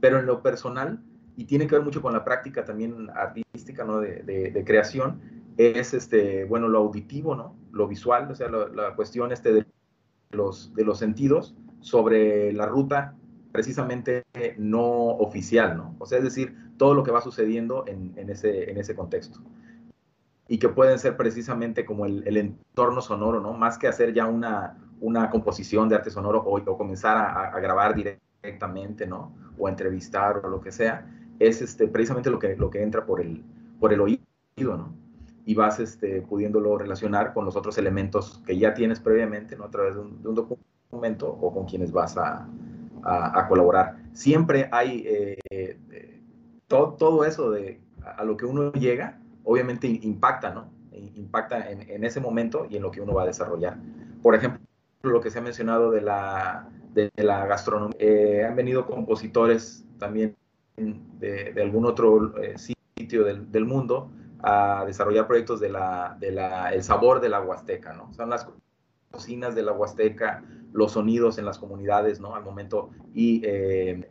Pero 0.00 0.18
en 0.18 0.26
lo 0.26 0.42
personal, 0.42 1.02
y 1.36 1.44
tiene 1.44 1.66
que 1.66 1.74
ver 1.74 1.84
mucho 1.84 2.00
con 2.00 2.12
la 2.12 2.24
práctica 2.24 2.64
también 2.64 3.10
artística, 3.14 3.84
¿no? 3.84 4.00
De 4.00 4.62
creación, 4.66 5.20
es, 5.56 5.94
este, 5.94 6.44
bueno, 6.44 6.68
lo 6.68 6.78
auditivo, 6.78 7.34
¿no? 7.34 7.56
Lo 7.72 7.86
visual, 7.86 8.30
o 8.30 8.34
sea, 8.34 8.48
lo, 8.48 8.68
la 8.68 8.94
cuestión 8.94 9.32
este 9.32 9.52
de 9.52 9.66
los, 10.30 10.74
de 10.74 10.84
los 10.84 10.98
sentidos 10.98 11.54
sobre 11.80 12.52
la 12.52 12.66
ruta 12.66 13.14
precisamente 13.52 14.24
no 14.56 14.82
oficial, 14.82 15.76
¿no? 15.76 15.94
O 15.98 16.06
sea, 16.06 16.18
es 16.18 16.24
decir, 16.24 16.56
todo 16.78 16.94
lo 16.94 17.04
que 17.04 17.10
va 17.10 17.20
sucediendo 17.20 17.84
en, 17.86 18.28
ese, 18.30 18.70
en 18.70 18.78
ese 18.78 18.96
contexto. 18.96 19.40
Y 20.48 20.58
que 20.58 20.68
pueden 20.68 20.98
ser 20.98 21.16
precisamente 21.16 21.84
como 21.84 22.06
el, 22.06 22.36
entorno 22.36 23.00
sonoro, 23.02 23.40
¿no? 23.40 23.52
Más 23.52 23.78
que 23.78 23.86
hacer 23.86 24.12
ya 24.12 24.26
una, 24.26 24.78
una 25.00 25.30
composición 25.30 25.88
de 25.88 25.96
arte 25.96 26.10
sonoro 26.10 26.42
o, 26.44 26.76
comenzar 26.76 27.16
a, 27.16 27.60
grabar 27.60 27.94
directamente, 27.94 29.06
¿no? 29.06 29.34
O 29.58 29.68
entrevistar 29.68 30.38
o 30.38 30.48
lo 30.48 30.60
que 30.60 30.72
sea, 30.72 31.06
es 31.38 31.62
este, 31.62 31.88
precisamente 31.88 32.30
lo 32.30 32.38
que, 32.38 32.56
lo 32.56 32.70
que 32.70 32.82
entra 32.82 33.04
por 33.04 33.20
el, 33.20 33.44
por 33.78 33.92
el 33.92 34.00
oído, 34.00 34.22
¿no? 34.56 34.94
Y 35.44 35.54
vas 35.54 35.78
este, 35.78 36.22
pudiéndolo 36.22 36.78
relacionar 36.78 37.34
con 37.34 37.44
los 37.44 37.56
otros 37.56 37.76
elementos 37.76 38.42
que 38.46 38.56
ya 38.56 38.74
tienes 38.74 39.00
previamente, 39.00 39.56
¿no? 39.56 39.64
A 39.64 39.70
través 39.70 39.94
de 39.94 40.00
un, 40.00 40.22
de 40.22 40.28
un 40.28 40.34
documento 40.34 41.28
o 41.28 41.52
con 41.52 41.66
quienes 41.66 41.92
vas 41.92 42.16
a, 42.16 42.46
a, 43.02 43.46
colaborar. 43.48 43.96
Siempre 44.12 44.68
hay 44.72 45.04
eh, 45.06 45.38
eh, 45.50 46.20
todo, 46.68 46.94
todo, 46.94 47.24
eso 47.24 47.50
de 47.50 47.80
a 48.16 48.24
lo 48.24 48.36
que 48.36 48.44
uno 48.44 48.72
llega, 48.72 49.20
obviamente 49.44 49.86
impacta, 49.86 50.50
¿no? 50.50 50.70
Impacta 50.92 51.70
en, 51.70 51.88
en, 51.88 52.04
ese 52.04 52.20
momento 52.20 52.66
y 52.68 52.76
en 52.76 52.82
lo 52.82 52.90
que 52.90 53.00
uno 53.00 53.14
va 53.14 53.22
a 53.22 53.26
desarrollar. 53.26 53.78
Por 54.22 54.34
ejemplo, 54.34 54.60
lo 55.02 55.20
que 55.20 55.30
se 55.30 55.38
ha 55.38 55.42
mencionado 55.42 55.90
de 55.90 56.00
la, 56.00 56.68
de, 56.92 57.10
la 57.16 57.46
gastronomía. 57.46 57.96
Eh, 57.98 58.44
han 58.44 58.56
venido 58.56 58.86
compositores 58.86 59.84
también 59.98 60.36
de, 60.76 61.54
algún 61.60 61.86
otro 61.86 62.34
sitio 62.56 63.24
del, 63.24 63.50
del, 63.50 63.64
mundo 63.64 64.10
a 64.42 64.84
desarrollar 64.86 65.26
proyectos 65.26 65.60
de 65.60 65.70
la, 65.70 66.16
de 66.18 66.32
la, 66.32 66.72
el 66.72 66.82
sabor 66.82 67.20
de 67.20 67.28
la 67.28 67.40
Huasteca, 67.40 67.92
¿no? 67.92 68.12
Son 68.12 68.30
las 68.30 68.48
cocinas 69.10 69.54
de 69.54 69.62
la 69.62 69.72
Huasteca, 69.72 70.42
los 70.72 70.92
sonidos 70.92 71.38
en 71.38 71.44
las 71.44 71.58
comunidades, 71.58 72.20
¿no? 72.20 72.34
Al 72.34 72.42
momento 72.42 72.90
y 73.14 73.42
eh, 73.44 74.10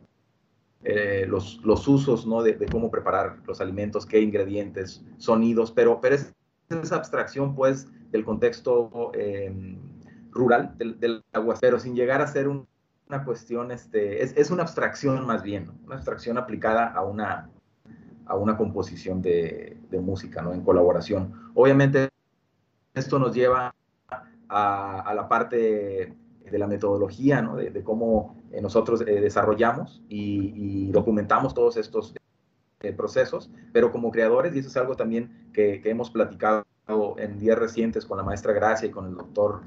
eh, 0.84 1.26
los, 1.28 1.60
los, 1.64 1.86
usos, 1.86 2.26
¿no? 2.26 2.42
De, 2.42 2.56
cómo 2.70 2.90
preparar 2.90 3.38
los 3.46 3.60
alimentos, 3.60 4.06
qué 4.06 4.20
ingredientes, 4.20 5.04
sonidos, 5.18 5.70
pero, 5.70 6.00
pero 6.00 6.16
es 6.16 6.34
esa 6.70 6.96
abstracción, 6.96 7.54
pues, 7.54 7.88
del 8.10 8.24
contexto 8.24 9.12
eh, 9.14 9.76
rural 10.30 10.74
del, 10.78 10.98
del 10.98 11.22
agua, 11.32 11.56
pero 11.60 11.78
sin 11.78 11.94
llegar 11.94 12.20
a 12.20 12.26
ser 12.26 12.48
un, 12.48 12.66
una 13.08 13.24
cuestión, 13.24 13.70
este, 13.70 14.22
es, 14.22 14.34
es, 14.36 14.50
una 14.50 14.62
abstracción 14.62 15.26
más 15.26 15.42
bien. 15.42 15.70
Una 15.84 15.96
abstracción 15.96 16.38
aplicada 16.38 16.86
a 16.88 17.02
una, 17.02 17.50
a 18.26 18.36
una 18.36 18.56
composición 18.56 19.20
de, 19.20 19.78
de 19.90 20.00
música, 20.00 20.42
¿no? 20.42 20.52
En 20.52 20.62
colaboración. 20.62 21.50
Obviamente, 21.54 22.08
esto 22.94 23.18
nos 23.18 23.34
lleva 23.34 23.74
a, 24.48 25.00
a 25.00 25.14
la 25.14 25.28
parte 25.28 26.14
de 26.50 26.58
la 26.58 26.66
metodología, 26.66 27.42
¿no? 27.42 27.56
de, 27.56 27.82
cómo 27.82 28.36
nosotros 28.60 29.00
desarrollamos 29.00 30.02
y, 30.08 30.90
documentamos 30.90 31.54
todos 31.54 31.76
estos 31.76 32.14
procesos, 32.96 33.50
pero 33.72 33.92
como 33.92 34.10
creadores, 34.10 34.54
y 34.54 34.58
eso 34.58 34.68
es 34.68 34.76
algo 34.76 34.96
también 34.96 35.50
que, 35.52 35.80
que 35.80 35.90
hemos 35.90 36.10
platicado 36.10 36.64
en 37.16 37.38
días 37.38 37.58
recientes 37.58 38.04
con 38.04 38.18
la 38.18 38.24
maestra 38.24 38.52
Gracia 38.52 38.88
y 38.88 38.90
con 38.90 39.06
el 39.06 39.14
doctor, 39.14 39.62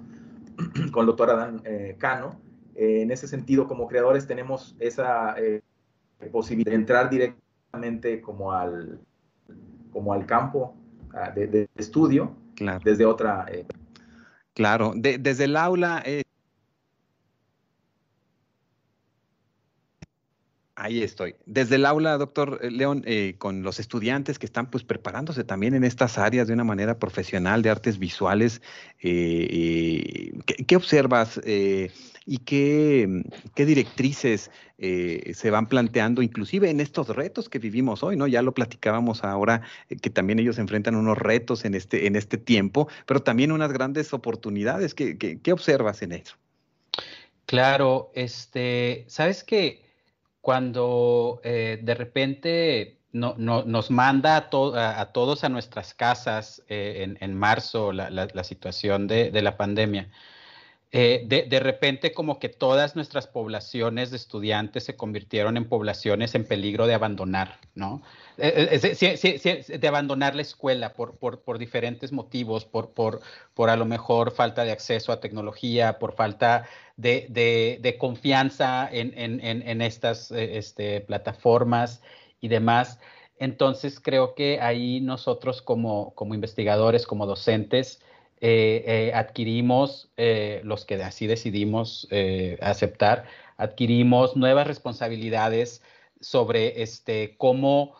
con 0.91 1.01
el 1.01 1.05
doctor 1.07 1.29
Adán 1.29 1.63
Cano, 1.97 2.39
en 2.75 3.09
ese 3.09 3.27
sentido, 3.27 3.67
como 3.67 3.87
creadores 3.87 4.27
tenemos 4.27 4.75
esa 4.79 5.35
posibilidad 6.31 6.71
de 6.71 6.75
entrar 6.75 7.09
directamente 7.09 8.21
como 8.21 8.51
al, 8.51 8.99
como 9.95 10.11
al 10.11 10.25
campo 10.25 10.75
ah, 11.13 11.31
de, 11.31 11.69
estudio 11.75 12.35
desde 12.83 13.05
otra... 13.05 13.45
Eh, 13.49 13.65
claro, 14.53 14.93
desde 14.95 15.45
el 15.45 15.55
aula... 15.55 16.03
Eh, 16.05 16.23
Ahí 20.75 21.01
estoy. 21.01 21.35
Desde 21.45 21.75
el 21.75 21.85
aula, 21.85 22.17
doctor 22.17 22.59
eh, 22.61 22.69
León, 22.69 23.05
con 23.37 23.63
los 23.63 23.79
estudiantes 23.79 24.37
que 24.37 24.45
están 24.45 24.69
pues 24.69 24.83
preparándose 24.83 25.43
también 25.43 25.73
en 25.73 25.83
estas 25.83 26.17
áreas 26.17 26.47
de 26.47 26.53
una 26.53 26.65
manera 26.65 26.99
profesional 26.99 27.61
de 27.61 27.69
artes 27.69 27.97
visuales, 27.97 28.61
¿qué, 28.99 30.75
observas? 30.75 31.39
y 32.25 32.39
qué, 32.39 33.23
qué 33.53 33.65
directrices 33.65 34.49
eh, 34.77 35.31
se 35.35 35.51
van 35.51 35.67
planteando, 35.67 36.21
inclusive 36.21 36.69
en 36.69 36.79
estos 36.79 37.09
retos 37.09 37.49
que 37.49 37.59
vivimos 37.59 38.03
hoy, 38.03 38.17
¿no? 38.17 38.27
Ya 38.27 38.41
lo 38.41 38.53
platicábamos 38.53 39.23
ahora, 39.23 39.61
eh, 39.89 39.95
que 39.97 40.09
también 40.09 40.39
ellos 40.39 40.57
enfrentan 40.57 40.95
unos 40.95 41.17
retos 41.17 41.65
en 41.65 41.75
este, 41.75 42.07
en 42.07 42.15
este 42.15 42.37
tiempo, 42.37 42.87
pero 43.05 43.21
también 43.21 43.51
unas 43.51 43.71
grandes 43.71 44.11
oportunidades. 44.13 44.95
¿Qué, 44.95 45.17
qué, 45.17 45.53
observas 45.53 46.01
en 46.01 46.13
eso? 46.13 46.35
Claro, 47.45 48.11
este, 48.15 49.05
sabes 49.07 49.43
que 49.43 49.84
cuando 50.45 51.41
eh, 51.43 51.79
de 51.81 51.95
repente 51.95 52.99
no, 53.11 53.33
nos 53.35 53.89
manda 53.89 54.37
a, 54.37 55.01
a, 55.01 55.11
todos 55.11 55.43
a 55.43 55.49
nuestras 55.49 55.95
casas 55.95 56.61
en, 56.67 57.17
en, 57.19 57.33
marzo 57.35 57.91
la, 57.91 58.11
la, 58.11 58.43
situación 58.43 59.07
de, 59.07 59.31
de 59.31 59.41
la 59.41 59.57
pandemia, 59.57 60.11
eh, 60.91 61.23
de, 61.25 61.59
repente 61.59 62.13
como 62.13 62.39
que 62.39 62.47
todas 62.47 62.95
nuestras 62.95 63.27
poblaciones 63.27 64.11
de 64.11 64.17
estudiantes 64.17 64.85
se 64.85 64.95
convirtieron 64.95 65.57
en 65.57 65.67
poblaciones 65.67 66.35
en 66.35 66.47
peligro 66.47 66.87
de 66.87 66.93
abandonar, 66.93 67.59
¿no? 67.73 68.01
Eh, 68.37 68.79
eh, 68.81 69.77
de 69.77 69.87
abandonar 69.87 70.35
la 70.35 70.41
escuela 70.41 70.93
por, 70.93 71.17
por, 71.17 71.57
diferentes 71.57 72.13
motivos, 72.13 72.63
por, 72.63 72.91
por, 72.91 73.19
por, 73.53 73.69
a 73.69 73.75
lo 73.75 73.85
mejor 73.85 74.31
falta 74.31 74.63
de 74.63 74.71
acceso 74.71 75.11
a 75.11 75.19
tecnología, 75.19 75.99
por 75.99 76.15
falta 76.15 76.69
de, 76.95 77.95
confianza 77.99 78.87
en, 78.89 79.13
en, 79.17 79.81
estas 79.81 80.31
este, 80.31 81.01
plataformas 81.01 82.01
y 82.39 82.47
demás. 82.47 82.99
Entonces 83.37 83.99
creo 83.99 84.33
que 84.33 84.61
ahí 84.61 85.01
nosotros 85.01 85.61
como, 85.61 86.13
como 86.15 86.35
investigadores, 86.35 87.05
como 87.05 87.25
docentes, 87.25 87.99
eh, 88.41 88.83
eh, 88.85 89.11
adquirimos, 89.13 90.09
eh, 90.17 90.61
los 90.63 90.85
que 90.85 90.95
así 90.95 91.25
decidimos 91.25 92.07
aceptar, 92.61 93.25
adquirimos 93.57 94.35
nuevas 94.35 94.67
responsabilidades 94.67 95.81
sobre 96.19 96.81
este, 96.81 97.35
cómo 97.37 97.95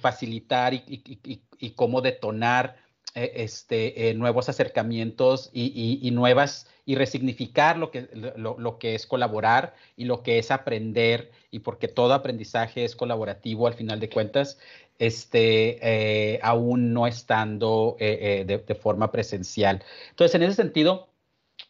facilitar 0.00 0.74
y, 0.74 1.72
cómo 1.74 2.00
detonar 2.00 2.76
este, 3.14 4.14
nuevos 4.14 4.48
acercamientos 4.48 5.50
y, 5.52 6.10
nuevas 6.12 6.66
y 6.84 6.94
resignificar 6.94 7.76
lo 7.76 7.90
que, 7.90 8.08
lo, 8.36 8.78
que 8.78 8.94
es 8.94 9.06
colaborar 9.06 9.74
y 9.96 10.04
lo 10.04 10.22
que 10.22 10.38
es 10.38 10.50
aprender 10.50 11.30
y 11.50 11.60
porque 11.60 11.88
todo 11.88 12.14
aprendizaje 12.14 12.84
es 12.84 12.94
colaborativo 12.94 13.66
al 13.66 13.74
final 13.74 14.00
de 14.00 14.08
cuentas 14.08 14.58
este, 14.98 15.78
eh, 16.34 16.40
aún 16.42 16.92
no 16.92 17.06
estando 17.06 17.96
eh, 18.00 18.44
eh, 18.48 18.62
de, 18.66 18.74
forma 18.74 19.10
presencial. 19.12 19.82
Entonces, 20.10 20.34
en 20.34 20.42
ese 20.42 20.54
sentido, 20.54 21.08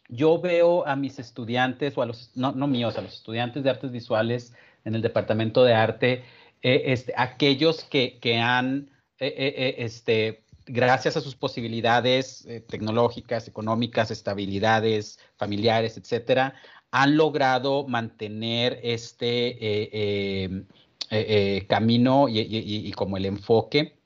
yo 0.07 0.39
veo 0.41 0.85
a 0.87 0.95
mis 0.95 1.19
estudiantes, 1.19 1.97
o 1.97 2.01
a 2.01 2.05
los, 2.05 2.31
no, 2.35 2.53
míos, 2.67 2.97
a 2.97 3.01
los 3.01 3.13
estudiantes 3.13 3.63
de 3.63 3.69
artes 3.69 3.91
visuales 3.91 4.53
en 4.83 4.95
el 4.95 5.01
departamento 5.01 5.63
de 5.63 5.73
arte, 5.73 6.23
este, 6.61 7.13
aquellos 7.15 7.83
que, 7.83 8.19
han, 8.41 8.89
este, 9.19 10.43
gracias 10.69 11.17
a 11.17 11.21
sus 11.21 11.35
posibilidades 11.35 12.47
tecnológicas, 12.67 13.47
económicas, 13.47 14.11
estabilidades 14.11 15.19
familiares, 15.35 15.97
etcétera, 15.97 16.55
han 16.91 17.17
logrado 17.17 17.87
mantener 17.87 18.79
este 18.83 19.57
eh, 19.59 20.63
eh, 21.11 21.65
camino 21.67 22.27
y, 22.29 22.91
como 22.91 23.17
el 23.17 23.25
enfoque. 23.25 23.97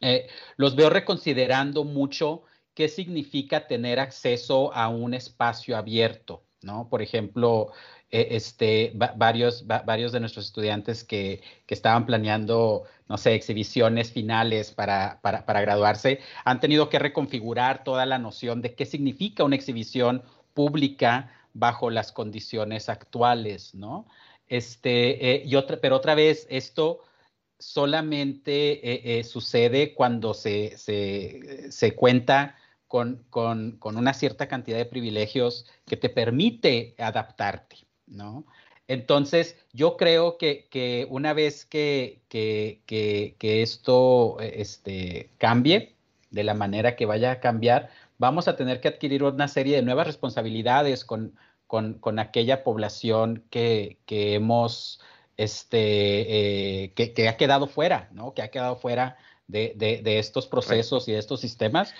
Eh, 0.00 0.26
los 0.56 0.76
veo 0.76 0.90
reconsiderando 0.90 1.84
mucho 1.84 2.42
qué 2.74 2.88
significa 2.88 3.66
tener 3.66 4.00
acceso 4.00 4.72
a 4.74 4.88
un 4.88 5.14
espacio 5.14 5.76
abierto, 5.76 6.42
¿no? 6.64 6.88
Por 6.88 7.02
ejemplo, 7.02 7.72
este, 8.10 8.92
varios, 9.16 9.66
varios 9.66 10.12
de 10.12 10.20
nuestros 10.20 10.46
estudiantes 10.46 11.04
que, 11.04 11.42
estaban 11.68 12.04
planeando, 12.04 12.84
no 13.08 13.16
sé, 13.16 13.34
exhibiciones 13.34 14.12
finales 14.12 14.72
para, 14.72 15.20
para, 15.22 15.46
para, 15.46 15.62
graduarse, 15.62 16.20
han 16.44 16.60
tenido 16.60 16.90
que 16.90 16.98
reconfigurar 16.98 17.82
toda 17.82 18.04
la 18.04 18.18
noción 18.18 18.60
de 18.60 18.74
qué 18.74 18.84
significa 18.84 19.44
una 19.44 19.56
exhibición 19.56 20.22
pública 20.52 21.30
bajo 21.54 21.90
las 21.90 22.12
condiciones 22.12 22.88
actuales, 22.88 23.74
¿no? 23.74 24.06
Este, 24.46 25.34
eh, 25.34 25.42
y 25.46 25.54
otra, 25.56 25.78
pero 25.80 25.96
otra 25.96 26.14
vez, 26.14 26.46
esto 26.50 27.00
solamente 27.58 28.86
eh, 28.86 29.18
eh, 29.20 29.24
sucede 29.24 29.94
cuando 29.94 30.34
se, 30.34 30.76
se, 30.76 31.94
cuenta 31.94 32.56
con, 32.92 33.24
con, 33.30 33.78
con, 33.78 33.96
una 33.96 34.12
cierta 34.12 34.48
cantidad 34.48 34.76
de 34.76 34.84
privilegios 34.84 35.64
que 35.86 35.96
te 35.96 36.10
permite 36.10 36.94
adaptarte, 36.98 37.86
¿no? 38.06 38.44
Entonces, 38.86 39.56
yo 39.72 39.96
creo 39.96 40.36
que, 40.36 40.68
que 40.68 41.06
una 41.08 41.32
vez 41.32 41.64
que, 41.64 42.20
que, 42.28 42.82
que, 42.84 43.62
esto 43.62 44.36
este, 44.40 45.30
cambie 45.38 45.96
de 46.28 46.44
la 46.44 46.52
manera 46.52 46.94
que 46.94 47.06
vaya 47.06 47.30
a 47.30 47.40
cambiar, 47.40 47.88
vamos 48.18 48.46
a 48.46 48.56
tener 48.56 48.82
que 48.82 48.88
adquirir 48.88 49.22
una 49.22 49.48
serie 49.48 49.76
de 49.76 49.82
nuevas 49.82 50.06
responsabilidades 50.06 51.06
con, 51.06 51.34
con, 51.66 52.18
aquella 52.18 52.62
población 52.62 53.42
que, 53.48 53.96
hemos, 54.06 55.00
este, 55.38 56.84
eh, 56.84 56.92
que, 56.92 57.26
ha 57.26 57.38
quedado 57.38 57.66
fuera, 57.68 58.10
¿no? 58.12 58.34
Que 58.34 58.42
ha 58.42 58.50
quedado 58.50 58.76
fuera 58.76 59.16
de, 59.46 59.74
de 59.78 60.18
estos 60.18 60.46
procesos 60.46 61.08
y 61.08 61.12
de 61.12 61.18
estos 61.20 61.40
sistemas. 61.40 61.94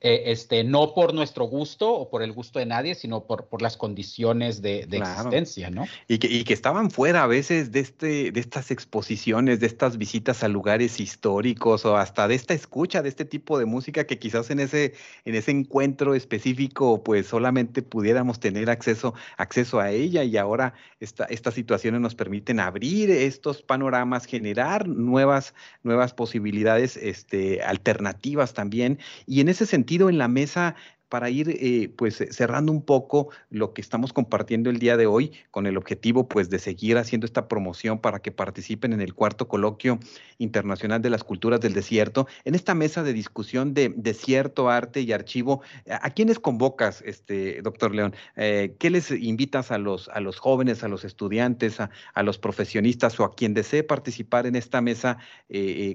Eh, 0.00 0.30
este, 0.30 0.62
no 0.62 0.94
por 0.94 1.12
nuestro 1.12 1.46
gusto 1.46 1.92
o 1.92 2.08
por 2.08 2.22
el 2.22 2.30
gusto 2.30 2.60
de 2.60 2.66
nadie, 2.66 2.94
sino 2.94 3.24
por, 3.24 3.46
por 3.46 3.62
las 3.62 3.76
condiciones 3.76 4.62
de, 4.62 4.86
existencia, 4.92 5.70
¿no? 5.70 5.86
Y 6.06 6.18
que, 6.18 6.28
y 6.28 6.44
que, 6.44 6.54
estaban 6.54 6.92
fuera 6.92 7.24
a 7.24 7.26
veces 7.26 7.72
de, 7.72 7.80
este, 7.80 8.30
de 8.30 8.38
estas 8.38 8.70
exposiciones, 8.70 9.58
de 9.58 9.66
estas 9.66 9.98
visitas 9.98 10.44
a 10.44 10.48
lugares 10.48 11.00
históricos 11.00 11.84
o 11.84 11.96
hasta 11.96 12.28
de 12.28 12.36
esta 12.36 12.54
escucha 12.54 13.02
de 13.02 13.08
este 13.08 13.24
tipo 13.24 13.58
de 13.58 13.64
música 13.64 14.04
que 14.04 14.20
quizás 14.20 14.50
en 14.50 14.60
ese, 14.60 14.94
en 15.24 15.34
ese 15.34 15.50
encuentro 15.50 16.14
específico 16.14 17.02
pues 17.02 17.26
solamente 17.26 17.82
pudiéramos 17.82 18.38
tener 18.38 18.70
acceso, 18.70 19.14
acceso 19.36 19.80
a 19.80 19.90
ella. 19.90 20.22
Y 20.22 20.36
ahora 20.36 20.74
esta, 21.00 21.24
estas 21.24 21.54
situaciones 21.54 22.00
nos 22.00 22.14
permiten 22.14 22.60
abrir 22.60 23.10
estos 23.10 23.62
panoramas, 23.62 24.26
generar 24.26 24.86
nuevas, 24.86 25.54
nuevas 25.82 26.14
posibilidades 26.14 26.96
este, 26.96 27.62
alternativas 27.62 28.54
también. 28.54 29.00
Y 29.26 29.40
en 29.40 29.48
ese 29.48 29.66
sentido 29.66 29.87
en 29.88 30.18
la 30.18 30.28
mesa 30.28 30.76
para 31.08 31.30
ir 31.30 31.48
eh, 31.48 31.90
pues 31.96 32.20
eh, 32.20 32.28
cerrando 32.30 32.70
un 32.70 32.82
poco 32.82 33.30
lo 33.50 33.72
que 33.72 33.80
estamos 33.80 34.12
compartiendo 34.12 34.70
el 34.70 34.78
día 34.78 34.96
de 34.96 35.06
hoy 35.06 35.32
con 35.50 35.66
el 35.66 35.76
objetivo 35.76 36.28
pues 36.28 36.50
de 36.50 36.58
seguir 36.58 36.98
haciendo 36.98 37.26
esta 37.26 37.48
promoción 37.48 37.98
para 37.98 38.20
que 38.20 38.30
participen 38.30 38.92
en 38.92 39.00
el 39.00 39.14
cuarto 39.14 39.48
coloquio 39.48 39.98
internacional 40.38 41.00
de 41.00 41.10
las 41.10 41.24
culturas 41.24 41.60
del 41.60 41.72
desierto 41.72 42.26
en 42.44 42.54
esta 42.54 42.74
mesa 42.74 43.02
de 43.02 43.12
discusión 43.12 43.74
de 43.74 43.92
desierto 43.96 44.68
arte 44.68 45.00
y 45.00 45.12
archivo 45.12 45.62
a 45.90 46.10
quiénes 46.10 46.38
convocas 46.38 47.02
este 47.06 47.62
doctor 47.62 47.94
León 47.94 48.14
eh, 48.36 48.76
qué 48.78 48.90
les 48.90 49.10
invitas 49.10 49.70
a 49.70 49.78
los 49.78 50.08
a 50.10 50.20
los 50.20 50.38
jóvenes 50.38 50.84
a 50.84 50.88
los 50.88 51.04
estudiantes 51.04 51.80
a, 51.80 51.90
los 52.22 52.38
profesionistas 52.38 53.18
o 53.20 53.24
a 53.24 53.34
quien 53.34 53.54
desee 53.54 53.82
participar 53.82 54.46
en 54.46 54.56
esta 54.56 54.80
mesa 54.82 55.16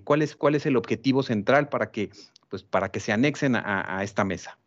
cuál 0.04 0.22
es 0.24 0.36
cuál 0.36 0.56
es 0.56 0.66
el 0.66 0.78
objetivo 0.78 1.22
central 1.22 1.70
para 1.70 1.91
que 1.91 2.10
pues 2.54 2.62
para 2.62 2.89
que 2.89 2.99
se 2.99 3.12
anexen 3.12 3.56
a 3.56 4.04
esta 4.04 4.24
mesa 4.24 4.60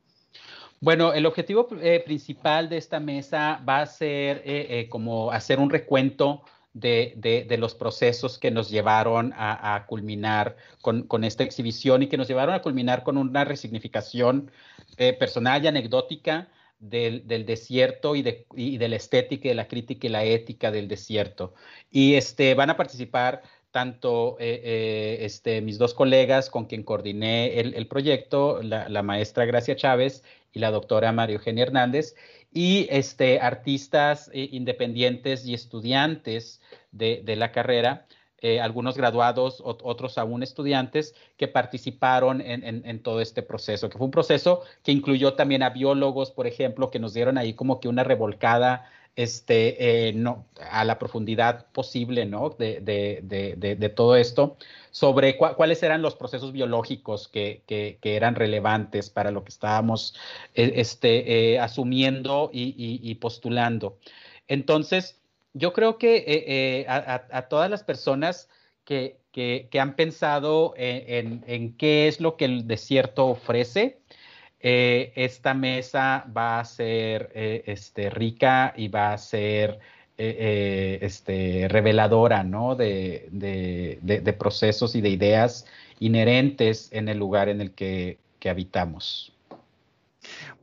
bueno, 0.81 1.15
el 1.15 1.25
objetivo 1.25 1.69
eh, 1.81 2.03
principal 2.05 2.69
de 2.69 2.77
esta 2.77 3.01
mesa 3.01 3.63
va 3.67 3.81
a 3.81 3.87
ser 3.87 4.43
eh, 4.45 4.67
eh, 4.69 4.89
como 4.91 5.31
hacer 5.31 5.59
un 5.59 5.71
recuento 5.71 6.43
de, 6.75 7.47
los 7.59 7.75
procesos 7.75 8.39
que 8.39 8.51
nos 8.51 8.69
llevaron 8.69 9.33
a, 9.35 9.87
culminar 9.89 10.57
con, 10.83 11.25
esta 11.25 11.43
exhibición 11.43 12.03
y 12.03 12.09
que 12.09 12.19
nos 12.19 12.29
llevaron 12.29 12.55
a 12.55 12.61
culminar 12.61 13.03
con 13.03 13.17
una 13.17 13.47
resignificación 13.47 14.51
personal 15.19 15.65
y 15.65 15.69
anecdótica 15.69 16.49
del, 16.79 17.27
desierto 17.47 18.15
y 18.15 18.21
de, 18.21 18.47
y 18.55 18.77
la 18.77 18.97
estética 18.97 19.47
y 19.47 19.49
de 19.49 19.55
la 19.55 19.69
crítica 19.69 20.07
y 20.07 20.11
la 20.11 20.25
ética 20.25 20.71
del 20.71 20.87
desierto. 20.87 21.55
Y 21.91 22.15
este, 22.15 22.53
van 22.53 22.69
a 22.69 22.77
participar 22.77 23.43
tanto 23.71 24.37
eh, 24.39 24.61
eh, 24.65 25.19
este, 25.21 25.61
mis 25.61 25.79
dos 25.79 25.95
colegas 25.95 26.51
con 26.51 26.67
quien 26.67 26.83
coordiné 26.83 27.61
el, 27.61 27.87
proyecto, 27.87 28.61
la, 28.63 29.03
maestra 29.03 29.45
Gracia 29.45 29.77
Chávez 29.77 30.25
y 30.53 30.61
la 30.61 30.71
doctora 30.71 31.13
María 31.13 31.37
Eugenia 31.37 31.65
Hernández, 31.65 32.15
y 32.53 32.87
este, 32.91 33.41
artistas 33.41 34.31
eh, 34.33 34.49
independientes 34.53 35.45
y 35.45 35.53
estudiantes 35.53 36.61
de, 36.91 37.23
la 37.37 37.53
carrera, 37.53 38.07
algunos 38.63 38.97
graduados, 38.97 39.61
otros 39.65 40.19
aún 40.19 40.45
estudiantes, 40.45 41.17
que 41.37 41.49
participaron 41.49 42.41
en, 42.41 43.03
todo 43.03 43.21
este 43.21 43.43
proceso, 43.43 43.89
que 43.91 43.99
fue 43.99 44.05
un 44.05 44.13
proceso 44.13 44.63
que 44.85 44.93
incluyó 44.93 45.35
también 45.35 45.65
a 45.65 45.71
biólogos, 45.71 46.31
por 46.31 46.47
ejemplo, 46.47 46.91
que 46.91 47.01
nos 47.01 47.13
dieron 47.13 47.39
ahí 47.39 47.55
como 47.55 47.81
que 47.81 47.89
una 47.89 48.05
revolcada 48.05 48.89
este, 49.17 50.09
eh, 50.09 50.13
no, 50.13 50.47
a 50.71 50.85
la 50.85 50.99
profundidad 50.99 51.67
posible 51.73 52.27
¿no? 52.27 52.51
de, 52.51 52.81
de, 52.83 53.77
de, 53.77 53.89
todo 53.89 54.15
esto, 54.15 54.59
sobre 54.91 55.39
cuáles 55.39 55.83
eran 55.83 56.03
los 56.03 56.15
procesos 56.15 56.53
biológicos 56.53 57.27
que, 57.27 57.63
que, 57.67 57.99
eran 58.03 58.35
relevantes 58.35 59.09
para 59.09 59.31
lo 59.31 59.43
que 59.43 59.49
estábamos 59.49 60.15
eh, 60.55 60.75
este, 60.77 61.55
eh, 61.55 61.59
asumiendo 61.59 62.51
y, 62.53 63.15
postulando. 63.15 63.99
Entonces, 64.49 65.19
yo 65.55 65.73
creo 65.73 65.97
que 65.97 66.85
a, 66.87 67.27
a, 67.31 67.49
todas 67.49 67.71
las 67.71 67.83
personas 67.83 68.51
que, 68.85 69.19
que 69.33 69.81
han 69.81 69.97
pensado 69.97 70.75
en, 70.77 71.43
en, 71.47 71.75
qué 71.79 72.07
es 72.07 72.21
lo 72.21 72.37
que 72.37 72.45
el 72.45 72.67
desierto 72.67 73.27
ofrece, 73.29 73.99
eh, 74.69 75.13
esta 75.15 75.55
mesa 75.55 76.27
va 76.37 76.59
a 76.59 76.65
ser 76.65 77.31
eh, 77.37 77.63
este, 77.67 78.11
rica 78.11 78.75
y 78.77 78.89
va 78.89 79.13
a 79.13 79.19
ser 79.19 79.79
eh, 80.19 80.99
este, 81.03 81.69
reveladora 81.69 82.43
¿no? 82.43 82.75
de, 82.75 83.31
procesos 84.37 84.97
y 84.97 85.01
de 85.03 85.11
ideas 85.11 85.67
inherentes 86.01 86.89
en 86.91 87.09
el 87.09 87.17
lugar 87.17 87.49
en 87.49 87.61
el 87.61 87.71
que, 87.71 88.19
habitamos. 88.45 89.33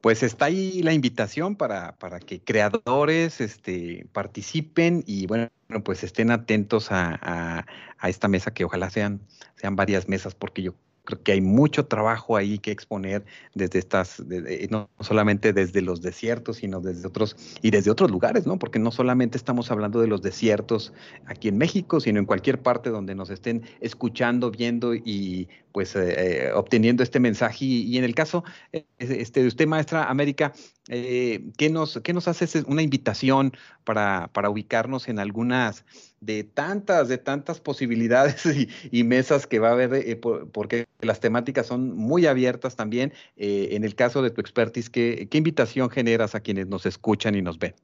Pues 0.01 0.21
está 0.23 0.45
ahí 0.45 0.81
la 0.83 0.91
invitación 0.91 1.55
para, 1.55 1.95
que 2.25 2.41
creadores 2.41 3.39
este, 3.39 4.05
participen 4.11 5.03
y 5.07 5.27
bueno, 5.27 5.49
pues 5.83 6.03
estén 6.03 6.31
atentos 6.31 6.91
a, 6.91 7.65
a, 7.99 8.09
esta 8.09 8.27
mesa 8.27 8.53
que 8.53 8.65
ojalá 8.65 8.89
sean, 8.89 9.21
sean 9.55 9.77
varias 9.77 10.09
mesas 10.09 10.35
porque 10.35 10.61
yo 10.61 10.73
creo 11.03 11.21
que 11.21 11.33
hay 11.33 11.41
mucho 11.41 11.85
trabajo 11.85 12.37
ahí 12.37 12.59
que 12.59 12.71
exponer 12.71 13.25
desde 13.53 13.79
estas, 13.79 14.23
no 14.69 14.89
solamente 14.99 15.51
desde 15.53 15.81
los 15.81 16.01
desiertos, 16.01 16.57
sino 16.57 16.79
desde 16.79 17.07
otros 17.07 17.35
y 17.61 17.71
desde 17.71 17.91
otros 17.91 18.09
lugares, 18.09 18.47
¿no? 18.47 18.57
Porque 18.57 18.79
no 18.79 18.91
solamente 18.91 19.37
estamos 19.37 19.69
hablando 19.71 19.99
de 19.99 20.07
los 20.07 20.21
desiertos 20.21 20.93
aquí 21.25 21.49
en 21.49 21.57
México, 21.57 21.99
sino 21.99 22.19
en 22.19 22.25
cualquier 22.25 22.61
parte 22.61 22.89
donde 22.89 23.15
nos 23.15 23.29
estén 23.29 23.63
escuchando, 23.81 24.49
viendo 24.49 24.95
y 24.95 25.49
pues 25.73 25.95
eh, 25.95 26.45
eh, 26.47 26.51
obteniendo 26.53 27.03
este 27.03 27.19
mensaje. 27.19 27.65
Y, 27.65 27.97
en 27.97 28.05
el 28.05 28.15
caso 28.15 28.45
eh, 28.71 28.85
este, 28.99 29.41
de 29.41 29.47
usted, 29.47 29.67
maestra 29.67 30.05
América, 30.05 30.53
¿qué, 30.87 31.69
nos, 31.71 31.99
¿qué 32.03 32.13
nos 32.13 32.27
hace 32.27 32.63
una 32.67 32.81
invitación 32.81 33.53
para, 33.83 34.29
para 34.31 34.49
ubicarnos 34.49 35.09
en 35.09 35.19
algunas 35.19 35.83
de 36.25 36.43
tantas, 36.43 37.07
de 37.07 37.17
tantas 37.17 37.59
posibilidades 37.59 38.43
y, 38.91 39.03
mesas 39.03 39.47
que 39.47 39.59
va 39.59 39.69
a 39.69 39.73
haber, 39.73 40.19
porque 40.51 40.85
las 41.01 41.19
temáticas 41.19 41.67
son 41.67 41.95
muy 41.95 42.25
abiertas 42.25 42.75
también? 42.75 43.13
en 43.35 43.83
el 43.83 43.95
caso 43.95 44.21
de 44.21 44.31
tu 44.31 44.41
expertise, 44.41 44.89
¿qué, 44.89 45.27
¿qué 45.29 45.37
invitación 45.37 45.89
generas 45.89 46.35
a 46.35 46.39
quienes 46.39 46.67
nos 46.67 46.85
escuchan 46.85 47.35
y 47.35 47.41
nos 47.41 47.59
ven? 47.59 47.75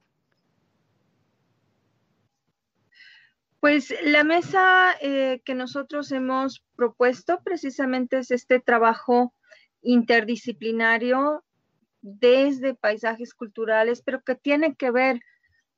Pues 3.60 3.94
la 4.02 4.24
mesa 4.24 4.94
eh, 5.02 5.42
que 5.44 5.54
nosotros 5.54 6.10
hemos 6.12 6.64
propuesto 6.76 7.40
precisamente 7.44 8.18
es 8.18 8.30
este 8.30 8.58
trabajo 8.58 9.34
interdisciplinario 9.82 11.44
desde 12.00 12.74
paisajes 12.74 13.34
culturales, 13.34 14.00
pero 14.02 14.22
que 14.22 14.34
tiene 14.34 14.74
que 14.76 14.90
ver 14.90 15.20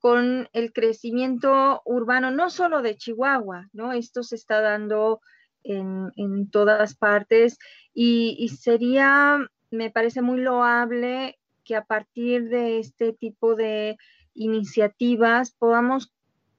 con 0.03 0.49
el 0.53 0.73
crecimiento 0.73 1.81
urbano, 1.85 2.33
no 2.33 2.51
solo 2.51 2.83
de 2.83 2.97
Chihuahua, 2.97 3.69
¿no? 3.73 3.93
Esto 3.93 4.25
se 4.25 4.35
está 4.35 4.61
dando 4.61 5.21
en, 5.63 6.51
todas 6.51 6.97
partes 6.97 7.57
y, 7.95 8.35
y, 8.37 8.49
sería, 8.49 9.39
me 9.71 9.93
parece 9.93 10.21
muy 10.21 10.41
loable 10.41 11.39
que 11.63 11.77
a 11.77 11.85
partir 11.85 12.49
de 12.49 12.81
este 12.81 13.13
tipo 13.13 13.55
de 13.55 13.97
iniciativas 14.35 15.53
podamos 15.53 16.13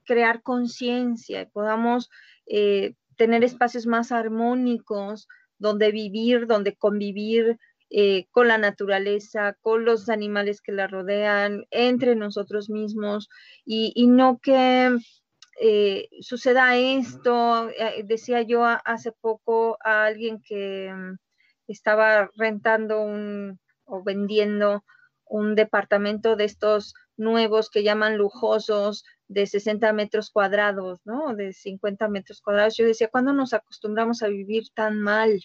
crear 0.05 0.41
conciencia 0.41 1.41
y 1.41 1.45
podamos 1.47 2.09
eh, 2.45 2.95
tener 3.17 3.43
espacios 3.43 3.85
más 3.85 4.13
armónicos 4.13 5.27
donde 5.57 5.91
vivir, 5.91 6.47
donde 6.47 6.77
convivir 6.77 7.59
eh, 7.95 8.25
con 8.31 8.47
la 8.47 8.57
naturaleza, 8.57 9.55
con 9.61 9.85
los 9.85 10.09
animales 10.09 10.61
que 10.61 10.71
la 10.71 10.87
rodean, 10.87 11.67
entre 11.69 12.15
nosotros 12.15 12.67
mismos 12.67 13.29
y, 13.65 14.07
no 14.07 14.39
que 14.41 14.97
eh, 15.61 16.09
suceda 16.21 16.75
esto. 16.75 17.69
decía 18.05 18.41
yo 18.41 18.65
hace 18.65 19.11
poco 19.11 19.77
a 19.85 20.05
alguien 20.05 20.41
que 20.41 20.91
mm, 20.91 21.17
estaba 21.67 22.31
rentando 22.35 22.99
un 23.01 23.59
o 23.85 24.03
vendiendo 24.03 24.83
un 25.25 25.53
departamento 25.53 26.35
de 26.35 26.45
estos 26.45 26.95
nuevos 27.15 27.69
que 27.69 27.83
llaman 27.83 28.17
lujosos, 28.17 29.05
de 29.27 29.45
60 29.45 29.93
metros 29.93 30.31
cuadrados, 30.31 30.99
¿no? 31.05 31.35
De 31.35 31.53
50 31.53 32.07
metros 32.07 32.41
cuadrados. 32.41 32.75
Yo 32.75 32.85
decía, 32.85 33.09
¿cuándo 33.09 33.33
nos 33.33 33.53
acostumbramos 33.53 34.23
a 34.23 34.27
vivir 34.29 34.63
tan 34.73 34.99
mal? 34.99 35.41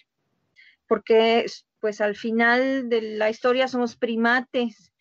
Porque 0.89 1.45
pues 1.79 2.01
al 2.01 2.17
final 2.17 2.89
de 2.89 3.01
la 3.01 3.29
historia 3.29 3.69
somos 3.69 3.95
primates 3.95 4.91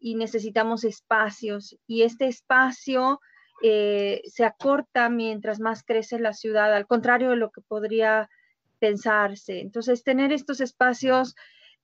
y 0.00 0.16
necesitamos 0.16 0.82
espacios 0.82 1.76
y 1.86 2.02
este 2.02 2.26
espacio 2.26 3.20
eh, 3.62 4.20
se 4.26 4.44
acorta 4.44 5.08
mientras 5.08 5.60
más 5.60 5.84
crece 5.84 6.18
la 6.18 6.32
ciudad, 6.32 6.74
al 6.74 6.86
contrario 6.86 7.30
de 7.30 7.36
lo 7.36 7.50
que 7.50 7.60
podría 7.60 8.28
pensarse. 8.78 9.60
Entonces, 9.60 10.02
tener 10.02 10.32
estos 10.32 10.60
espacios 10.60 11.34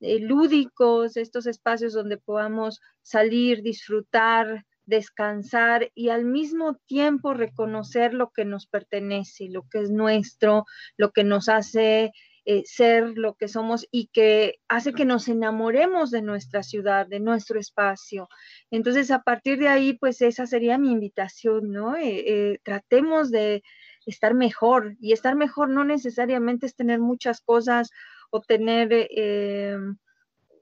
eh, 0.01 0.19
lúdicos, 0.19 1.17
estos 1.17 1.47
espacios 1.47 1.93
donde 1.93 2.19
podamos 2.19 2.81
salir, 3.03 3.63
disfrutar, 3.63 4.67
descansar 4.85 5.91
y 5.95 6.09
al 6.09 6.25
mismo 6.25 6.75
tiempo 6.87 7.33
reconocer 7.33 8.13
lo 8.13 8.31
que 8.31 8.45
nos 8.45 8.67
pertenece, 8.67 9.49
lo 9.49 9.63
que 9.71 9.79
es 9.79 9.91
nuestro, 9.91 10.65
lo 10.97 11.13
que 11.13 11.23
nos 11.23 11.49
hace 11.49 12.13
eh, 12.45 12.63
ser 12.65 13.17
lo 13.17 13.35
que 13.35 13.49
somos 13.49 13.87
y 13.91 14.09
que 14.09 14.61
hace 14.69 14.93
que 14.93 15.05
nos 15.05 15.29
enamoremos 15.29 16.11
de 16.11 16.23
nuestra 16.23 16.63
ciudad, 16.63 17.07
de 17.07 17.21
nuestro 17.21 17.59
espacio. 17.59 18.29
Entonces, 18.71 19.11
a 19.11 19.23
partir 19.23 19.59
de 19.59 19.69
ahí, 19.69 19.93
pues 19.95 20.23
esa 20.23 20.47
sería 20.47 20.79
mi 20.79 20.91
invitación, 20.91 21.71
¿no? 21.71 21.97
Eh, 21.97 22.25
eh, 22.27 22.59
tratemos 22.63 23.31
de 23.31 23.63
estar 24.07 24.35
mejor 24.35 24.97
y 25.01 25.13
estar 25.13 25.37
mejor 25.37 25.69
no 25.69 25.85
necesariamente 25.85 26.67
es 26.67 26.75
tener 26.75 26.99
muchas 26.99 27.41
cosas 27.41 27.91
o 28.31 28.41
tener 28.41 29.09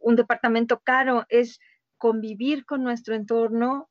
un 0.00 0.16
departamento 0.16 0.80
caro, 0.80 1.26
es 1.28 1.60
convivir 1.98 2.64
con 2.64 2.82
nuestro 2.82 3.14
entorno, 3.14 3.88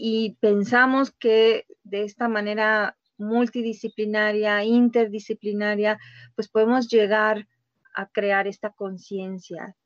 y 0.00 0.36
pensamos 0.40 1.10
que 1.10 1.66
de 1.82 2.04
esta 2.04 2.28
manera 2.28 2.97
multidisciplinaria, 3.18 4.64
interdisciplinaria, 4.64 5.98
pues 6.34 6.48
podemos 6.48 6.88
llegar 6.88 7.46
a 7.94 8.06
crear 8.06 8.46
esta 8.46 8.70
conciencia. 8.70 9.76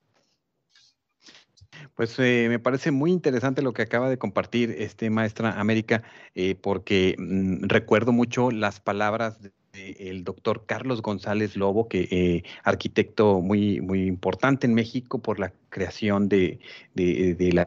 Pues 1.95 2.19
eh, 2.19 2.47
me 2.49 2.59
parece 2.59 2.91
muy 2.91 3.11
interesante 3.11 3.63
lo 3.63 3.73
que 3.73 3.83
acaba 3.83 4.09
de 4.09 4.19
compartir 4.19 4.75
este 4.79 5.11
maestra 5.11 5.59
América, 5.59 6.03
eh, 6.35 6.55
porque 6.55 7.17
mm, 7.19 7.65
recuerdo 7.65 8.13
mucho 8.13 8.51
las 8.51 8.81
palabras 8.81 9.41
de 9.43 9.53
el 9.75 10.23
doctor 10.25 10.65
Carlos 10.67 11.01
González 11.01 11.57
Lobo, 11.57 11.89
que 11.89 12.09
eh, 12.11 12.45
arquitecto 12.63 13.41
muy, 13.41 13.81
muy 13.81 14.07
importante 14.07 14.67
en 14.67 14.75
México 14.75 15.21
por 15.21 15.39
la 15.39 15.53
creación 15.71 16.29
de, 16.29 16.61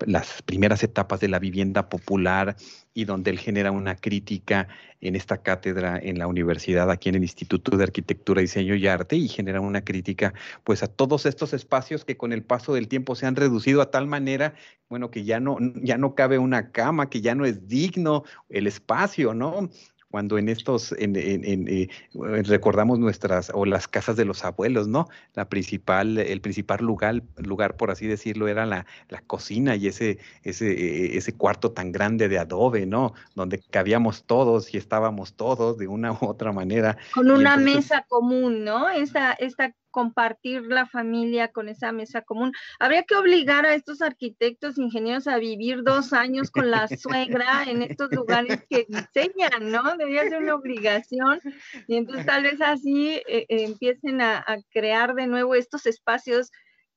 las 0.06 0.43
primeras 0.43 0.84
etapas 0.84 1.20
de 1.20 1.30
la 1.30 1.39
vivienda 1.39 1.89
popular 1.89 2.56
y 2.93 3.06
donde 3.06 3.32
él 3.32 3.39
genera 3.39 3.72
una 3.72 3.95
crítica 3.95 4.68
en 5.01 5.16
esta 5.16 5.38
cátedra 5.38 5.99
en 6.01 6.20
la 6.20 6.28
universidad, 6.28 6.89
aquí 6.91 7.10
en 7.10 7.16
el 7.16 7.24
Instituto 7.24 7.76
de 7.76 7.84
Arquitectura, 7.84 8.41
Diseño 8.41 8.76
y 8.76 8.88
Arte, 8.88 9.16
y 9.16 9.28
genera 9.28 9.60
una 9.60 9.84
crítica 9.84 10.34
pues 10.64 10.84
a 10.84 10.88
todos 10.88 11.26
estos 11.26 11.53
espacios 11.53 12.06
que 12.06 12.18
con 12.18 12.34
el 12.34 12.43
paso 12.43 12.74
del 12.74 12.88
tiempo 12.88 13.16
se 13.16 13.26
han 13.26 13.36
reducido 13.36 13.82
a 13.82 13.89
tal 13.89 14.06
manera, 14.06 14.53
bueno, 14.89 15.10
que 15.10 15.24
ya 15.24 15.39
no, 15.39 15.58
ya 15.82 15.97
no 15.97 16.14
cabe 16.14 16.38
una 16.38 16.72
cama, 16.72 17.10
que 17.10 17.22
ya 17.22 17.34
no 17.34 17.45
es 17.45 17.68
digno 17.68 18.24
el 18.49 18.68
espacio, 18.68 19.34
¿no? 19.34 19.70
Cuando 20.10 20.38
en 20.38 20.49
estos, 20.49 20.93
en, 20.97 21.16
eh, 21.16 21.89
recordamos 22.14 22.99
nuestras, 22.99 23.51
o 23.53 23.66
las 23.66 23.88
casas 23.88 24.16
de 24.16 24.26
los 24.26 24.45
abuelos, 24.45 24.88
¿no? 24.88 25.08
La 25.34 25.49
principal, 25.49 26.18
el 26.18 26.41
principal 26.41 26.80
lugar, 26.80 27.24
lugar 27.38 27.76
por 27.76 27.91
así 27.91 28.08
decirlo, 28.08 28.47
era 28.47 28.66
la, 28.66 28.86
la 29.10 29.22
cocina 29.22 29.76
y 29.76 29.88
ese, 29.88 30.20
ese, 30.43 30.72
e, 30.72 31.18
ese 31.18 31.34
cuarto 31.34 31.72
tan 31.72 31.91
grande 31.91 32.30
de 32.30 32.39
adobe, 32.39 32.86
¿no? 32.86 33.14
Donde 33.36 33.60
cabíamos 33.70 34.24
todos 34.24 34.74
y 34.74 34.78
estábamos 34.78 35.34
todos 35.34 35.78
de 35.78 35.88
una 35.88 36.14
u 36.14 36.18
otra 36.22 36.51
manera. 36.51 36.97
Con 37.14 37.30
una 37.32 37.58
mesa 37.58 38.06
común, 38.08 38.64
¿no? 38.64 38.89
Esta, 38.89 39.34
esta 39.34 39.74
compartir 39.96 40.64
la 40.64 40.86
familia 40.86 41.54
con 41.54 41.70
esa 41.70 41.93
mesa 41.93 42.22
común. 42.22 42.52
Habría 42.82 43.04
que 43.04 43.16
obligar 43.16 43.66
a 43.66 43.76
estos 43.76 44.02
arquitectos, 44.02 44.78
ingenieros 44.78 45.26
a 45.26 45.38
vivir 45.38 45.84
dos 45.84 46.12
años 46.12 46.52
con 46.52 46.70
la 46.70 46.89
suegra 46.89 47.64
en 47.66 47.82
estos 47.82 48.12
lugares 48.12 48.62
que 48.70 48.86
diseñan, 48.89 49.72
¿no? 49.72 49.96
Debería 49.96 50.28
ser 50.28 50.43
una 50.43 50.56
obligación 50.56 51.39
y 51.88 51.96
entonces 51.96 52.26
tal 52.26 52.43
vez 52.43 52.60
así 52.60 53.12
eh, 53.14 53.24
eh, 53.28 53.46
empiecen 53.48 54.20
a, 54.20 54.39
a 54.39 54.58
crear 54.70 55.16
de 55.16 55.28
nuevo 55.28 55.56
estos 55.56 55.86
espacios 55.86 56.52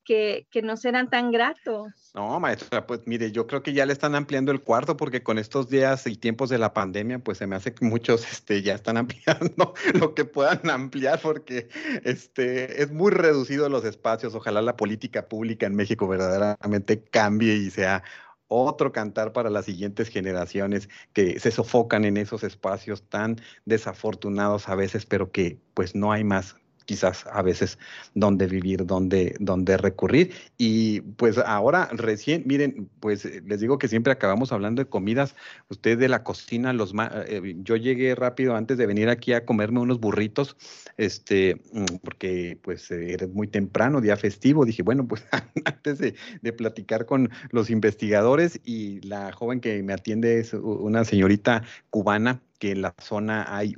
que, 0.04 0.48
que 0.50 0.62
no 0.62 0.76
serán 0.76 1.08
tan 1.08 1.30
gratos. 1.30 2.07
No, 2.18 2.40
maestra, 2.40 2.84
pues 2.84 3.02
mire, 3.06 3.30
yo 3.30 3.46
creo 3.46 3.62
que 3.62 3.72
ya 3.72 3.86
le 3.86 3.92
están 3.92 4.16
ampliando 4.16 4.50
el 4.50 4.60
cuarto 4.60 4.96
porque 4.96 5.22
con 5.22 5.38
estos 5.38 5.68
días 5.70 6.04
y 6.08 6.16
tiempos 6.16 6.48
de 6.48 6.58
la 6.58 6.74
pandemia, 6.74 7.20
pues 7.20 7.38
se 7.38 7.46
me 7.46 7.54
hace 7.54 7.72
que 7.72 7.84
muchos 7.84 8.28
este, 8.28 8.60
ya 8.60 8.74
están 8.74 8.96
ampliando 8.96 9.72
lo 9.94 10.14
que 10.16 10.24
puedan 10.24 10.68
ampliar 10.68 11.20
porque 11.22 11.68
este, 12.02 12.82
es 12.82 12.90
muy 12.90 13.12
reducido 13.12 13.68
los 13.68 13.84
espacios. 13.84 14.34
Ojalá 14.34 14.62
la 14.62 14.76
política 14.76 15.28
pública 15.28 15.66
en 15.66 15.76
México 15.76 16.08
verdaderamente 16.08 17.04
cambie 17.04 17.54
y 17.54 17.70
sea 17.70 18.02
otro 18.48 18.90
cantar 18.90 19.32
para 19.32 19.48
las 19.48 19.66
siguientes 19.66 20.08
generaciones 20.08 20.88
que 21.12 21.38
se 21.38 21.52
sofocan 21.52 22.04
en 22.04 22.16
esos 22.16 22.42
espacios 22.42 23.08
tan 23.08 23.36
desafortunados 23.64 24.68
a 24.68 24.74
veces, 24.74 25.06
pero 25.06 25.30
que 25.30 25.60
pues 25.72 25.94
no 25.94 26.10
hay 26.10 26.24
más 26.24 26.56
quizás 26.88 27.26
a 27.30 27.42
veces 27.42 27.78
dónde 28.14 28.46
vivir, 28.46 28.86
dónde, 28.86 29.36
dónde 29.40 29.76
recurrir. 29.76 30.32
Y 30.56 31.02
pues 31.02 31.36
ahora 31.36 31.90
recién, 31.92 32.44
miren, 32.46 32.88
pues 32.98 33.26
eh, 33.26 33.42
les 33.46 33.60
digo 33.60 33.76
que 33.76 33.88
siempre 33.88 34.10
acabamos 34.10 34.52
hablando 34.52 34.82
de 34.82 34.88
comidas. 34.88 35.36
Usted 35.68 35.98
de 35.98 36.08
la 36.08 36.24
cocina, 36.24 36.72
los 36.72 36.94
eh, 37.26 37.56
yo 37.62 37.76
llegué 37.76 38.14
rápido 38.14 38.56
antes 38.56 38.78
de 38.78 38.86
venir 38.86 39.10
aquí 39.10 39.34
a 39.34 39.44
comerme 39.44 39.80
unos 39.80 40.00
burritos, 40.00 40.56
este, 40.96 41.60
mm, 41.74 41.96
porque 42.02 42.58
pues 42.62 42.90
eh, 42.90 43.12
era 43.12 43.26
muy 43.26 43.48
temprano, 43.48 44.00
día 44.00 44.16
festivo. 44.16 44.64
Dije, 44.64 44.82
bueno, 44.82 45.06
pues 45.06 45.26
antes 45.66 45.98
de, 45.98 46.14
de 46.40 46.52
platicar 46.54 47.04
con 47.04 47.28
los 47.50 47.68
investigadores 47.68 48.60
y 48.64 49.02
la 49.02 49.30
joven 49.32 49.60
que 49.60 49.82
me 49.82 49.92
atiende 49.92 50.40
es 50.40 50.54
una 50.54 51.04
señorita 51.04 51.62
cubana 51.90 52.40
que 52.58 52.72
en 52.72 52.82
la 52.82 52.94
zona 52.98 53.56
hay, 53.56 53.74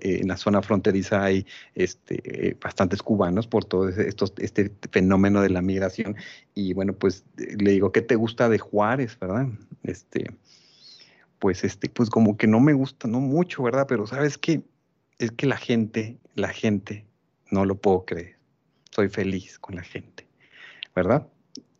eh, 0.00 0.18
en 0.20 0.28
la 0.28 0.36
zona 0.36 0.62
fronteriza 0.62 1.22
hay 1.22 1.46
este, 1.74 2.20
eh, 2.24 2.56
bastantes 2.60 3.02
cubanos 3.02 3.46
por 3.46 3.64
todo 3.64 3.88
estos, 3.88 4.32
este 4.38 4.72
fenómeno 4.90 5.42
de 5.42 5.50
la 5.50 5.62
migración. 5.62 6.16
Y 6.54 6.72
bueno, 6.72 6.94
pues 6.94 7.24
le 7.36 7.72
digo, 7.72 7.92
¿qué 7.92 8.02
te 8.02 8.16
gusta 8.16 8.48
de 8.48 8.58
Juárez, 8.58 9.18
verdad? 9.18 9.48
Este, 9.82 10.34
pues 11.38 11.64
este, 11.64 11.88
pues 11.88 12.08
como 12.08 12.36
que 12.36 12.46
no 12.46 12.60
me 12.60 12.72
gusta, 12.72 13.08
no 13.08 13.20
mucho, 13.20 13.62
¿verdad? 13.62 13.86
Pero 13.88 14.06
sabes 14.06 14.38
qué, 14.38 14.62
es 15.18 15.30
que 15.32 15.46
la 15.46 15.56
gente, 15.56 16.18
la 16.34 16.48
gente, 16.48 17.06
no 17.50 17.64
lo 17.64 17.76
puedo 17.76 18.04
creer. 18.04 18.36
Soy 18.90 19.08
feliz 19.08 19.58
con 19.58 19.76
la 19.76 19.82
gente, 19.82 20.26
¿verdad? 20.94 21.26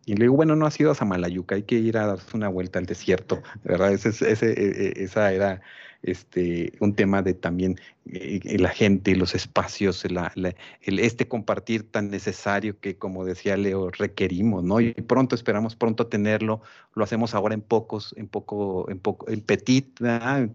Y 0.04 0.14
le 0.14 0.24
digo, 0.24 0.34
bueno, 0.34 0.56
no 0.56 0.66
has 0.66 0.78
ido 0.80 0.90
a 0.90 0.94
Samalayuca, 0.94 1.54
hay 1.54 1.62
que 1.62 1.76
ir 1.76 1.96
a 1.96 2.06
darse 2.06 2.36
una 2.36 2.48
vuelta 2.48 2.78
al 2.78 2.86
desierto, 2.86 3.42
¿verdad? 3.62 3.92
Ese, 3.92 4.08
ese, 4.08 4.52
e, 4.52 5.00
e, 5.00 5.04
esa 5.04 5.32
era 5.32 5.60
este, 6.02 6.72
un 6.80 6.94
tema 6.94 7.22
de 7.22 7.34
también 7.34 7.78
eh, 8.06 8.58
la 8.58 8.70
gente, 8.70 9.14
los 9.16 9.34
espacios, 9.34 10.04
el, 10.04 10.98
este 10.98 11.28
compartir 11.28 11.90
tan 11.90 12.10
necesario 12.10 12.78
que, 12.80 12.96
como 12.96 13.24
decía 13.24 13.56
Leo, 13.56 13.90
requerimos, 13.90 14.64
¿no? 14.64 14.80
Y 14.80 14.92
pronto 14.94 15.34
esperamos 15.34 15.76
pronto 15.76 16.06
tenerlo, 16.06 16.62
lo 16.94 17.04
hacemos 17.04 17.34
ahora 17.34 17.54
en 17.54 17.62
pocos, 17.62 18.14
en 18.16 18.28
poco, 18.28 18.90
en 18.90 18.98
poco, 18.98 19.28
en 19.30 19.40
petit, 19.40 20.00
¿verdad? 20.00 20.50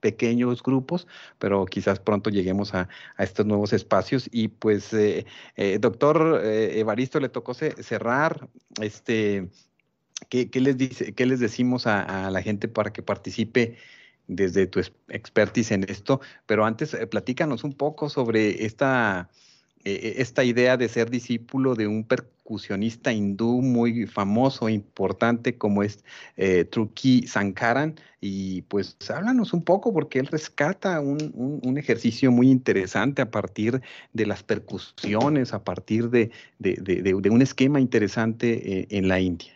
pequeños 0.00 0.62
grupos, 0.62 1.06
pero 1.38 1.64
quizás 1.66 2.00
pronto 2.00 2.30
lleguemos 2.30 2.74
a, 2.74 2.88
estos 3.18 3.46
nuevos 3.46 3.72
espacios. 3.72 4.28
Y 4.32 4.48
pues, 4.48 4.92
eh, 4.92 5.26
eh, 5.56 5.78
doctor 5.80 6.40
eh, 6.42 6.80
Evaristo, 6.80 7.20
le 7.20 7.28
tocó 7.28 7.54
cerrar, 7.54 8.48
este, 8.80 9.48
¿qué, 10.28 10.48
les 10.54 10.76
dice, 10.76 11.14
qué 11.14 11.26
les 11.26 11.40
decimos 11.40 11.86
a, 11.86 12.30
la 12.30 12.42
gente 12.42 12.68
para 12.68 12.92
que 12.92 13.02
participe? 13.02 13.76
Desde 14.30 14.66
tu 14.66 14.80
expertise 15.08 15.72
en 15.72 15.84
esto, 15.88 16.20
pero 16.46 16.64
antes 16.64 16.96
platícanos 17.10 17.64
un 17.64 17.72
poco 17.72 18.08
sobre 18.08 18.64
esta, 18.64 19.28
esta 19.84 20.44
idea 20.44 20.76
de 20.76 20.88
ser 20.88 21.10
discípulo 21.10 21.74
de 21.74 21.86
un 21.86 22.04
percusionista 22.04 23.12
hindú 23.12 23.60
muy 23.60 24.06
famoso, 24.06 24.68
importante, 24.68 25.58
como 25.58 25.82
es 25.82 26.04
eh, 26.36 26.64
Truki 26.64 27.26
Sankaran. 27.26 27.96
Y 28.20 28.62
pues 28.62 28.96
háblanos 29.08 29.52
un 29.52 29.62
poco, 29.62 29.92
porque 29.92 30.18
él 30.18 30.26
rescata 30.26 31.00
un, 31.00 31.78
ejercicio 31.78 32.30
muy 32.30 32.50
interesante 32.50 33.22
a 33.22 33.30
partir 33.30 33.80
de 34.12 34.26
las 34.26 34.42
percusiones, 34.42 35.54
a 35.54 35.64
partir 35.64 36.10
de, 36.10 36.30
un 37.30 37.42
esquema 37.42 37.80
interesante 37.80 38.80
eh, 38.80 38.86
en 38.90 39.08
la 39.08 39.20
India. 39.20 39.52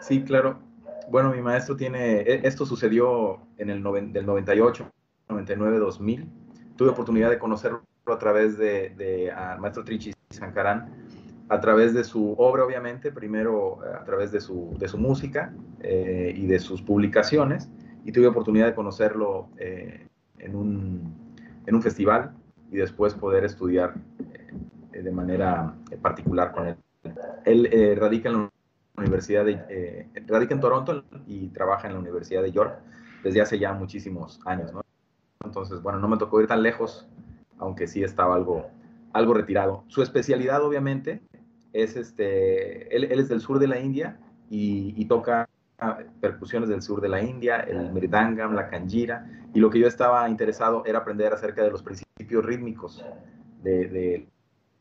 Sí, 0.00 0.22
claro. 0.22 0.71
Bueno, 1.08 1.32
mi 1.32 1.42
maestro 1.42 1.76
tiene, 1.76 2.20
e, 2.20 2.40
esto 2.46 2.66
sucedió 2.66 3.40
en 3.58 3.70
el 3.70 3.82
del 4.12 4.26
98, 4.26 4.90
99, 5.28 5.78
2000. 5.78 6.28
Tuve 6.76 6.88
oportunidad 6.88 7.30
de 7.30 7.38
conocerlo 7.38 7.82
a 8.06 8.18
través 8.18 8.58
de, 8.58 8.90
de 8.90 9.32
maestro 9.58 9.84
Trichi 9.84 10.12
Sankaran 10.30 11.06
a 11.52 11.60
través 11.60 11.92
de 11.92 12.02
su 12.02 12.34
obra, 12.38 12.64
obviamente, 12.64 13.12
primero 13.12 13.80
eh, 13.84 13.94
a 13.94 14.04
través 14.04 14.32
de 14.32 14.40
su, 14.40 14.74
de 14.78 14.88
su 14.88 14.96
música 14.96 15.54
eh, 15.80 16.32
y 16.34 16.46
de 16.46 16.58
sus 16.58 16.80
publicaciones, 16.80 17.68
y 18.04 18.12
tuve 18.12 18.26
oportunidad 18.26 18.66
de 18.66 18.74
conocerlo 18.74 19.48
eh, 19.58 20.08
en, 20.38 20.56
un, 20.56 21.14
en, 21.66 21.74
un, 21.74 21.82
festival 21.82 22.32
y 22.70 22.76
después 22.76 23.12
poder 23.12 23.44
estudiar 23.44 23.94
de 24.92 25.10
manera 25.10 25.74
particular 26.00 26.52
con 26.52 26.68
él. 26.68 26.76
Él 27.44 27.96
radica 27.98 28.30
en 28.30 28.34
la 28.34 28.50
Universidad 28.96 29.44
de, 29.44 30.08
radica 30.26 30.54
en 30.54 30.60
Toronto 30.60 31.04
y 31.26 31.48
trabaja 31.48 31.88
en 31.88 31.94
la 31.94 32.00
Universidad 32.00 32.42
de 32.42 32.52
York 32.52 32.78
desde 33.22 33.40
hace 33.40 33.58
ya 33.58 33.72
muchísimos 33.72 34.40
años, 34.44 34.72
¿no? 34.72 34.82
Entonces, 35.44 35.82
bueno, 35.82 35.98
no 35.98 36.08
me 36.08 36.18
tocó 36.18 36.40
ir 36.40 36.46
tan 36.46 36.62
lejos, 36.62 37.08
aunque 37.58 37.86
sí 37.86 38.02
estaba 38.02 38.34
algo, 38.34 38.68
algo 39.12 39.34
retirado. 39.34 39.84
Su 39.88 40.02
especialidad, 40.02 40.62
obviamente, 40.62 41.22
es 41.72 41.96
este, 41.96 42.94
él, 42.94 43.04
es 43.04 43.28
del 43.28 43.40
sur 43.40 43.58
de 43.58 43.66
la 43.66 43.80
India 43.80 44.18
y, 44.50 45.04
toca 45.06 45.48
percusiones 46.20 46.68
del 46.68 46.80
sur 46.80 47.00
de 47.00 47.08
la 47.08 47.22
India, 47.22 47.56
el 47.56 47.90
mridangam, 47.92 48.54
la 48.54 48.68
kanjira, 48.68 49.26
y 49.52 49.58
lo 49.58 49.68
que 49.68 49.80
yo 49.80 49.88
estaba 49.88 50.28
interesado 50.28 50.84
era 50.86 51.00
aprender 51.00 51.32
acerca 51.32 51.64
de 51.64 51.70
los 51.70 51.82
principios 51.82 52.44
rítmicos 52.44 53.04
de, 53.62 54.28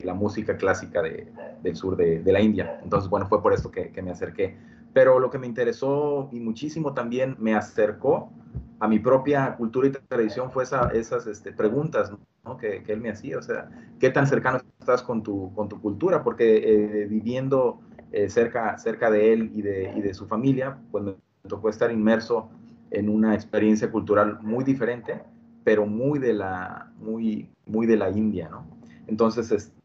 la 0.04 0.14
música 0.14 0.58
clásica 0.58 1.02
del 1.02 1.76
sur 1.76 1.96
de, 1.96 2.22
la 2.26 2.42
India. 2.42 2.80
Entonces, 2.84 3.10
bueno, 3.10 3.28
fue 3.28 3.42
por 3.42 3.54
esto 3.54 3.72
que, 3.72 4.02
me 4.02 4.12
acerqué. 4.12 4.58
Pero 4.94 5.20
lo 5.20 5.30
que 5.30 5.38
me 5.38 5.48
interesó 5.48 6.30
y 6.32 6.40
muchísimo 6.40 6.94
también 6.94 7.36
me 7.40 7.56
acercó 7.56 8.32
a 8.80 8.88
mi 8.88 9.00
propia 9.00 9.56
cultura 9.56 9.88
y 9.88 9.92
tradición 9.92 10.52
fue 10.52 10.64
esas 10.64 11.28
este, 11.28 11.52
preguntas, 11.54 12.12
que, 12.60 12.84
él 12.88 13.00
me 13.00 13.10
hacía, 13.10 13.38
o 13.38 13.42
sea, 13.42 13.70
qué 14.00 14.10
tan 14.10 14.28
cercano 14.28 14.60
estás 14.80 15.04
con 15.04 15.24
tu, 15.24 15.54
con 15.54 15.70
tu 15.70 15.80
cultura, 15.80 16.24
porque 16.24 16.58
eh, 16.58 17.08
viviendo 17.08 17.80
eh, 18.12 18.30
cerca, 18.30 18.78
cerca 18.78 19.10
de 19.12 19.32
él 19.34 19.52
y 19.54 19.62
de, 19.62 19.94
y 19.96 20.02
de 20.02 20.14
su 20.14 20.28
familia, 20.28 20.78
pues 20.92 21.04
me 21.04 21.16
tocó 21.48 21.70
estar 21.70 21.92
inmerso 21.92 22.50
en 22.90 23.08
una 23.10 23.34
experiencia 23.34 23.92
cultural 23.92 24.40
muy 24.42 24.64
diferente, 24.64 25.22
pero 25.64 25.86
muy 25.86 26.20
de 26.20 26.34
la, 26.34 26.92
muy, 26.98 27.50
muy 27.66 27.86
de 27.88 27.98
la 27.98 28.10
India, 28.10 28.50
¿no? 28.50 28.66
Entonces, 29.08 29.52
este, 29.52 29.81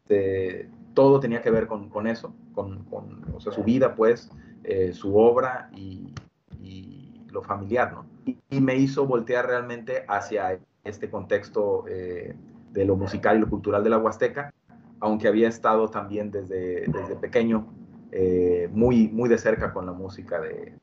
todo 0.93 1.19
tenía 1.19 1.41
que 1.41 1.51
ver 1.51 1.67
con, 1.67 1.89
con 1.89 2.07
eso, 2.07 2.33
con, 2.53 2.83
con 2.85 3.25
o 3.33 3.39
sea, 3.39 3.51
su 3.51 3.63
vida, 3.63 3.95
pues, 3.95 4.31
eh, 4.63 4.93
su 4.93 5.17
obra 5.17 5.69
y, 5.75 6.13
y, 6.61 7.25
lo 7.31 7.43
familiar, 7.43 7.93
¿no? 7.93 8.05
Y, 8.25 8.37
y, 8.49 8.61
me 8.61 8.75
hizo 8.75 9.05
voltear 9.05 9.45
realmente 9.45 10.05
hacia 10.07 10.59
este 10.83 11.09
contexto 11.09 11.85
eh, 11.87 12.35
de 12.71 12.85
lo 12.85 12.95
musical 12.95 13.37
y 13.37 13.41
lo 13.41 13.49
cultural 13.49 13.83
de 13.83 13.89
la 13.89 13.97
Huasteca, 13.97 14.53
aunque 14.99 15.27
había 15.27 15.47
estado 15.47 15.89
también 15.89 16.31
desde, 16.31 16.85
desde 16.87 17.15
pequeño 17.15 17.67
eh, 18.11 18.69
muy, 18.71 19.09
muy 19.09 19.29
de 19.29 19.37
cerca 19.37 19.73
con 19.73 19.85
la 19.85 19.93
música 19.93 20.39
de, 20.39 20.73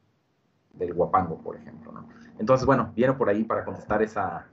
del 0.75 0.95
guapango, 0.95 1.39
por 1.39 1.57
ejemplo. 1.57 1.93
¿no? 1.93 2.09
Entonces, 2.39 2.67
bueno, 2.67 2.93
viene 2.95 3.15
por 3.15 3.29
ahí 3.29 3.45
para 3.45 3.65
contestar 3.65 4.03
esa, 4.03 4.47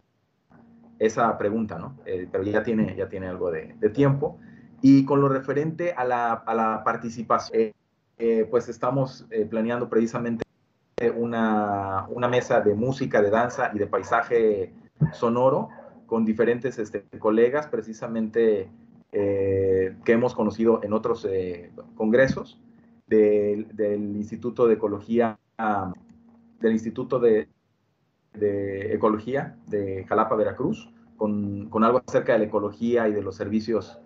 esa 1.00 1.38
pregunta, 1.38 1.78
¿no? 1.78 1.98
Eh, 2.06 2.28
pero 2.32 2.44
ya 2.44 2.64
tiene, 2.64 2.96
ya 2.96 3.10
tiene 3.10 3.28
algo 3.28 3.52
de, 3.52 3.76
de, 3.80 3.90
tiempo. 3.90 4.40
Y 4.82 5.06
con 5.06 5.22
lo 5.22 5.30
referente 5.30 5.94
a 5.94 6.04
la, 6.04 6.34
a 6.34 6.54
la 6.54 6.84
participación, 6.84 7.74
pues 8.50 8.70
estamos 8.70 9.26
planeando 9.50 9.90
precisamente 9.90 10.44
una, 11.16 12.06
una, 12.10 12.28
mesa 12.28 12.62
de 12.62 12.76
música, 12.76 13.22
de 13.22 13.32
danza 13.32 13.72
y 13.74 13.80
de 13.80 13.88
paisaje 13.88 14.74
sonoro 15.14 15.70
con 16.06 16.26
diferentes 16.26 16.78
este, 16.78 17.04
colegas, 17.20 17.68
precisamente 17.68 18.70
eh, 19.14 19.96
que 20.06 20.12
hemos 20.12 20.36
conocido 20.36 20.82
en 20.84 20.94
otros 20.94 21.26
eh, 21.30 21.72
congresos 21.96 22.60
del, 23.08 23.68
Instituto 24.16 24.68
de 24.68 24.74
Ecología, 24.76 25.40
del 26.60 26.72
Instituto 26.74 27.20
de, 27.20 27.48
Ecología 28.34 29.58
de 29.68 30.06
Jalapa, 30.08 30.36
Veracruz, 30.36 30.90
con, 31.18 31.70
algo 31.82 32.02
acerca 32.06 32.34
de 32.34 32.40
la 32.40 32.46
ecología 32.46 33.08
y 33.08 33.14
de 33.14 33.22
los 33.22 33.36
servicios, 33.36 34.00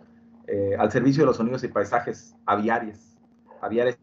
eh, 0.47 0.75
al 0.77 0.91
servicio 0.91 1.23
de 1.23 1.27
los 1.27 1.37
sonidos 1.37 1.63
y 1.63 1.67
paisajes 1.67 2.35
aviares, 2.45 3.17
aviares 3.61 3.97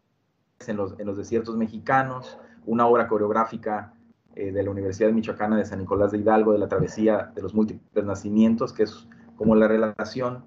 en 0.67 0.77
los, 0.77 0.99
en 0.99 1.07
los 1.07 1.17
desiertos 1.17 1.55
mexicanos, 1.55 2.37
una 2.65 2.87
obra 2.87 3.07
coreográfica 3.07 3.93
de 4.35 4.63
la 4.63 4.71
Universidad 4.71 5.11
Michoacana 5.11 5.57
de 5.57 5.65
San 5.65 5.77
Nicolás 5.77 6.11
de 6.11 6.17
Hidalgo, 6.17 6.53
de 6.53 6.57
la 6.57 6.67
travesía 6.67 7.31
de 7.35 7.43
los 7.43 7.53
múltiples 7.53 8.03
nacimientos, 8.03 8.73
que 8.73 8.81
es 8.81 9.07
como 9.35 9.53
la 9.53 9.67
relación 9.67 10.43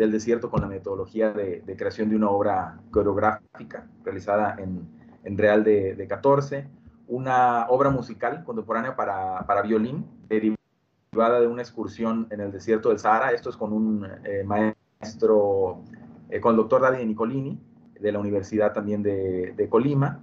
del 0.00 0.12
desierto 0.12 0.50
con 0.50 0.62
la 0.62 0.66
metodología 0.66 1.30
de, 1.30 1.62
creación 1.76 2.08
de 2.08 2.16
una 2.16 2.30
obra 2.30 2.80
coreográfica 2.90 3.86
realizada 4.02 4.56
en, 4.58 4.88
Real 5.36 5.62
de, 5.62 6.06
14, 6.08 6.66
una 7.06 7.66
obra 7.68 7.90
musical 7.90 8.42
contemporánea 8.42 8.96
para, 8.96 9.62
violín 9.62 10.06
derivada 10.26 11.40
de 11.40 11.46
una 11.46 11.60
excursión 11.60 12.26
en 12.30 12.40
el 12.40 12.50
desierto 12.50 12.88
del 12.88 12.98
Sahara. 12.98 13.32
Esto 13.32 13.50
es 13.50 13.56
con 13.58 13.74
un 13.74 14.06
eh, 14.24 14.42
maestro, 14.44 14.79
eh, 15.02 16.40
con 16.40 16.50
el 16.50 16.56
doctor 16.56 16.82
David 16.82 17.06
Nicolini, 17.06 17.58
de 17.98 18.12
la 18.12 18.18
Universidad 18.18 18.72
también 18.72 19.02
de, 19.02 19.66
Colima. 19.70 20.20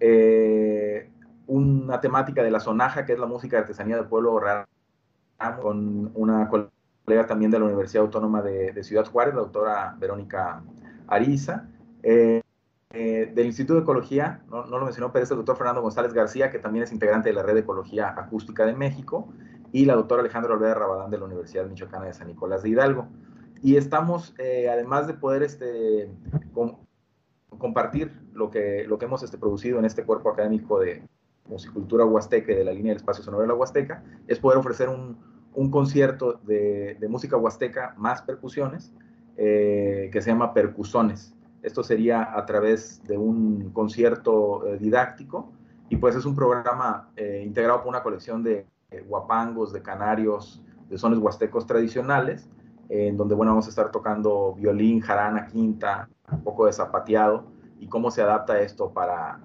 Eh, 0.00 1.10
una 1.46 2.00
temática 2.00 2.42
de 2.42 2.50
la 2.50 2.60
sonaja, 2.60 3.04
que 3.04 3.12
es 3.12 3.18
la 3.18 3.26
música 3.26 3.56
de 3.56 3.62
artesanía 3.62 3.96
del 3.96 4.06
pueblo 4.06 4.38
real, 4.38 4.66
con 5.60 6.10
una 6.14 6.48
colega 6.48 7.26
también 7.26 7.50
de 7.50 7.58
la 7.58 7.66
Universidad 7.66 8.04
Autónoma 8.04 8.42
de, 8.42 8.82
Ciudad 8.82 9.06
Juárez, 9.06 9.34
la 9.34 9.40
doctora 9.40 9.96
Verónica 9.98 10.62
Ariza. 11.06 11.68
Eh, 12.02 12.42
del 12.90 13.46
Instituto 13.46 13.74
de 13.74 13.80
Ecología, 13.80 14.42
no, 14.48 14.64
lo 14.66 14.84
mencionó, 14.84 15.12
pero 15.12 15.24
es 15.24 15.30
el 15.30 15.36
doctor 15.36 15.56
Fernando 15.56 15.82
González 15.82 16.14
García, 16.14 16.50
que 16.50 16.58
también 16.58 16.84
es 16.84 16.92
integrante 16.92 17.28
de 17.28 17.34
la 17.34 17.42
Red 17.42 17.54
de 17.54 17.60
Ecología 17.60 18.14
Acústica 18.16 18.64
de 18.64 18.74
México, 18.74 19.28
y 19.72 19.84
la 19.84 19.94
doctora 19.94 20.20
Alejandra 20.20 20.54
Olvera 20.54 20.74
Rabadán 20.74 21.10
de 21.10 21.18
la 21.18 21.24
Universidad 21.24 21.66
Michoacana 21.66 22.06
de 22.06 22.14
San 22.14 22.28
Nicolás 22.28 22.62
de 22.62 22.70
Hidalgo. 22.70 23.08
Y 23.62 23.76
estamos, 23.76 24.34
eh, 24.38 24.68
además 24.70 25.06
de 25.06 25.14
poder 25.14 25.42
este, 25.42 26.10
compartir 27.58 28.12
lo 28.32 28.50
que, 28.50 28.82
hemos 29.00 29.22
este, 29.22 29.38
producido 29.38 29.78
en 29.78 29.84
este 29.84 30.04
cuerpo 30.04 30.30
académico 30.30 30.80
de 30.80 31.02
musicultura 31.46 32.04
huasteca 32.04 32.52
y 32.52 32.56
de 32.56 32.64
la 32.64 32.72
línea 32.72 32.90
del 32.90 32.96
espacio 32.96 33.22
sonoro 33.22 33.42
de 33.42 33.48
la 33.48 33.54
Huasteca, 33.54 34.02
es 34.26 34.40
poder 34.40 34.58
ofrecer 34.58 34.88
un, 34.88 35.16
concierto 35.70 36.40
de, 36.44 36.98
música 37.08 37.36
huasteca 37.36 37.94
más 37.96 38.20
percusiones 38.22 38.92
eh, 39.36 40.10
que 40.12 40.20
se 40.20 40.30
llama 40.30 40.52
Percusones. 40.52 41.34
Esto 41.62 41.82
sería 41.82 42.36
a 42.36 42.44
través 42.44 43.02
de 43.04 43.16
un 43.16 43.70
concierto 43.70 44.66
eh, 44.66 44.78
didáctico 44.78 45.52
y 45.88 45.96
pues 45.96 46.16
es 46.16 46.26
un 46.26 46.34
programa 46.34 47.10
integrado 47.16 47.78
por 47.78 47.88
una 47.88 48.02
colección 48.02 48.42
de 48.42 48.66
guapangos, 49.06 49.72
de 49.72 49.82
canarios, 49.82 50.62
de 50.88 50.98
sones 50.98 51.20
huastecos 51.20 51.66
tradicionales, 51.66 52.48
en 52.88 53.16
donde 53.16 53.34
bueno, 53.34 53.52
vamos 53.52 53.66
a 53.66 53.70
estar 53.70 53.90
tocando 53.90 54.54
violín, 54.54 55.00
jarana, 55.00 55.46
quinta, 55.46 56.08
un 56.30 56.42
poco 56.42 56.66
de 56.66 56.72
zapateado 56.72 57.44
y 57.80 57.88
cómo 57.88 58.10
se 58.10 58.22
adapta 58.22 58.60
esto 58.60 58.92
para 58.92 59.40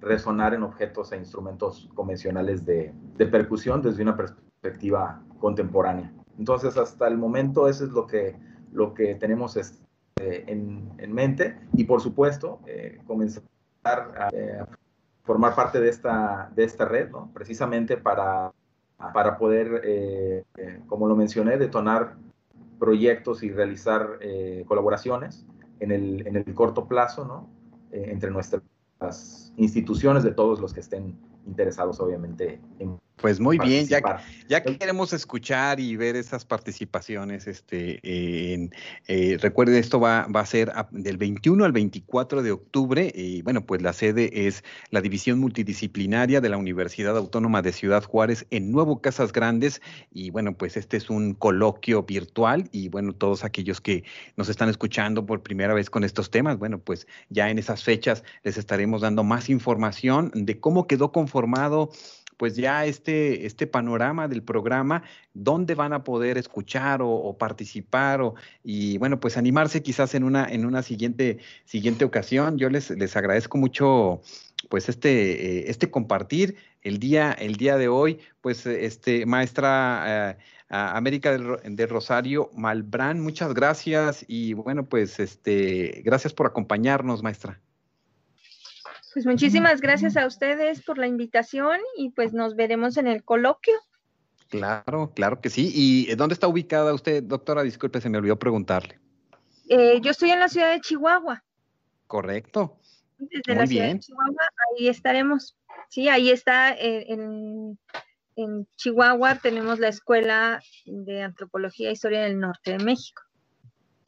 resonar 0.00 0.54
en 0.54 0.62
objetos 0.62 1.12
e 1.12 1.16
instrumentos 1.16 1.88
convencionales 1.94 2.64
de, 2.64 2.92
de 3.16 3.26
percusión 3.26 3.82
desde 3.82 4.02
una 4.02 4.16
perspectiva 4.16 5.22
contemporánea. 5.38 6.12
Entonces, 6.38 6.76
hasta 6.76 7.08
el 7.08 7.16
momento, 7.16 7.68
eso 7.68 7.84
es 7.84 7.90
lo 7.90 8.06
que, 8.06 8.36
lo 8.72 8.92
que 8.94 9.14
tenemos 9.14 9.56
este, 9.56 10.50
en, 10.50 10.92
en, 10.98 11.12
mente 11.12 11.58
y, 11.72 11.84
por 11.84 12.00
supuesto, 12.00 12.60
eh, 12.66 12.98
comenzar 13.06 13.44
a, 13.84 14.28
eh, 14.32 14.64
formar 15.22 15.54
parte 15.54 15.80
de 15.80 15.88
esta, 15.88 16.50
de 16.54 16.64
esta 16.64 16.84
red, 16.84 17.10
¿no? 17.10 17.30
precisamente 17.32 17.96
para, 17.96 18.52
para 19.12 19.38
poder, 19.38 19.80
eh, 19.84 20.44
como 20.86 21.06
lo 21.06 21.16
mencioné, 21.16 21.56
detonar 21.56 22.16
proyectos 22.78 23.42
y 23.42 23.50
realizar 23.50 24.18
colaboraciones 24.66 25.46
en 25.80 25.90
el, 25.90 26.26
en 26.26 26.36
el, 26.36 26.54
corto 26.54 26.86
plazo 26.86 27.24
¿no? 27.24 27.50
entre 27.90 28.30
nuestras 28.30 28.62
instituciones 29.56 30.22
de 30.22 30.32
todos 30.32 30.60
los 30.60 30.72
que 30.72 30.80
estén 30.80 31.18
interesados, 31.46 32.00
obviamente, 32.00 32.60
en 32.78 32.98
pues 33.16 33.40
muy 33.40 33.58
bien, 33.58 33.86
ya, 33.86 34.02
ya 34.48 34.62
queremos 34.62 35.12
escuchar 35.12 35.78
y 35.78 35.96
ver 35.96 36.16
esas 36.16 36.44
participaciones. 36.44 37.46
Este, 37.46 38.00
en, 38.52 38.70
eh, 39.06 39.38
recuerden, 39.40 39.76
esto 39.76 39.98
va, 40.00 40.26
va 40.26 40.40
a 40.40 40.46
ser 40.46 40.72
del 40.90 41.16
21 41.16 41.64
al 41.64 41.72
24 41.72 42.42
de 42.42 42.50
octubre. 42.50 43.10
Y 43.14 43.40
bueno, 43.42 43.64
pues 43.64 43.80
la 43.80 43.92
sede 43.92 44.46
es 44.46 44.62
la 44.90 45.00
División 45.00 45.38
Multidisciplinaria 45.38 46.40
de 46.40 46.48
la 46.48 46.58
Universidad 46.58 47.16
Autónoma 47.16 47.62
de 47.62 47.72
Ciudad 47.72 48.04
Juárez 48.04 48.46
en 48.50 48.72
Nuevo 48.72 49.00
Casas 49.00 49.32
Grandes. 49.32 49.80
Y 50.12 50.30
bueno, 50.30 50.52
pues 50.54 50.76
este 50.76 50.96
es 50.96 51.08
un 51.08 51.34
coloquio 51.34 52.02
virtual. 52.02 52.68
Y 52.72 52.88
bueno, 52.88 53.14
todos 53.14 53.44
aquellos 53.44 53.80
que 53.80 54.04
nos 54.36 54.50
están 54.50 54.68
escuchando 54.68 55.24
por 55.24 55.42
primera 55.42 55.72
vez 55.72 55.88
con 55.88 56.04
estos 56.04 56.30
temas, 56.30 56.58
bueno, 56.58 56.78
pues 56.78 57.06
ya 57.30 57.48
en 57.48 57.58
esas 57.58 57.84
fechas 57.84 58.22
les 58.42 58.58
estaremos 58.58 59.00
dando 59.00 59.24
más 59.24 59.48
información 59.48 60.30
de 60.34 60.58
cómo 60.58 60.86
quedó 60.86 61.12
conformado 61.12 61.33
pues 62.36 62.56
ya 62.56 62.84
este, 62.84 63.46
este 63.46 63.66
panorama 63.66 64.28
del 64.28 64.42
programa, 64.42 65.02
dónde 65.34 65.74
van 65.74 65.92
a 65.92 66.04
poder 66.04 66.38
escuchar 66.38 67.00
o, 67.02 67.36
participar 67.38 68.20
o, 68.20 68.34
y 68.62 68.98
bueno, 68.98 69.20
pues 69.20 69.36
animarse 69.36 69.82
quizás 69.82 70.14
en 70.14 70.24
una, 70.24 70.46
en 70.46 70.66
una 70.66 70.82
siguiente, 70.82 71.38
siguiente 71.64 72.04
ocasión. 72.04 72.58
Yo 72.58 72.68
les, 72.70 72.90
les 72.90 73.16
agradezco 73.16 73.58
mucho 73.58 74.20
pues 74.68 74.88
este, 74.88 75.60
eh, 75.60 75.64
este 75.68 75.90
compartir 75.90 76.56
el 76.82 76.98
día, 76.98 77.32
el 77.32 77.56
día 77.56 77.76
de 77.76 77.88
hoy, 77.88 78.20
pues 78.40 78.66
este 78.66 79.26
maestra 79.26 80.32
eh, 80.32 80.36
América 80.68 81.36
de, 81.36 81.86
Rosario 81.86 82.50
Malbrán, 82.54 83.20
muchas 83.20 83.54
gracias 83.54 84.24
y 84.26 84.54
bueno, 84.54 84.86
pues 84.86 85.20
este, 85.20 86.02
gracias 86.04 86.32
por 86.32 86.46
acompañarnos, 86.46 87.22
maestra. 87.22 87.60
Pues 89.14 89.26
muchísimas 89.26 89.80
gracias 89.80 90.16
a 90.16 90.26
ustedes 90.26 90.82
por 90.82 90.98
la 90.98 91.06
invitación 91.06 91.78
y 91.96 92.10
pues 92.10 92.32
nos 92.32 92.56
veremos 92.56 92.96
en 92.96 93.06
el 93.06 93.22
coloquio. 93.22 93.74
Claro, 94.48 95.12
claro 95.14 95.40
que 95.40 95.50
sí. 95.50 95.70
¿Y 95.72 96.12
dónde 96.16 96.32
está 96.32 96.48
ubicada 96.48 96.92
usted, 96.92 97.22
doctora? 97.22 97.62
Disculpe, 97.62 98.00
se 98.00 98.10
me 98.10 98.18
olvidó 98.18 98.36
preguntarle. 98.40 98.98
Eh, 99.68 100.00
yo 100.02 100.10
estoy 100.10 100.32
en 100.32 100.40
la 100.40 100.48
ciudad 100.48 100.72
de 100.72 100.80
Chihuahua. 100.80 101.44
Correcto. 102.08 102.76
Desde 103.18 103.54
la 103.54 103.68
ciudad 103.68 103.86
de 103.86 104.00
Chihuahua, 104.00 104.48
ahí 104.76 104.88
estaremos. 104.88 105.56
Sí, 105.90 106.08
ahí 106.08 106.30
está 106.30 106.72
eh, 106.72 107.06
en, 107.12 107.78
en, 108.34 108.66
Chihuahua 108.74 109.36
tenemos 109.36 109.78
la 109.78 109.88
Escuela 109.88 110.60
de 110.86 111.22
Antropología 111.22 111.90
e 111.90 111.92
Historia 111.92 112.22
del 112.22 112.40
Norte 112.40 112.72
de 112.72 112.84
México. 112.84 113.22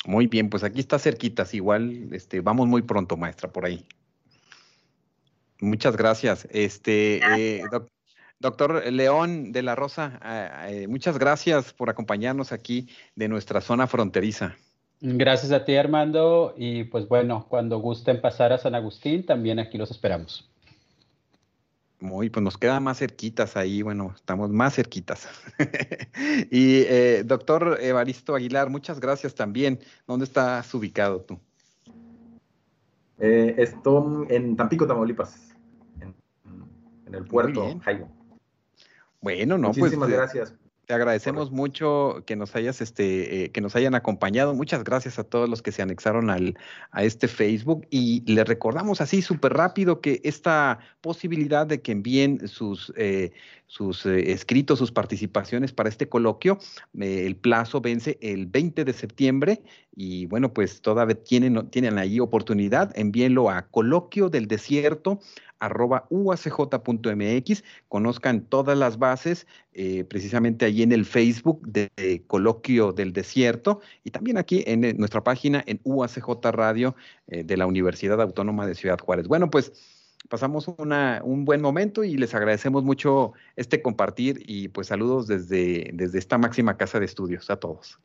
Muy 0.05 0.27
bien, 0.27 0.51
pues 0.51 0.65
aquí 0.65 0.81
está 0.81 0.99
cerquitas, 0.99 1.55
igual 1.55 2.13
este, 2.13 2.41
vamos 2.41 2.67
muy 2.67 2.83
pronto, 2.83 3.17
maestra, 3.17 3.53
por 3.53 3.67
ahí. 3.67 3.87
Muchas 5.61 5.97
gracias. 5.97 6.47
Este, 6.51 7.21
eh, 7.39 7.63
doctor 8.39 8.93
León 8.93 9.53
de 9.53 9.63
la 9.63 9.75
Rosa, 9.75 10.21
eh, 10.69 10.87
muchas 10.89 11.19
gracias 11.19 11.73
por 11.73 11.91
acompañarnos 11.91 12.53
aquí 12.53 12.89
de 13.15 13.29
nuestra 13.29 13.61
zona 13.61 13.87
fronteriza. 13.87 14.57
Gracias 15.01 15.53
a 15.53 15.65
ti, 15.65 15.77
Armando. 15.77 16.55
Y 16.57 16.85
pues 16.85 17.09
bueno, 17.09 17.47
cuando 17.49 17.79
gusten 17.79 18.21
pasar 18.21 18.53
a 18.53 18.59
San 18.59 18.75
Agustín, 18.75 19.25
también 19.25 19.59
aquí 19.59 19.79
los 19.79 19.91
esperamos. 19.91 20.49
Muy, 21.99 22.29
pues 22.29 22.43
nos 22.43 22.59
quedan 22.59 22.83
más 22.83 22.99
cerquitas 22.99 23.57
ahí, 23.57 23.81
bueno, 23.81 24.13
estamos 24.15 24.51
más 24.51 24.75
cerquitas. 24.75 25.29
y 26.51 26.83
eh, 26.83 27.23
doctor 27.25 27.79
Evaristo 27.81 28.35
Aguilar, 28.35 28.69
muchas 28.69 29.01
gracias 29.01 29.35
también. 29.35 29.81
¿Dónde 30.07 30.27
estás 30.27 30.73
ubicado 30.75 31.23
tú? 31.23 31.41
Estoy 33.19 34.27
en 34.29 34.57
Tampico, 34.57 34.87
Tamaulipas 34.87 35.47
en 37.07 37.15
el 37.15 37.25
puerto 37.25 37.79
Jaibo. 37.81 38.09
Bueno, 39.21 39.59
no, 39.59 39.69
pues, 39.69 39.79
Muchísimas 39.79 40.09
pues. 40.09 40.19
gracias. 40.19 40.55
Te 40.87 40.95
agradecemos 40.95 41.51
mucho 41.51 42.23
que 42.27 42.37
nos 42.37 42.55
hayas, 42.55 42.81
este, 42.81 43.45
eh, 43.45 43.51
que 43.51 43.61
nos 43.61 43.75
hayan 43.75 43.97
acompañado. 43.97 44.55
Muchas 44.55 44.85
gracias 44.85 45.19
a 45.19 45.25
todos 45.25 45.49
los 45.49 45.61
que 45.61 45.73
se 45.73 45.83
anexaron 45.83 46.31
al, 46.31 46.57
a 46.93 47.03
este 47.03 47.27
Facebook 47.27 47.89
y 47.91 48.23
le 48.33 48.45
recordamos 48.45 49.01
así 49.01 49.21
súper 49.21 49.55
rápido 49.55 50.01
que 50.01 50.21
esta 50.23 50.79
posibilidad 51.01 51.67
de 51.67 51.83
que 51.83 51.91
envíen 51.91 52.47
sus, 52.47 52.93
eh, 52.97 53.33
sus 53.67 54.07
eh, 54.07 54.33
escritos, 54.33 54.79
sus 54.79 54.93
participaciones 54.93 55.73
para 55.73 55.89
este 55.89 56.09
coloquio, 56.09 56.59
el 56.99 57.37
plazo 57.37 57.81
vence 57.81 58.19
el 58.21 58.47
20 58.47 58.85
de 58.85 58.93
septiembre 58.93 59.63
y 59.95 60.27
bueno, 60.27 60.53
pues 60.53 60.81
todavía 60.81 61.17
tienen, 61.23 61.69
tienen 61.71 61.99
ahí 61.99 62.21
oportunidad. 62.21 62.97
Envíenlo 62.97 63.51
a 63.51 63.63
coloquio 63.69 64.29
del 64.29 64.47
desierto 64.47 65.21
arroba 65.59 66.07
uacj.mx, 66.11 67.65
conozcan 67.89 68.43
todas 68.43 68.77
las 68.77 68.99
bases, 68.99 69.47
eh, 69.73 70.05
precisamente 70.05 70.65
allí 70.65 70.83
en 70.83 70.93
el 70.93 71.05
Facebook 71.05 71.67
de, 71.67 71.91
Coloquio 72.27 72.93
del 72.93 73.13
Desierto 73.13 73.81
y 74.05 74.11
también 74.11 74.39
aquí 74.39 74.63
en, 74.67 74.97
nuestra 74.99 75.23
página 75.25 75.63
en 75.67 75.81
UACJ 75.85 76.29
Radio 76.53 76.95
eh, 77.29 77.45
de 77.45 77.57
la 77.57 77.67
Universidad 77.67 78.21
Autónoma 78.21 78.67
de 78.67 78.75
Ciudad 78.75 78.99
Juárez. 78.99 79.29
Bueno, 79.29 79.51
pues 79.51 79.73
pasamos 80.29 80.69
un 80.69 81.45
buen 81.45 81.61
momento 81.61 82.05
y 82.05 82.17
les 82.17 82.35
agradecemos 82.35 82.85
mucho 82.85 83.33
este 83.57 83.83
compartir 83.83 84.43
y 84.47 84.69
pues 84.69 84.89
saludos 84.89 85.27
desde, 85.27 85.91
desde 85.95 86.19
esta 86.19 86.39
máxima 86.39 86.77
casa 86.77 86.99
de 86.99 87.07
estudios 87.07 87.51
a 87.51 87.57
todos. 87.57 88.01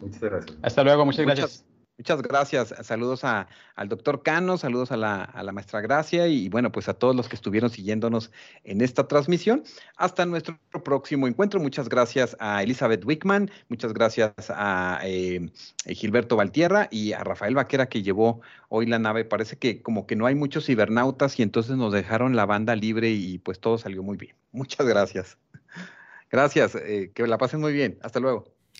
Muchas 0.00 0.20
gracias. 0.20 0.58
Hasta 0.62 0.84
luego, 0.84 1.04
muchas 1.04 1.24
gracias. 1.24 1.64
Muchas 2.02 2.20
gracias. 2.20 2.74
Saludos 2.82 3.22
a, 3.22 3.46
al 3.76 3.88
doctor 3.88 4.24
Cano, 4.24 4.58
saludos 4.58 4.90
a 4.90 4.96
la, 4.96 5.22
a 5.22 5.44
la, 5.44 5.52
maestra 5.52 5.80
Gracia 5.80 6.26
y 6.26 6.48
bueno, 6.48 6.72
pues 6.72 6.88
a 6.88 6.94
todos 6.94 7.14
los 7.14 7.28
que 7.28 7.36
estuvieron 7.36 7.70
siguiéndonos 7.70 8.32
en 8.64 8.80
esta 8.80 9.06
transmisión. 9.06 9.62
Hasta 9.96 10.26
nuestro 10.26 10.58
próximo 10.82 11.28
encuentro. 11.28 11.60
Muchas 11.60 11.88
gracias 11.88 12.36
a 12.40 12.60
Elizabeth 12.64 13.04
Wickman, 13.04 13.52
muchas 13.68 13.92
gracias 13.92 14.32
a 14.48 14.98
eh, 15.04 15.48
Gilberto 15.86 16.34
Valtierra 16.34 16.88
y 16.90 17.12
a 17.12 17.22
Rafael 17.22 17.54
Vaquera 17.54 17.88
que 17.88 18.02
llevó 18.02 18.40
hoy 18.68 18.86
la 18.86 18.98
nave. 18.98 19.24
Parece 19.24 19.56
que 19.56 19.80
como 19.80 20.04
que 20.08 20.16
no 20.16 20.26
hay 20.26 20.34
muchos 20.34 20.66
cibernautas 20.66 21.38
y 21.38 21.44
entonces 21.44 21.76
nos 21.76 21.92
dejaron 21.92 22.34
la 22.34 22.46
banda 22.46 22.74
libre 22.74 23.10
y 23.10 23.38
pues 23.38 23.60
todo 23.60 23.78
salió 23.78 24.02
muy 24.02 24.16
bien. 24.16 24.34
Muchas 24.50 24.88
gracias. 24.88 25.38
Gracias, 26.32 26.74
eh, 26.74 27.12
que 27.14 27.28
la 27.28 27.38
pasen 27.38 27.60
muy 27.60 27.72
bien. 27.72 28.00
Hasta 28.02 28.18
luego. 28.18 28.61